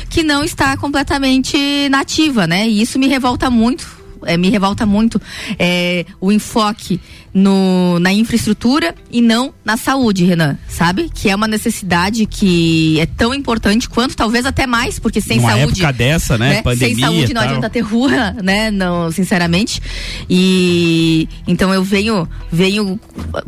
que 0.09 0.23
não 0.23 0.43
está 0.43 0.77
completamente 0.77 1.57
nativa, 1.89 2.47
né? 2.47 2.67
E 2.67 2.81
isso 2.81 2.97
me 2.97 3.07
revolta 3.07 3.49
muito 3.49 3.96
é, 4.25 4.37
me 4.37 4.49
revolta 4.49 4.85
muito 4.85 5.21
é, 5.59 6.05
o 6.19 6.31
enfoque 6.31 6.99
no, 7.33 7.99
na 7.99 8.11
infraestrutura 8.11 8.95
e 9.11 9.21
não 9.21 9.53
na 9.63 9.77
saúde, 9.77 10.25
Renan, 10.25 10.57
sabe? 10.67 11.09
Que 11.13 11.29
é 11.29 11.35
uma 11.35 11.47
necessidade 11.47 12.25
que 12.25 12.99
é 12.99 13.05
tão 13.05 13.33
importante 13.33 13.87
quanto 13.87 14.15
talvez 14.15 14.45
até 14.45 14.65
mais, 14.65 14.97
porque 14.97 15.21
sem 15.21 15.37
Numa 15.37 15.49
saúde. 15.51 15.81
época 15.81 15.93
dessa, 15.93 16.37
né? 16.37 16.61
Pandemia 16.63 16.95
Sem 16.95 17.03
saúde 17.03 17.33
não 17.33 17.41
adianta 17.41 17.69
ter 17.69 17.81
rua, 17.81 18.31
né? 18.43 18.71
Não, 18.71 19.11
sinceramente. 19.11 19.81
E 20.29 21.27
então 21.47 21.73
eu 21.73 21.83
venho, 21.83 22.27
venho 22.51 22.99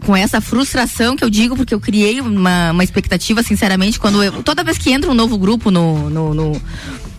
com 0.05 0.15
essa 0.15 0.39
frustração 0.39 1.15
que 1.15 1.23
eu 1.23 1.29
digo, 1.29 1.55
porque 1.55 1.73
eu 1.73 1.79
criei 1.79 2.21
uma, 2.21 2.71
uma 2.71 2.83
expectativa, 2.83 3.41
sinceramente, 3.43 3.99
quando 3.99 4.23
eu, 4.23 4.43
toda 4.43 4.63
vez 4.63 4.77
que 4.77 4.91
entra 4.91 5.09
um 5.09 5.13
novo 5.15 5.37
grupo 5.37 5.71
no, 5.71 6.09
no, 6.09 6.33
no- 6.33 6.61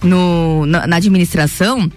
no- 0.02 0.66
na, 0.66 0.86
na 0.86 0.96
administração. 0.96 1.90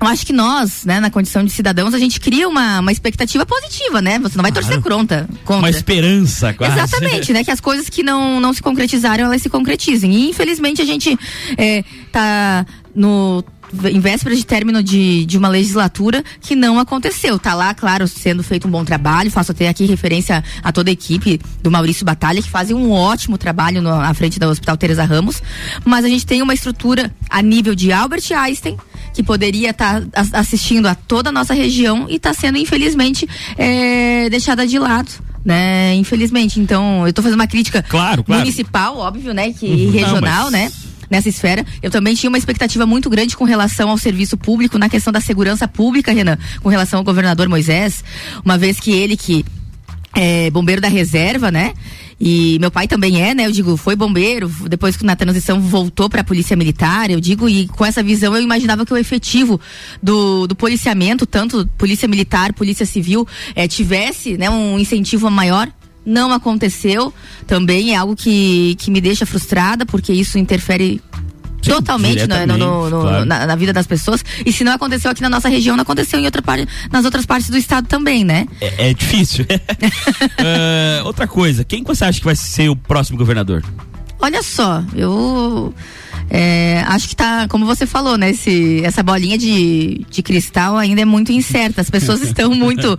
Eu 0.00 0.06
acho 0.06 0.24
que 0.24 0.32
nós, 0.32 0.84
né, 0.84 0.98
na 0.98 1.10
condição 1.10 1.44
de 1.44 1.50
cidadãos, 1.50 1.92
a 1.92 1.98
gente 1.98 2.18
cria 2.18 2.48
uma, 2.48 2.80
uma 2.80 2.90
expectativa 2.90 3.44
positiva, 3.44 4.00
né? 4.00 4.18
Você 4.18 4.36
não 4.36 4.42
vai 4.42 4.50
torcer 4.50 4.80
contra. 4.80 5.28
contra. 5.44 5.58
Uma 5.58 5.70
esperança, 5.70 6.54
quase. 6.54 6.78
Exatamente, 6.78 7.32
né? 7.32 7.44
Que 7.44 7.50
as 7.50 7.60
coisas 7.60 7.88
que 7.90 8.02
não, 8.02 8.40
não 8.40 8.52
se 8.52 8.62
concretizaram, 8.62 9.24
elas 9.24 9.42
se 9.42 9.50
concretizem. 9.50 10.12
E 10.12 10.30
infelizmente 10.30 10.80
a 10.80 10.86
gente 10.86 11.18
é, 11.58 11.84
tá 12.10 12.64
no 12.94 13.44
em 13.90 14.00
vésperas 14.00 14.38
de 14.38 14.44
término 14.46 14.82
de, 14.82 15.24
de 15.26 15.38
uma 15.38 15.48
legislatura 15.48 16.24
que 16.40 16.54
não 16.54 16.78
aconteceu. 16.78 17.38
Tá 17.38 17.54
lá, 17.54 17.72
claro, 17.74 18.06
sendo 18.08 18.42
feito 18.42 18.66
um 18.66 18.70
bom 18.70 18.84
trabalho. 18.84 19.30
Faço 19.30 19.52
até 19.52 19.68
aqui 19.68 19.84
referência 19.86 20.42
a 20.62 20.72
toda 20.72 20.90
a 20.90 20.92
equipe 20.92 21.40
do 21.62 21.70
Maurício 21.70 22.04
Batalha, 22.04 22.42
que 22.42 22.48
fazem 22.50 22.74
um 22.76 22.90
ótimo 22.90 23.38
trabalho 23.38 23.80
no, 23.82 23.90
à 23.90 24.12
frente 24.14 24.38
do 24.38 24.46
Hospital 24.46 24.76
Teresa 24.76 25.04
Ramos. 25.04 25.42
Mas 25.84 26.04
a 26.04 26.08
gente 26.08 26.26
tem 26.26 26.42
uma 26.42 26.54
estrutura 26.54 27.14
a 27.28 27.40
nível 27.42 27.74
de 27.74 27.92
Albert 27.92 28.24
Einstein, 28.34 28.76
que 29.14 29.22
poderia 29.22 29.70
estar 29.70 30.02
assistindo 30.32 30.86
a 30.86 30.94
toda 30.94 31.30
a 31.30 31.32
nossa 31.32 31.54
região 31.54 32.06
e 32.08 32.16
está 32.16 32.32
sendo, 32.34 32.58
infelizmente, 32.58 33.28
é, 33.56 34.28
deixada 34.30 34.66
de 34.66 34.78
lado. 34.78 35.10
Né, 35.42 35.94
infelizmente, 35.94 36.60
então 36.60 37.00
eu 37.04 37.08
estou 37.08 37.22
fazendo 37.22 37.40
uma 37.40 37.46
crítica 37.46 37.82
Claro, 37.82 38.22
claro. 38.22 38.42
municipal, 38.42 38.98
óbvio, 38.98 39.32
né, 39.32 39.50
que 39.54 39.86
regional, 39.86 40.50
mas- 40.50 40.52
né? 40.52 40.72
Nessa 41.10 41.28
esfera, 41.28 41.66
eu 41.82 41.90
também 41.90 42.14
tinha 42.14 42.30
uma 42.30 42.38
expectativa 42.38 42.86
muito 42.86 43.10
grande 43.10 43.36
com 43.36 43.44
relação 43.44 43.90
ao 43.90 43.98
serviço 43.98 44.38
público, 44.38 44.78
na 44.78 44.88
questão 44.88 45.12
da 45.12 45.20
segurança 45.20 45.66
pública, 45.66 46.12
Renan, 46.12 46.38
com 46.62 46.68
relação 46.68 47.00
ao 47.00 47.04
governador 47.04 47.48
Moisés, 47.48 48.04
uma 48.44 48.56
vez 48.56 48.78
que 48.78 48.92
ele 48.92 49.16
que 49.16 49.44
é 50.14 50.50
bombeiro 50.50 50.80
da 50.80 50.88
reserva, 50.88 51.50
né? 51.50 51.72
E 52.20 52.58
meu 52.60 52.70
pai 52.70 52.86
também 52.86 53.22
é, 53.22 53.34
né? 53.34 53.46
Eu 53.46 53.50
digo, 53.52 53.76
foi 53.76 53.96
bombeiro, 53.96 54.48
depois 54.68 54.96
que 54.96 55.04
na 55.04 55.16
transição 55.16 55.60
voltou 55.60 56.08
para 56.08 56.20
a 56.20 56.24
polícia 56.24 56.54
militar, 56.56 57.10
eu 57.10 57.18
digo, 57.18 57.48
e 57.48 57.66
com 57.68 57.84
essa 57.84 58.02
visão 58.02 58.36
eu 58.36 58.42
imaginava 58.42 58.84
que 58.84 58.92
o 58.92 58.96
efetivo 58.96 59.58
do, 60.02 60.46
do 60.46 60.54
policiamento, 60.54 61.24
tanto 61.24 61.66
polícia 61.78 62.06
militar, 62.06 62.52
polícia 62.52 62.84
civil, 62.84 63.26
eh, 63.54 63.66
tivesse, 63.66 64.36
né, 64.36 64.50
um 64.50 64.78
incentivo 64.78 65.30
maior. 65.30 65.68
Não 66.04 66.32
aconteceu. 66.32 67.12
Também 67.46 67.92
é 67.92 67.96
algo 67.96 68.16
que, 68.16 68.74
que 68.78 68.90
me 68.90 69.00
deixa 69.00 69.26
frustrada, 69.26 69.84
porque 69.84 70.12
isso 70.12 70.38
interfere 70.38 71.00
Sim, 71.62 71.72
totalmente 71.72 72.26
no- 72.26 72.46
no- 72.46 72.56
no- 72.56 72.90
no- 72.90 73.00
claro. 73.02 73.24
na, 73.26 73.46
na 73.46 73.54
vida 73.56 73.72
das 73.72 73.86
pessoas. 73.86 74.24
E 74.46 74.50
se 74.52 74.64
não 74.64 74.72
aconteceu 74.72 75.10
aqui 75.10 75.20
na 75.20 75.28
nossa 75.28 75.48
região, 75.48 75.76
não 75.76 75.82
aconteceu 75.82 76.18
em 76.18 76.24
outra 76.24 76.40
parte, 76.40 76.66
nas 76.90 77.04
outras 77.04 77.26
partes 77.26 77.50
do 77.50 77.58
estado 77.58 77.86
também, 77.86 78.24
né? 78.24 78.46
É, 78.60 78.90
é 78.90 78.94
difícil. 78.94 79.44
Ah, 80.38 81.02
outra 81.04 81.26
coisa, 81.26 81.62
quem 81.64 81.82
que 81.82 81.88
você 81.88 82.04
acha 82.04 82.18
que 82.18 82.24
vai 82.24 82.36
ser 82.36 82.70
o 82.70 82.76
próximo 82.76 83.18
governador? 83.18 83.62
Olha 84.22 84.42
só, 84.42 84.82
eu 84.94 85.72
é, 86.28 86.84
acho 86.86 87.08
que 87.08 87.16
tá, 87.16 87.46
como 87.48 87.64
você 87.66 87.86
falou, 87.86 88.16
né? 88.18 88.30
Esse, 88.30 88.82
essa 88.84 89.02
bolinha 89.02 89.36
de, 89.38 90.04
de 90.10 90.22
cristal 90.22 90.76
ainda 90.76 91.00
é 91.00 91.04
muito 91.04 91.32
incerta. 91.32 91.80
As 91.80 91.90
pessoas 91.90 92.20
estão 92.24 92.54
muito 92.54 92.96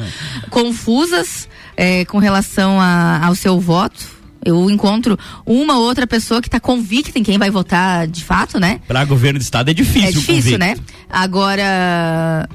confusas 0.49 1.47
é, 1.81 2.05
com 2.05 2.19
relação 2.19 2.79
a- 2.79 3.25
ao 3.25 3.33
seu 3.33 3.59
voto. 3.59 4.05
Eu 4.45 4.69
encontro 4.69 5.17
uma 5.45 5.77
ou 5.77 5.83
outra 5.83 6.05
pessoa 6.05 6.41
que 6.41 6.47
está 6.47 6.59
convicta 6.59 7.17
em 7.17 7.23
quem 7.23 7.37
vai 7.39 7.49
votar 7.49 8.07
de 8.07 8.23
fato, 8.23 8.59
né? 8.59 8.79
Para 8.87 9.03
governo 9.05 9.39
do 9.39 9.41
estado 9.41 9.69
é 9.69 9.73
difícil. 9.73 10.07
É 10.09 10.11
difícil, 10.11 10.33
convite. 10.53 10.57
né? 10.59 10.75
Agora, 11.09 12.47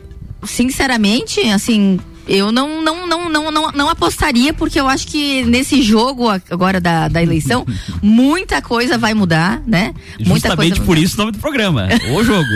sinceramente, 0.45 1.41
assim, 1.51 1.99
eu 2.27 2.51
não, 2.51 2.83
não, 2.83 3.07
não, 3.07 3.29
não, 3.29 3.51
não, 3.51 3.73
não 3.73 3.89
apostaria, 3.89 4.53
porque 4.53 4.79
eu 4.81 4.89
acho 4.89 5.07
que 5.07 5.45
nesse 5.45 5.83
jogo 5.83 6.29
agora 6.29 6.81
da, 6.81 7.09
da 7.09 7.23
eleição, 7.23 7.65
muita 8.03 8.61
coisa 8.61 8.99
vai 8.99 9.15
mudar, 9.15 9.63
né? 9.67 9.95
Muita 10.19 10.49
Justamente 10.49 10.81
coisa 10.81 10.85
por 10.85 10.99
isso 10.99 11.15
o 11.15 11.19
nome 11.19 11.33
do 11.33 11.39
programa, 11.39 11.89
o 12.15 12.25
jogo. 12.25 12.49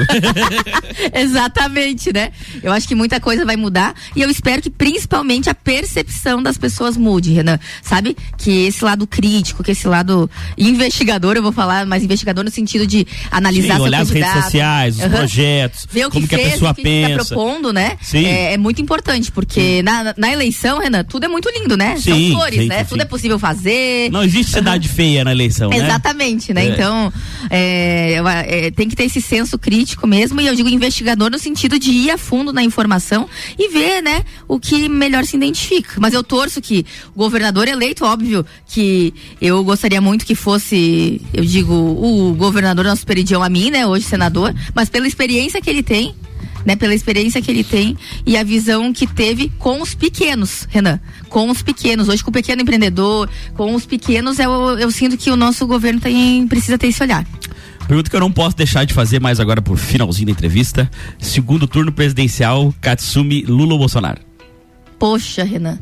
Exatamente, 1.15 2.13
né? 2.13 2.33
Eu 2.63 2.73
acho 2.73 2.87
que 2.89 2.95
muita 2.95 3.21
coisa 3.21 3.45
vai 3.45 3.57
mudar 3.57 3.95
e 4.15 4.23
eu 4.23 4.31
espero 4.31 4.61
que 4.61 4.71
principalmente 4.71 5.49
a 5.49 5.55
percepção 5.55 6.43
das 6.43 6.59
pessoas 6.59 6.97
mude, 6.97 7.33
Renan. 7.33 7.59
Sabe? 7.83 8.17
Que 8.37 8.67
esse 8.67 8.85
lado 8.85 9.07
crítico, 9.07 9.63
que 9.63 9.71
esse 9.71 9.87
lado 9.87 10.31
investigador, 10.57 11.37
eu 11.37 11.43
vou 11.43 11.53
falar, 11.53 11.87
mas 11.87 12.03
investigador 12.03 12.45
no 12.45 12.51
sentido 12.51 12.87
de 12.87 13.07
analisar 13.31 13.77
Sim, 13.77 13.83
olhar 13.83 14.01
as 14.03 14.11
redes 14.11 14.33
sociais, 14.33 14.97
os 14.97 15.03
Aham. 15.03 15.11
projetos, 15.11 15.87
ver 15.91 16.07
o 16.07 16.11
que 16.11 16.15
como 16.15 16.29
que 16.29 16.37
fez, 16.37 16.49
a 16.49 16.53
pessoa 16.53 16.71
o 16.71 16.75
que 16.75 16.81
está 16.81 17.09
pensa. 17.09 17.25
propondo, 17.35 17.73
né? 17.73 17.97
Sim. 18.01 18.25
É, 18.27 18.55
é 18.55 18.59
muito 18.59 18.81
importante, 18.83 19.31
porque 19.31 19.60
Porque 19.61 19.83
na, 19.83 20.15
na 20.17 20.33
eleição, 20.33 20.79
Renan, 20.79 21.05
tudo 21.05 21.25
é 21.25 21.29
muito 21.29 21.49
lindo, 21.51 21.77
né? 21.77 21.97
Sim, 21.97 22.31
São 22.31 22.39
flores, 22.39 22.61
sim, 22.61 22.69
né? 22.69 22.79
sim, 22.79 22.89
tudo 22.89 23.03
é 23.03 23.05
possível 23.05 23.39
fazer. 23.39 24.11
Não 24.11 24.23
existe 24.23 24.53
cidade 24.53 24.89
feia 24.91 25.25
na 25.25 25.33
eleição, 25.33 25.71
né? 25.71 25.77
Exatamente, 25.77 26.55
né? 26.55 26.67
É. 26.67 26.69
Então, 26.71 27.13
é, 27.51 28.23
é, 28.47 28.71
tem 28.71 28.89
que 28.89 28.97
ter 28.97 29.05
esse 29.05 29.21
senso 29.21 29.59
crítico 29.59 30.07
mesmo, 30.07 30.41
e 30.41 30.47
eu 30.47 30.55
digo 30.55 30.69
investigador 30.69 31.31
no 31.31 31.39
sentido 31.39 31.79
de 31.79 31.91
ir 31.91 32.11
a 32.11 32.19
fundo 32.19 32.53
na 32.53 32.63
informação 32.63 33.29
e 33.59 33.69
ver, 33.69 34.03
né, 34.03 34.25
o 34.49 34.59
que 34.59 34.89
melhor 34.89 35.25
se 35.25 35.37
identifica. 35.37 35.95
Mas 35.99 36.15
eu 36.15 36.23
torço 36.23 36.61
que 36.61 36.87
o 37.15 37.19
governador 37.19 37.69
eleito, 37.69 38.05
óbvio, 38.05 38.45
que 38.67 39.13
eu 39.41 39.63
gostaria 39.65 40.01
muito 40.01 40.25
que 40.25 40.35
fosse, 40.35 41.21
eu 41.33 41.45
digo, 41.45 41.75
o 41.75 42.35
governador 42.35 42.85
nosso 42.85 43.07
peridião 43.07 43.43
a 43.43 43.49
mim, 43.49 43.71
né, 43.71 43.87
hoje 43.87 44.05
senador, 44.05 44.55
mas 44.75 44.89
pela 44.89 45.07
experiência 45.07 45.61
que 45.61 45.69
ele 45.69 45.83
tem, 45.83 46.15
né, 46.65 46.77
pela 46.77 46.95
experiência 46.95 47.41
que 47.41 47.51
ele 47.51 47.65
tem 47.65 47.97
e 48.27 48.37
a 48.37 48.43
visão 48.43 48.93
que 48.93 49.07
teve 49.07 49.53
com 49.59 49.81
os 49.81 49.95
pequenos, 49.95 50.67
Renan, 50.71 51.01
com 51.29 51.51
os 51.51 51.63
pequenos. 51.63 52.09
Hoje 52.09 52.23
com 52.23 52.31
o 52.31 52.33
pequeno 52.33 52.63
empreendedor, 52.63 53.29
com 53.55 53.75
os 53.75 53.87
pequenos, 53.87 54.39
eu, 54.39 54.51
eu 54.79 54.91
sinto 54.91 55.17
que 55.17 55.31
o 55.31 55.37
nosso 55.37 55.67
governo 55.67 56.01
tem, 56.01 56.47
precisa 56.47 56.79
ter 56.79 56.89
esse 56.89 57.03
olhar. 57.03 57.27
Pergunta 57.87 58.09
que 58.09 58.15
eu 58.15 58.21
não 58.21 58.31
posso 58.31 58.57
deixar 58.57 58.85
de 58.85 58.95
fazer 58.95 59.21
mais 59.21 59.41
agora 59.41 59.61
por 59.61 59.77
finalzinho 59.77 60.27
da 60.27 60.33
entrevista. 60.33 60.89
Segundo 61.19 61.67
turno 61.67 61.91
presidencial, 61.91 62.73
Katsumi 62.81 63.43
Lula 63.43 63.73
ou 63.73 63.79
Bolsonaro? 63.81 64.21
Poxa, 64.99 65.43
Renan. 65.43 65.79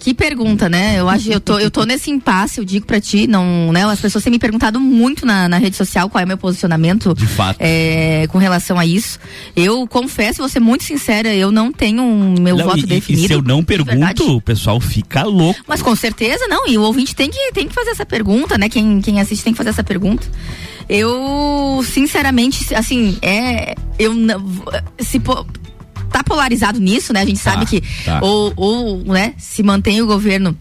Que 0.00 0.14
pergunta, 0.14 0.68
né? 0.68 0.94
Eu 0.98 1.08
acho 1.08 1.28
eu 1.30 1.40
tô, 1.40 1.58
eu 1.58 1.70
tô 1.70 1.82
nesse 1.86 2.08
impasse, 2.10 2.58
eu 2.60 2.64
digo 2.64 2.86
pra 2.86 3.00
ti, 3.00 3.26
não, 3.26 3.72
né? 3.72 3.84
As 3.84 4.00
pessoas 4.00 4.22
têm 4.22 4.30
me 4.30 4.38
perguntado 4.38 4.78
muito 4.80 5.26
na, 5.26 5.48
na 5.48 5.58
rede 5.58 5.76
social 5.76 6.08
qual 6.08 6.22
é 6.22 6.24
o 6.24 6.28
meu 6.28 6.38
posicionamento 6.38 7.12
De 7.14 7.26
fato. 7.26 7.56
é, 7.60 8.26
com 8.28 8.38
relação 8.38 8.78
a 8.78 8.86
isso. 8.86 9.18
Eu 9.56 9.86
confesso, 9.88 10.38
vou 10.38 10.48
ser 10.48 10.60
muito 10.60 10.84
sincera, 10.84 11.34
eu 11.34 11.50
não 11.50 11.72
tenho 11.72 12.02
um 12.02 12.34
meu 12.40 12.56
Não, 12.56 12.64
voto 12.66 12.78
e, 12.78 12.86
definido. 12.86 13.24
E 13.24 13.26
se 13.26 13.32
eu 13.34 13.42
não 13.42 13.60
de 13.60 13.66
verdade. 13.74 14.14
pergunto, 14.14 14.36
o 14.36 14.40
pessoal 14.40 14.80
fica 14.80 15.24
louco. 15.24 15.60
Mas 15.66 15.82
com 15.82 15.94
certeza 15.96 16.46
não, 16.46 16.68
e 16.68 16.78
o 16.78 16.82
ouvinte 16.82 17.14
tem 17.16 17.28
que, 17.28 17.52
tem 17.52 17.66
que 17.66 17.74
fazer 17.74 17.90
essa 17.90 18.06
pergunta, 18.06 18.56
né? 18.56 18.68
Quem, 18.68 19.00
quem 19.00 19.20
assiste 19.20 19.42
tem 19.42 19.52
que 19.52 19.58
fazer 19.58 19.70
essa 19.70 19.82
pergunta. 19.84 20.26
Eu, 20.88 21.82
sinceramente, 21.84 22.74
assim, 22.74 23.18
é. 23.20 23.74
Eu 23.98 24.14
não. 24.14 24.42
Se, 25.00 25.20
tá 26.10 26.22
polarizado 26.24 26.78
nisso, 26.80 27.12
né? 27.12 27.22
A 27.22 27.26
gente 27.26 27.42
Tá, 27.42 27.52
sabe 27.52 27.66
que 27.66 27.82
tá. 28.04 28.20
ou, 28.22 28.52
ou, 28.56 28.98
né, 29.04 29.34
se 29.38 29.62
mantém 29.62 30.00
o 30.02 30.06
governo 30.06 30.56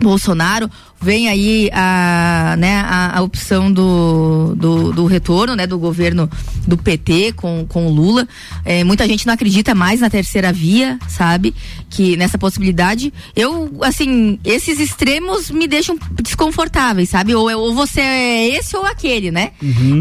Bolsonaro, 0.00 0.70
vem 1.00 1.28
aí 1.28 1.70
a, 1.72 2.56
né, 2.58 2.76
a, 2.80 3.18
a 3.18 3.22
opção 3.22 3.72
do, 3.72 4.54
do, 4.56 4.92
do 4.92 5.06
retorno, 5.06 5.54
né, 5.54 5.66
do 5.66 5.78
governo 5.78 6.28
do 6.66 6.76
PT 6.76 7.32
com, 7.36 7.64
com 7.68 7.86
o 7.86 7.90
Lula. 7.90 8.26
É, 8.64 8.82
muita 8.84 9.06
gente 9.06 9.26
não 9.26 9.32
acredita 9.34 9.74
mais 9.74 10.00
na 10.00 10.10
terceira 10.10 10.52
via, 10.52 10.98
sabe? 11.08 11.54
Que 11.88 12.16
nessa 12.16 12.36
possibilidade. 12.36 13.12
Eu, 13.36 13.78
assim, 13.82 14.38
esses 14.44 14.80
extremos 14.80 15.50
me 15.50 15.66
deixam 15.68 15.96
desconfortáveis, 16.20 17.08
sabe? 17.10 17.34
Ou, 17.34 17.48
ou 17.56 17.74
você 17.74 18.00
é 18.00 18.48
esse 18.56 18.76
ou 18.76 18.84
aquele, 18.84 19.30
né? 19.30 19.52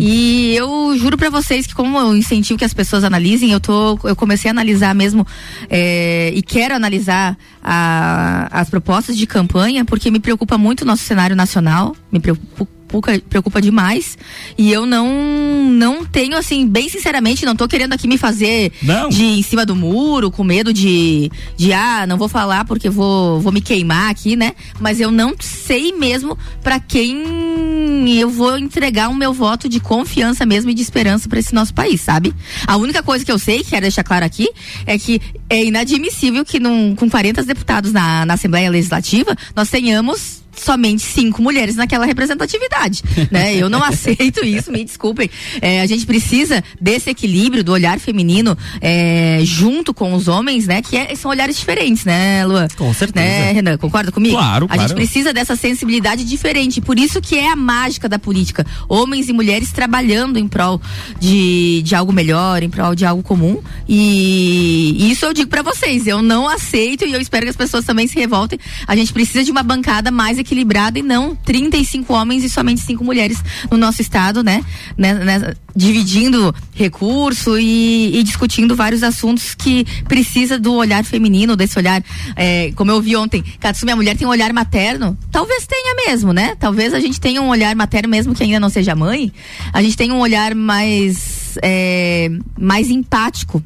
E 0.01 0.53
eu 0.55 0.97
juro 0.97 1.17
pra 1.17 1.29
vocês 1.29 1.67
que 1.67 1.75
como 1.75 1.97
eu 1.97 2.15
incentivo 2.15 2.57
que 2.59 2.65
as 2.65 2.73
pessoas 2.73 3.03
analisem, 3.03 3.51
eu 3.51 3.59
tô, 3.59 3.99
eu 4.03 4.15
comecei 4.15 4.49
a 4.49 4.51
analisar 4.51 4.93
mesmo 4.95 5.25
é, 5.69 6.31
e 6.35 6.41
quero 6.41 6.73
analisar 6.75 7.37
a- 7.63 8.47
as 8.51 8.69
propostas 8.69 9.15
de 9.17 9.25
campanha 9.27 9.85
porque 9.85 10.09
me 10.09 10.19
preocupa 10.19 10.57
muito 10.57 10.85
nosso 10.87 11.03
cenário 11.03 11.35
nacional, 11.35 11.95
me 12.11 12.19
preocupa 12.87 13.19
preocupa 13.29 13.61
demais. 13.61 14.17
E 14.57 14.71
eu 14.71 14.85
não 14.85 15.07
não 15.69 16.05
tenho 16.05 16.37
assim 16.37 16.67
bem 16.67 16.89
sinceramente 16.89 17.45
não 17.45 17.55
tô 17.55 17.67
querendo 17.67 17.93
aqui 17.93 18.07
me 18.07 18.17
fazer 18.17 18.71
Não. 18.81 19.09
de 19.09 19.23
em 19.23 19.41
cima 19.41 19.65
do 19.65 19.75
muro 19.75 20.31
com 20.31 20.43
medo 20.43 20.73
de 20.73 21.29
de 21.55 21.73
ah 21.73 22.05
não 22.07 22.17
vou 22.17 22.27
falar 22.27 22.65
porque 22.65 22.89
vou 22.89 23.39
vou 23.39 23.51
me 23.51 23.61
queimar 23.61 24.09
aqui 24.09 24.35
né? 24.35 24.53
Mas 24.79 24.99
eu 24.99 25.11
não 25.11 25.35
sei 25.39 25.91
mesmo 25.91 26.37
pra 26.63 26.79
quem 26.79 28.17
eu 28.19 28.29
vou 28.29 28.57
entregar 28.57 29.09
o 29.09 29.15
meu 29.15 29.33
voto 29.33 29.67
de 29.67 29.79
confiança 29.79 30.45
mesmo 30.45 30.71
e 30.71 30.73
de 30.73 30.81
esperança 30.81 31.27
pra 31.27 31.39
esse 31.39 31.53
nosso 31.53 31.73
país 31.73 32.01
sabe? 32.01 32.33
A 32.65 32.77
única 32.77 33.03
coisa 33.03 33.23
que 33.25 33.31
eu 33.31 33.39
sei 33.39 33.63
quero 33.63 33.81
deixar 33.81 34.03
claro 34.03 34.25
aqui 34.25 34.49
é 34.85 34.97
que 34.97 35.21
é 35.49 35.65
inadmissível 35.65 36.43
que 36.45 36.59
num, 36.59 36.95
com 36.95 37.09
40 37.09 37.43
deputados 37.43 37.91
na, 37.91 38.25
na 38.25 38.33
Assembleia 38.35 38.69
Legislativa 38.69 39.35
nós 39.55 39.69
tenhamos 39.69 40.47
somente 40.57 41.03
cinco 41.03 41.41
mulheres 41.41 41.75
naquela 41.75 42.05
representatividade, 42.05 42.76
né? 43.31 43.55
Eu 43.55 43.69
não 43.69 43.83
aceito 43.83 44.45
isso, 44.45 44.71
me 44.71 44.83
desculpem. 44.83 45.29
É, 45.61 45.81
a 45.81 45.85
gente 45.85 46.05
precisa 46.05 46.63
desse 46.79 47.09
equilíbrio 47.09 47.63
do 47.63 47.71
olhar 47.71 47.99
feminino 47.99 48.57
é, 48.81 49.39
junto 49.43 49.93
com 49.93 50.13
os 50.13 50.27
homens, 50.27 50.67
né? 50.67 50.81
Que 50.81 50.95
é- 50.97 51.15
são 51.15 51.31
olhares 51.31 51.57
diferentes, 51.57 52.05
né, 52.05 52.45
Lua? 52.45 52.67
Com 52.77 52.93
certeza. 52.93 53.25
Né, 53.25 53.51
Renan, 53.51 53.77
concorda 53.77 54.11
comigo? 54.11 54.35
Claro, 54.35 54.65
A 54.65 54.67
claro. 54.69 54.81
gente 54.81 54.95
precisa 54.95 55.33
dessa 55.33 55.55
sensibilidade 55.55 56.23
diferente, 56.23 56.79
por 56.81 56.97
isso 56.99 57.21
que 57.21 57.35
é 57.35 57.49
a 57.51 57.55
mágica 57.55 58.07
da 58.07 58.19
política. 58.19 58.65
Homens 58.87 59.29
e 59.29 59.33
mulheres 59.33 59.71
trabalhando 59.71 60.37
em 60.37 60.47
prol 60.47 60.81
de, 61.19 61.81
de 61.83 61.95
algo 61.95 62.11
melhor, 62.13 62.61
em 62.63 62.69
prol 62.69 62.93
de 62.93 63.05
algo 63.05 63.23
comum. 63.23 63.61
E 63.87 65.09
isso 65.11 65.25
eu 65.25 65.33
digo 65.33 65.49
pra 65.49 65.61
vocês, 65.61 66.05
eu 66.07 66.21
não 66.21 66.47
aceito 66.47 67.05
e 67.05 67.13
eu 67.13 67.19
espero 67.21 67.45
que 67.45 67.49
as 67.49 67.55
pessoas 67.55 67.85
também 67.85 68.07
se 68.07 68.15
revoltem. 68.15 68.59
A 68.85 68.95
gente 68.95 69.11
precisa 69.13 69.43
de 69.43 69.51
uma 69.51 69.63
bancada 69.63 70.11
mais 70.11 70.37
equilibrada 70.37 70.99
e 70.99 71.01
não 71.01 71.35
35 71.35 72.13
homens 72.13 72.43
e 72.43 72.49
somente 72.49 72.66
cinco 72.75 73.03
mulheres 73.03 73.37
no 73.69 73.77
nosso 73.77 74.01
estado, 74.01 74.43
né? 74.43 74.63
Né- 74.97 75.13
né- 75.13 75.53
dividindo 75.75 76.53
recurso 76.73 77.57
e, 77.59 78.17
e 78.17 78.23
discutindo 78.23 78.75
vários 78.75 79.03
assuntos 79.03 79.53
que 79.53 79.85
precisa 80.05 80.57
do 80.57 80.73
olhar 80.73 81.03
feminino, 81.05 81.55
desse 81.55 81.77
olhar, 81.77 82.03
é, 82.35 82.71
como 82.75 82.89
eu 82.89 82.99
vi 82.99 83.15
ontem, 83.15 83.43
Katsumi, 83.59 83.91
a 83.91 83.95
mulher 83.95 84.17
tem 84.17 84.25
um 84.25 84.31
olhar 84.31 84.51
materno, 84.51 85.15
talvez 85.31 85.67
tenha 85.67 85.93
mesmo, 86.07 86.33
né? 86.33 86.55
Talvez 86.59 86.95
a 86.95 86.99
gente 86.99 87.21
tenha 87.21 87.41
um 87.41 87.47
olhar 87.47 87.75
materno 87.75 88.09
mesmo 88.09 88.33
que 88.33 88.43
ainda 88.43 88.59
não 88.59 88.69
seja 88.69 88.95
mãe, 88.95 89.31
a 89.71 89.81
gente 89.83 89.95
tem 89.95 90.11
um 90.11 90.19
olhar 90.19 90.55
mais, 90.55 91.59
é, 91.61 92.31
mais 92.59 92.89
empático 92.89 93.63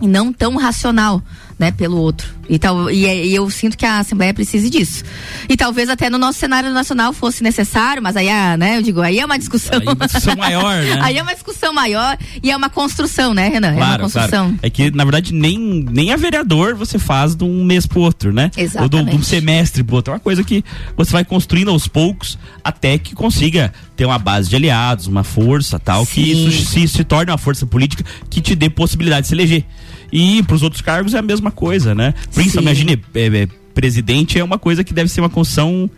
e 0.00 0.06
não 0.06 0.32
tão 0.32 0.56
racional, 0.56 1.20
né, 1.58 1.70
pelo 1.72 1.96
outro. 1.96 2.28
E, 2.48 2.58
tal, 2.58 2.90
e, 2.90 3.04
é- 3.04 3.26
e 3.26 3.34
eu 3.34 3.48
sinto 3.50 3.76
que 3.76 3.84
a 3.84 3.98
Assembleia 3.98 4.32
precise 4.32 4.70
disso. 4.70 5.02
E 5.48 5.56
talvez 5.56 5.88
até 5.88 6.08
no 6.08 6.16
nosso 6.16 6.38
cenário 6.38 6.72
nacional 6.72 7.12
fosse 7.12 7.42
necessário, 7.42 8.02
mas 8.02 8.16
aí, 8.16 8.28
é, 8.28 8.56
né, 8.56 8.78
eu 8.78 8.82
digo, 8.82 9.00
aí 9.02 9.18
é 9.18 9.24
uma 9.24 9.38
discussão. 9.38 9.78
Aí 9.78 9.86
é 9.86 9.90
uma 9.92 10.06
discussão 10.06 10.36
maior, 10.36 10.76
né? 10.82 10.98
Aí 11.02 11.18
é 11.18 11.22
uma 11.22 11.34
discussão 11.34 11.72
maior 11.72 12.16
e 12.42 12.50
é 12.50 12.56
uma 12.56 12.70
construção, 12.70 13.34
né, 13.34 13.48
Renan? 13.48 13.68
é 13.68 13.72
uma 13.72 13.76
Claro, 13.78 14.02
construção. 14.04 14.44
claro. 14.46 14.58
É 14.62 14.70
que, 14.70 14.90
na 14.90 15.04
verdade, 15.04 15.34
nem, 15.34 15.58
nem 15.90 16.12
a 16.12 16.16
vereador 16.16 16.74
você 16.74 16.98
faz 16.98 17.34
de 17.34 17.44
um 17.44 17.64
mês 17.64 17.86
pro 17.86 18.00
outro, 18.00 18.32
né? 18.32 18.50
Ou 18.80 18.88
de 18.88 18.96
um- 18.96 19.00
Exatamente. 19.00 19.26
semestre 19.26 19.82
pro 19.82 19.96
outro. 19.96 20.12
É 20.12 20.14
uma 20.14 20.20
coisa 20.20 20.42
que 20.44 20.64
você 20.96 21.12
vai 21.12 21.24
construindo 21.24 21.70
aos 21.70 21.86
poucos 21.88 22.38
até 22.64 22.96
que 22.98 23.14
consiga 23.14 23.72
ter 23.96 24.04
uma 24.06 24.18
base 24.18 24.48
de 24.48 24.56
aliados, 24.56 25.06
uma 25.06 25.24
força 25.24 25.78
tal, 25.78 26.06
que 26.06 26.22
Sim. 26.24 26.48
isso 26.48 26.66
se, 26.66 26.88
se 26.88 27.04
torne 27.04 27.30
uma 27.32 27.38
força 27.38 27.66
política 27.66 28.04
que 28.30 28.40
te 28.40 28.54
dê 28.54 28.70
possibilidade 28.70 29.22
de 29.22 29.28
se 29.28 29.34
eleger. 29.34 29.64
E 30.12 30.42
pros 30.44 30.62
outros 30.62 30.82
cargos 30.82 31.14
é 31.14 31.18
a 31.18 31.22
mesma 31.22 31.50
coisa, 31.50 31.94
né? 31.94 32.14
Principalmente, 32.34 32.82
imagine, 32.82 33.02
é, 33.14 33.42
é, 33.42 33.48
presidente 33.74 34.38
é 34.38 34.44
uma 34.44 34.58
coisa 34.58 34.82
que 34.82 34.92
deve 34.94 35.10
ser 35.10 35.20
uma 35.20 35.28
construção 35.28 35.90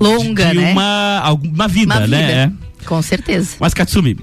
Longa, 0.00 0.50
de 0.50 0.56
né? 0.56 0.72
uma, 0.72 1.18
alguma 1.20 1.68
vida, 1.68 1.94
Uma 1.94 2.04
vida. 2.04 2.16
né? 2.16 2.52
Com 2.84 3.00
certeza. 3.02 3.56
Mas 3.60 3.74
Katsumi, 3.74 4.16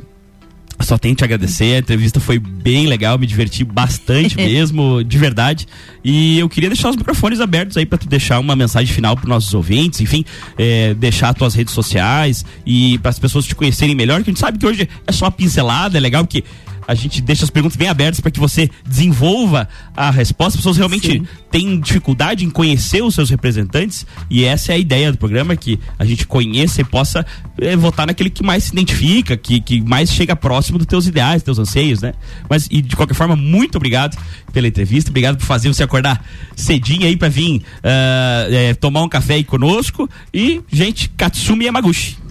só 0.80 0.98
tenho 0.98 1.16
que 1.16 1.20
te 1.20 1.24
agradecer, 1.24 1.76
a 1.76 1.80
entrevista 1.80 2.20
foi 2.20 2.40
bem 2.40 2.88
legal, 2.88 3.18
me 3.18 3.26
diverti 3.26 3.64
bastante 3.64 4.36
mesmo, 4.38 5.04
de 5.04 5.18
verdade. 5.18 5.68
E 6.04 6.40
eu 6.40 6.50
queria 6.50 6.70
deixar 6.70 6.90
os 6.90 6.96
microfones 6.96 7.40
abertos 7.40 7.78
aí 7.78 7.86
para 7.86 7.98
tu 7.98 8.08
deixar 8.08 8.40
uma 8.40 8.56
mensagem 8.56 8.94
final 8.94 9.16
para 9.16 9.28
nossos 9.28 9.54
ouvintes, 9.54 10.02
enfim, 10.02 10.26
é, 10.58 10.94
deixar 10.94 11.30
as 11.30 11.36
tuas 11.36 11.54
redes 11.54 11.74
sociais 11.74 12.46
e 12.66 12.98
para 13.00 13.10
as 13.10 13.20
pessoas 13.20 13.46
te 13.46 13.56
conhecerem 13.56 13.96
melhor, 13.96 14.24
que 14.24 14.30
a 14.30 14.34
gente 14.34 14.40
sabe 14.40 14.58
que 14.58 14.66
hoje 14.66 14.90
é 15.08 15.12
só 15.12 15.26
uma 15.26 15.32
pincelada, 15.32 15.98
é 15.98 16.02
legal 16.02 16.26
porque 16.26 16.44
a 16.88 16.96
gente 16.96 17.22
deixa 17.22 17.44
as 17.44 17.50
perguntas 17.50 17.76
bem 17.76 17.88
abertas 17.88 18.20
para 18.20 18.32
que 18.32 18.40
você 18.40 18.70
desenvolva 18.86 19.68
a 19.96 20.12
resposta. 20.12 20.54
As 20.54 20.58
pessoas 20.58 20.78
realmente 20.78 21.12
Sim. 21.12 21.28
têm 21.52 21.80
dificuldade 21.80 22.46
em 22.46 22.50
conhecer 22.50 23.04
os 23.04 23.16
seus 23.16 23.30
representantes 23.30 24.06
e 24.30 24.44
essa 24.44 24.72
é 24.72 24.76
a 24.76 24.78
ideia 24.78 25.12
do 25.12 25.18
programa, 25.18 25.56
que 25.56 25.80
a 25.98 26.06
gente 26.06 26.28
conheça 26.28 26.82
e 26.82 26.84
possa 26.84 27.26
eh, 27.60 27.76
votar 27.76 28.08
naquele 28.08 28.30
que 28.30 28.44
mais 28.44 28.66
se 28.66 28.72
identifica, 28.72 29.36
que, 29.38 29.60
que 29.60 29.82
mais 29.82 30.12
chega 30.12 30.36
próximo 30.36 30.78
dos 30.78 30.88
teus 30.88 31.08
ideais, 31.08 31.44
teus 31.44 31.60
anseios, 31.60 32.02
né? 32.02 32.14
Mas, 32.50 32.68
e 32.70 32.82
de 32.82 32.96
qualquer 32.96 33.14
forma, 33.14 33.36
muito 33.36 33.76
obrigado 33.76 34.18
pela 34.52 34.68
entrevista, 34.68 35.10
obrigado 35.10 35.38
por 35.38 35.46
fazer 35.46 35.68
você 35.68 35.84
acordar 35.84 36.24
cedinho 36.56 37.06
aí 37.06 37.18
para 37.18 37.30
vir 37.30 37.62
ah, 37.84 38.48
eh, 38.50 38.74
tomar 38.76 39.04
um 39.04 39.10
café 39.10 39.36
aí 39.36 39.44
conosco 39.44 40.10
e, 40.34 40.62
gente, 40.72 41.10
Katsumi 41.10 41.66
Yamaguchi. 41.66 42.23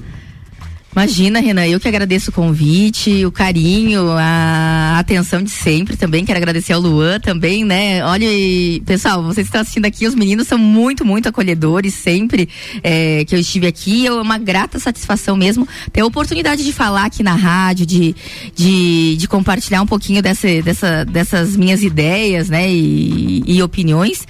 Imagina, 0.95 1.41
Renan, 1.41 1.67
eu 1.67 1.81
que 1.81 1.89
agradeço 1.89 2.31
o 2.31 2.35
convite, 2.35 3.25
o 3.25 3.33
carinho, 3.33 4.11
a 4.11 4.99
atenção 4.99 5.43
de 5.43 5.49
sempre 5.49 5.97
também. 5.97 6.23
Quero 6.23 6.37
agradecer 6.37 6.75
ao 6.75 6.81
Luan 6.83 7.19
também, 7.19 7.65
né? 7.65 8.05
Olha, 8.05 8.27
pessoal, 8.85 9.23
vocês 9.23 9.47
estão 9.47 9.63
assistindo 9.63 9.87
aqui, 9.87 10.07
os 10.07 10.15
meninos 10.15 10.47
são 10.47 10.59
muito, 10.59 11.03
muito 11.03 11.31
acolhedores 11.31 11.95
sempre 11.95 12.47
é, 12.83 13.25
que 13.25 13.35
eu 13.35 13.39
estive 13.39 13.67
aqui. 13.67 14.07
É 14.07 14.13
uma 14.13 14.37
grata 14.37 14.79
satisfação 14.79 15.35
mesmo 15.35 15.67
ter 15.91 16.03
a 16.03 16.07
oportunidade 16.07 16.63
de 16.63 16.73
falar 16.75 17.07
aqui 17.07 17.23
na 17.23 17.35
rádio, 17.35 17.87
de, 17.87 18.15
de, 18.55 19.17
de 19.17 19.27
compartilhar 19.27 19.81
um 19.81 19.87
pouquinho 19.87 20.21
dessa, 20.21 20.61
dessa, 20.61 21.05
dessas 21.07 21.57
minhas 21.57 21.83
ideias, 21.83 22.51
né? 22.51 22.71
E, 22.71 23.43
e 23.47 23.63
opiniões. 23.63 24.27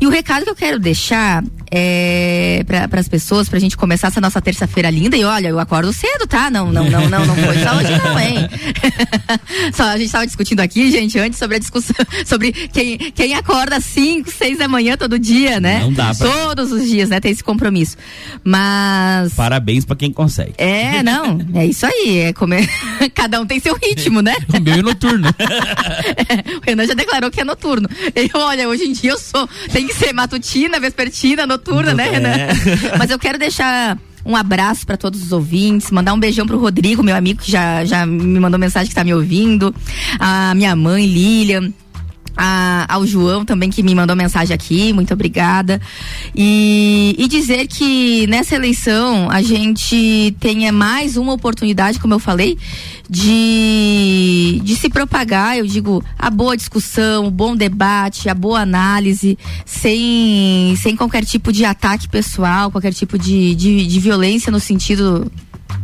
E 0.00 0.06
o 0.06 0.10
recado 0.10 0.44
que 0.44 0.50
eu 0.50 0.56
quero 0.56 0.78
deixar 0.78 1.42
é, 1.76 2.62
para 2.64 3.00
as 3.00 3.08
pessoas, 3.08 3.48
para 3.48 3.56
a 3.56 3.60
gente 3.60 3.76
começar 3.76 4.06
essa 4.06 4.20
nossa 4.20 4.40
terça-feira 4.40 4.88
linda. 4.90 5.16
E 5.16 5.24
olha, 5.24 5.48
eu 5.48 5.58
acordo 5.58 5.92
cedo, 5.92 6.24
tá? 6.24 6.48
Não, 6.48 6.70
não, 6.70 6.88
não, 6.88 7.08
não, 7.08 7.26
não 7.26 7.34
foi 7.34 7.58
só 7.58 7.76
hoje, 7.76 8.00
não, 8.04 8.20
hein? 8.20 8.48
só 9.74 9.82
a 9.88 9.96
gente 9.96 10.06
estava 10.06 10.24
discutindo 10.24 10.60
aqui, 10.60 10.88
gente, 10.92 11.18
antes 11.18 11.36
sobre 11.36 11.56
a 11.56 11.58
discussão 11.58 11.96
sobre 12.24 12.52
quem, 12.52 12.96
quem 12.96 13.34
acorda 13.34 13.76
às 13.76 13.84
5, 13.86 14.30
6 14.30 14.58
da 14.58 14.68
manhã 14.68 14.96
todo 14.96 15.18
dia, 15.18 15.58
né? 15.58 15.80
Não 15.80 15.92
dá 15.92 16.14
pra... 16.14 16.28
Todos 16.28 16.70
os 16.70 16.88
dias, 16.88 17.08
né? 17.08 17.18
Tem 17.18 17.32
esse 17.32 17.42
compromisso. 17.42 17.96
Mas. 18.44 19.34
Parabéns 19.34 19.84
para 19.84 19.96
quem 19.96 20.12
consegue. 20.12 20.54
É, 20.56 21.02
não. 21.02 21.40
É 21.54 21.66
isso 21.66 21.86
aí. 21.86 22.18
É 22.18 22.32
comer. 22.32 22.68
Cada 23.14 23.40
um 23.40 23.46
tem 23.46 23.58
seu 23.58 23.74
ritmo, 23.76 24.22
né? 24.22 24.36
o 24.56 24.60
meu 24.60 24.74
é 24.74 24.82
noturno. 24.82 25.26
é, 25.28 26.56
o 26.56 26.60
Renan 26.60 26.86
já 26.86 26.94
declarou 26.94 27.32
que 27.32 27.40
é 27.40 27.44
noturno. 27.44 27.88
Eu, 28.14 28.40
olha, 28.40 28.68
hoje 28.68 28.84
em 28.84 28.92
dia 28.92 29.10
eu 29.10 29.18
sou. 29.18 29.48
Tem 29.72 29.88
que 29.88 29.94
ser 29.94 30.12
matutina, 30.12 30.78
vespertina, 30.78 31.44
noturna, 31.46 31.63
né, 31.94 32.10
Renan? 32.10 32.28
É. 32.28 32.98
Mas 32.98 33.10
eu 33.10 33.18
quero 33.18 33.38
deixar 33.38 33.98
um 34.24 34.34
abraço 34.34 34.86
para 34.86 34.96
todos 34.96 35.22
os 35.22 35.32
ouvintes, 35.32 35.90
mandar 35.90 36.14
um 36.14 36.18
beijão 36.18 36.46
pro 36.46 36.58
Rodrigo, 36.58 37.02
meu 37.02 37.14
amigo 37.14 37.42
que 37.42 37.50
já, 37.50 37.84
já 37.84 38.06
me 38.06 38.40
mandou 38.40 38.58
mensagem 38.58 38.88
que 38.88 38.94
tá 38.94 39.04
me 39.04 39.12
ouvindo, 39.12 39.74
a 40.18 40.54
minha 40.54 40.74
mãe 40.74 41.06
Lilian, 41.06 41.72
a, 42.36 42.86
ao 42.88 43.06
João 43.06 43.44
também 43.44 43.70
que 43.70 43.82
me 43.82 43.94
mandou 43.94 44.16
mensagem 44.16 44.54
aqui, 44.54 44.92
muito 44.92 45.12
obrigada. 45.12 45.80
E, 46.34 47.14
e 47.18 47.28
dizer 47.28 47.66
que 47.66 48.26
nessa 48.26 48.54
eleição 48.54 49.30
a 49.30 49.42
gente 49.42 50.34
tenha 50.40 50.72
mais 50.72 51.16
uma 51.16 51.32
oportunidade, 51.32 51.98
como 52.00 52.14
eu 52.14 52.18
falei, 52.18 52.58
de, 53.08 54.60
de 54.62 54.76
se 54.76 54.88
propagar, 54.88 55.58
eu 55.58 55.66
digo, 55.66 56.02
a 56.18 56.30
boa 56.30 56.56
discussão, 56.56 57.26
o 57.26 57.30
bom 57.30 57.54
debate, 57.54 58.28
a 58.28 58.34
boa 58.34 58.60
análise, 58.60 59.38
sem, 59.66 60.74
sem 60.76 60.96
qualquer 60.96 61.24
tipo 61.24 61.52
de 61.52 61.64
ataque 61.64 62.08
pessoal, 62.08 62.70
qualquer 62.70 62.92
tipo 62.92 63.18
de, 63.18 63.54
de, 63.54 63.86
de 63.86 64.00
violência 64.00 64.50
no 64.50 64.60
sentido 64.60 65.30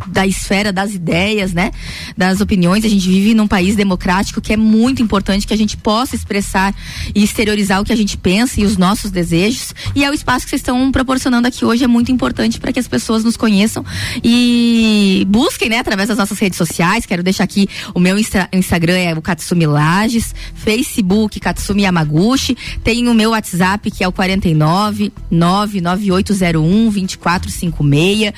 da 0.07 0.27
esfera 0.27 0.73
das 0.73 0.95
ideias, 0.95 1.53
né? 1.53 1.71
Das 2.17 2.41
opiniões. 2.41 2.85
A 2.85 2.89
gente 2.89 3.09
vive 3.09 3.35
num 3.35 3.47
país 3.47 3.77
democrático 3.77 4.41
que 4.41 4.53
é 4.53 4.57
muito 4.57 5.03
importante 5.03 5.47
que 5.47 5.55
a 5.55 5.57
gente 5.57 5.77
possa 5.77 6.15
expressar 6.17 6.75
e 7.15 7.23
exteriorizar 7.23 7.81
o 7.81 7.85
que 7.85 7.93
a 7.93 7.97
gente 7.97 8.17
pensa 8.17 8.61
e 8.61 8.65
os 8.65 8.77
nossos 8.77 9.11
desejos. 9.11 9.75
E 9.95 10.05
é 10.05 10.11
o 10.11 10.15
espaço 10.15 10.45
que 10.45 10.51
vocês 10.51 10.61
estão 10.61 10.91
proporcionando 10.91 11.49
aqui 11.49 11.65
hoje 11.65 11.85
é 11.85 11.87
muito 11.87 12.11
importante 12.13 12.59
para 12.59 12.73
que 12.73 12.79
as 12.79 12.89
pessoas 12.89 13.25
nos 13.25 13.37
conheçam 13.37 13.85
e 14.23 15.27
busquem, 15.29 15.69
né, 15.69 15.79
através 15.79 16.09
das 16.09 16.19
nossas 16.19 16.39
redes 16.39 16.57
sociais. 16.57 17.07
Quero 17.07 17.23
deixar 17.23 17.45
aqui 17.45 17.69
o 17.95 18.01
meu 18.01 18.19
Insta 18.19 18.49
Instagram 18.53 18.97
é 18.97 19.15
o 19.15 19.23
Katsumi 19.23 19.67
Lages, 19.67 20.35
Facebook 20.55 21.41
Katsumi 21.41 21.83
Yamaguchi, 21.83 22.57
tem 22.83 23.09
o 23.09 23.15
meu 23.15 23.31
WhatsApp 23.31 23.91
que 23.91 24.05
é 24.05 24.09
o 24.09 24.13
49 24.13 25.13
99801 25.31 26.91
2456. 26.91 28.33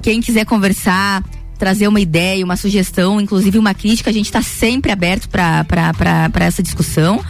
Quem 0.00 0.20
quiser 0.20 0.46
conversar, 0.46 0.97
trazer 1.58 1.88
uma 1.88 2.00
ideia, 2.00 2.44
uma 2.44 2.56
sugestão, 2.56 3.20
inclusive 3.20 3.58
uma 3.58 3.74
crítica, 3.74 4.08
a 4.08 4.12
gente 4.12 4.26
está 4.26 4.40
sempre 4.40 4.92
aberto 4.92 5.28
para 5.28 5.64
essa 6.40 6.62
discussão. 6.62 7.22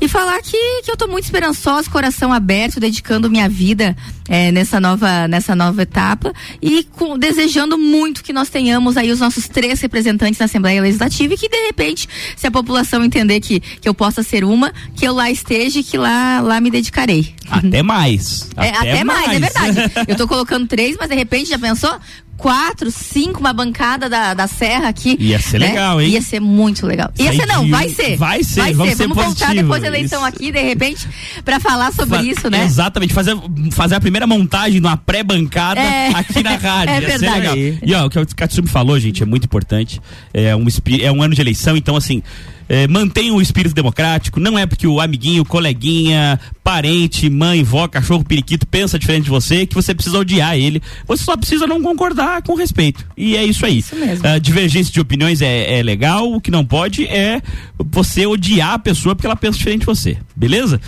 E 0.00 0.08
falar 0.08 0.40
que, 0.40 0.82
que 0.82 0.90
eu 0.90 0.94
estou 0.94 1.08
muito 1.08 1.24
esperançosa, 1.24 1.90
coração 1.90 2.32
aberto, 2.32 2.80
dedicando 2.80 3.30
minha 3.30 3.48
vida 3.48 3.94
é, 4.28 4.50
nessa, 4.50 4.80
nova, 4.80 5.28
nessa 5.28 5.54
nova 5.54 5.82
etapa 5.82 6.32
e 6.60 6.84
com, 6.84 7.18
desejando 7.18 7.76
muito 7.76 8.24
que 8.24 8.32
nós 8.32 8.48
tenhamos 8.48 8.96
aí 8.96 9.12
os 9.12 9.20
nossos 9.20 9.46
três 9.46 9.80
representantes 9.80 10.38
na 10.38 10.46
Assembleia 10.46 10.80
Legislativa 10.80 11.34
e 11.34 11.36
que, 11.36 11.48
de 11.48 11.66
repente, 11.66 12.08
se 12.34 12.46
a 12.46 12.50
população 12.50 13.04
entender 13.04 13.40
que, 13.40 13.60
que 13.60 13.88
eu 13.88 13.94
possa 13.94 14.22
ser 14.22 14.42
uma, 14.42 14.72
que 14.94 15.06
eu 15.06 15.14
lá 15.14 15.30
esteja 15.30 15.80
e 15.80 15.84
que 15.84 15.98
lá, 15.98 16.40
lá 16.40 16.60
me 16.60 16.70
dedicarei. 16.70 17.34
Até 17.50 17.82
mais. 17.82 18.48
É, 18.56 18.70
até, 18.70 18.92
até 18.92 19.04
mais. 19.04 19.26
mais, 19.26 19.36
é 19.36 19.40
verdade. 19.40 19.92
eu 20.08 20.12
estou 20.12 20.26
colocando 20.26 20.66
três, 20.66 20.96
mas 20.98 21.08
de 21.08 21.14
repente 21.14 21.50
já 21.50 21.58
pensou? 21.58 21.94
Quatro, 22.36 22.90
cinco, 22.90 23.40
uma 23.40 23.52
bancada 23.52 24.08
da, 24.08 24.34
da 24.34 24.46
Serra 24.46 24.88
aqui. 24.88 25.16
Ia 25.18 25.40
ser 25.40 25.58
né? 25.58 25.68
legal, 25.68 26.00
hein? 26.00 26.10
Ia 26.10 26.22
ser 26.22 26.40
muito 26.40 26.86
legal. 26.86 27.10
Ia 27.18 27.32
ser 27.32 27.46
não, 27.46 27.68
vai 27.68 27.88
ser. 27.88 28.16
Vai 28.16 28.42
ser, 28.42 28.60
vai 28.60 28.74
vamos 28.74 28.96
ser. 28.96 29.08
Vamos 29.08 29.16
positivo. 29.16 29.46
voltar 29.46 29.62
depois 29.62 29.82
da 29.82 29.88
eleição 29.88 30.18
isso. 30.20 30.28
aqui, 30.28 30.52
de 30.52 30.62
repente, 30.62 31.08
para 31.44 31.58
falar 31.60 31.92
sobre 31.92 32.18
Fa 32.18 32.24
isso, 32.24 32.50
né? 32.50 32.64
Exatamente, 32.64 33.14
fazer, 33.14 33.36
fazer 33.72 33.94
a 33.94 34.00
primeira 34.00 34.26
montagem 34.26 34.80
de 34.80 34.86
uma 34.86 34.96
pré-bancada 34.96 35.80
é. 35.80 36.08
aqui 36.14 36.42
na 36.42 36.56
rádio. 36.56 36.96
É 36.96 37.00
verdade. 37.00 37.78
E 37.82 37.94
ó, 37.94 38.06
o 38.06 38.10
que 38.10 38.18
o 38.18 38.26
Katsumi 38.34 38.68
falou, 38.68 38.98
gente, 38.98 39.22
é 39.22 39.26
muito 39.26 39.44
importante. 39.44 40.00
É 40.32 40.54
um, 40.56 40.64
é 41.00 41.12
um 41.12 41.22
ano 41.22 41.34
de 41.34 41.40
eleição, 41.40 41.76
então 41.76 41.96
assim 41.96 42.22
é, 42.68 42.86
mantenha 42.88 43.32
o 43.32 43.40
espírito 43.40 43.74
democrático. 43.74 44.40
Não 44.40 44.58
é 44.58 44.66
porque 44.66 44.86
o 44.86 45.00
amiguinho, 45.00 45.44
coleguinha, 45.44 46.38
parente, 46.62 47.28
mãe, 47.30 47.62
vó, 47.62 47.86
cachorro, 47.88 48.24
periquito 48.24 48.66
pensa 48.66 48.98
diferente 48.98 49.24
de 49.24 49.30
você 49.30 49.66
que 49.66 49.74
você 49.74 49.94
precisa 49.94 50.18
odiar 50.18 50.56
ele. 50.56 50.82
Você 51.06 51.24
só 51.24 51.36
precisa 51.36 51.66
não 51.66 51.82
concordar 51.82 52.42
com 52.42 52.54
respeito. 52.54 53.04
E 53.16 53.36
é 53.36 53.44
isso 53.44 53.64
aí. 53.64 53.78
Isso 53.78 53.96
mesmo. 53.96 54.26
Uh, 54.28 54.40
divergência 54.40 54.92
de 54.92 55.00
opiniões 55.00 55.40
é, 55.42 55.78
é 55.78 55.82
legal. 55.82 56.32
O 56.32 56.40
que 56.40 56.50
não 56.50 56.64
pode 56.64 57.06
é 57.06 57.40
você 57.78 58.26
odiar 58.26 58.74
a 58.74 58.78
pessoa 58.78 59.14
porque 59.14 59.26
ela 59.26 59.36
pensa 59.36 59.58
diferente 59.58 59.80
de 59.80 59.86
você. 59.86 60.18
Beleza? 60.34 60.80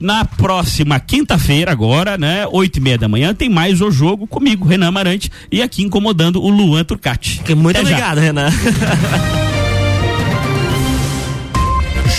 Na 0.00 0.24
próxima 0.24 1.00
quinta-feira, 1.00 1.72
agora, 1.72 2.16
né? 2.16 2.46
Oito 2.52 2.78
e 2.78 2.80
meia 2.80 2.96
da 2.96 3.08
manhã, 3.08 3.34
tem 3.34 3.48
mais 3.48 3.80
o 3.80 3.90
jogo 3.90 4.28
comigo, 4.28 4.64
Renan 4.64 4.88
Amarante, 4.88 5.28
e 5.50 5.60
aqui 5.60 5.82
incomodando 5.82 6.40
o 6.40 6.48
Luan 6.48 6.84
Turcati. 6.84 7.42
Muito 7.56 7.76
Até 7.76 7.80
obrigado, 7.80 8.16
já. 8.18 8.22
Renan. 8.22 8.48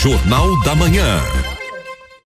Jornal 0.02 0.58
da 0.64 0.74
Manhã. 0.74 1.49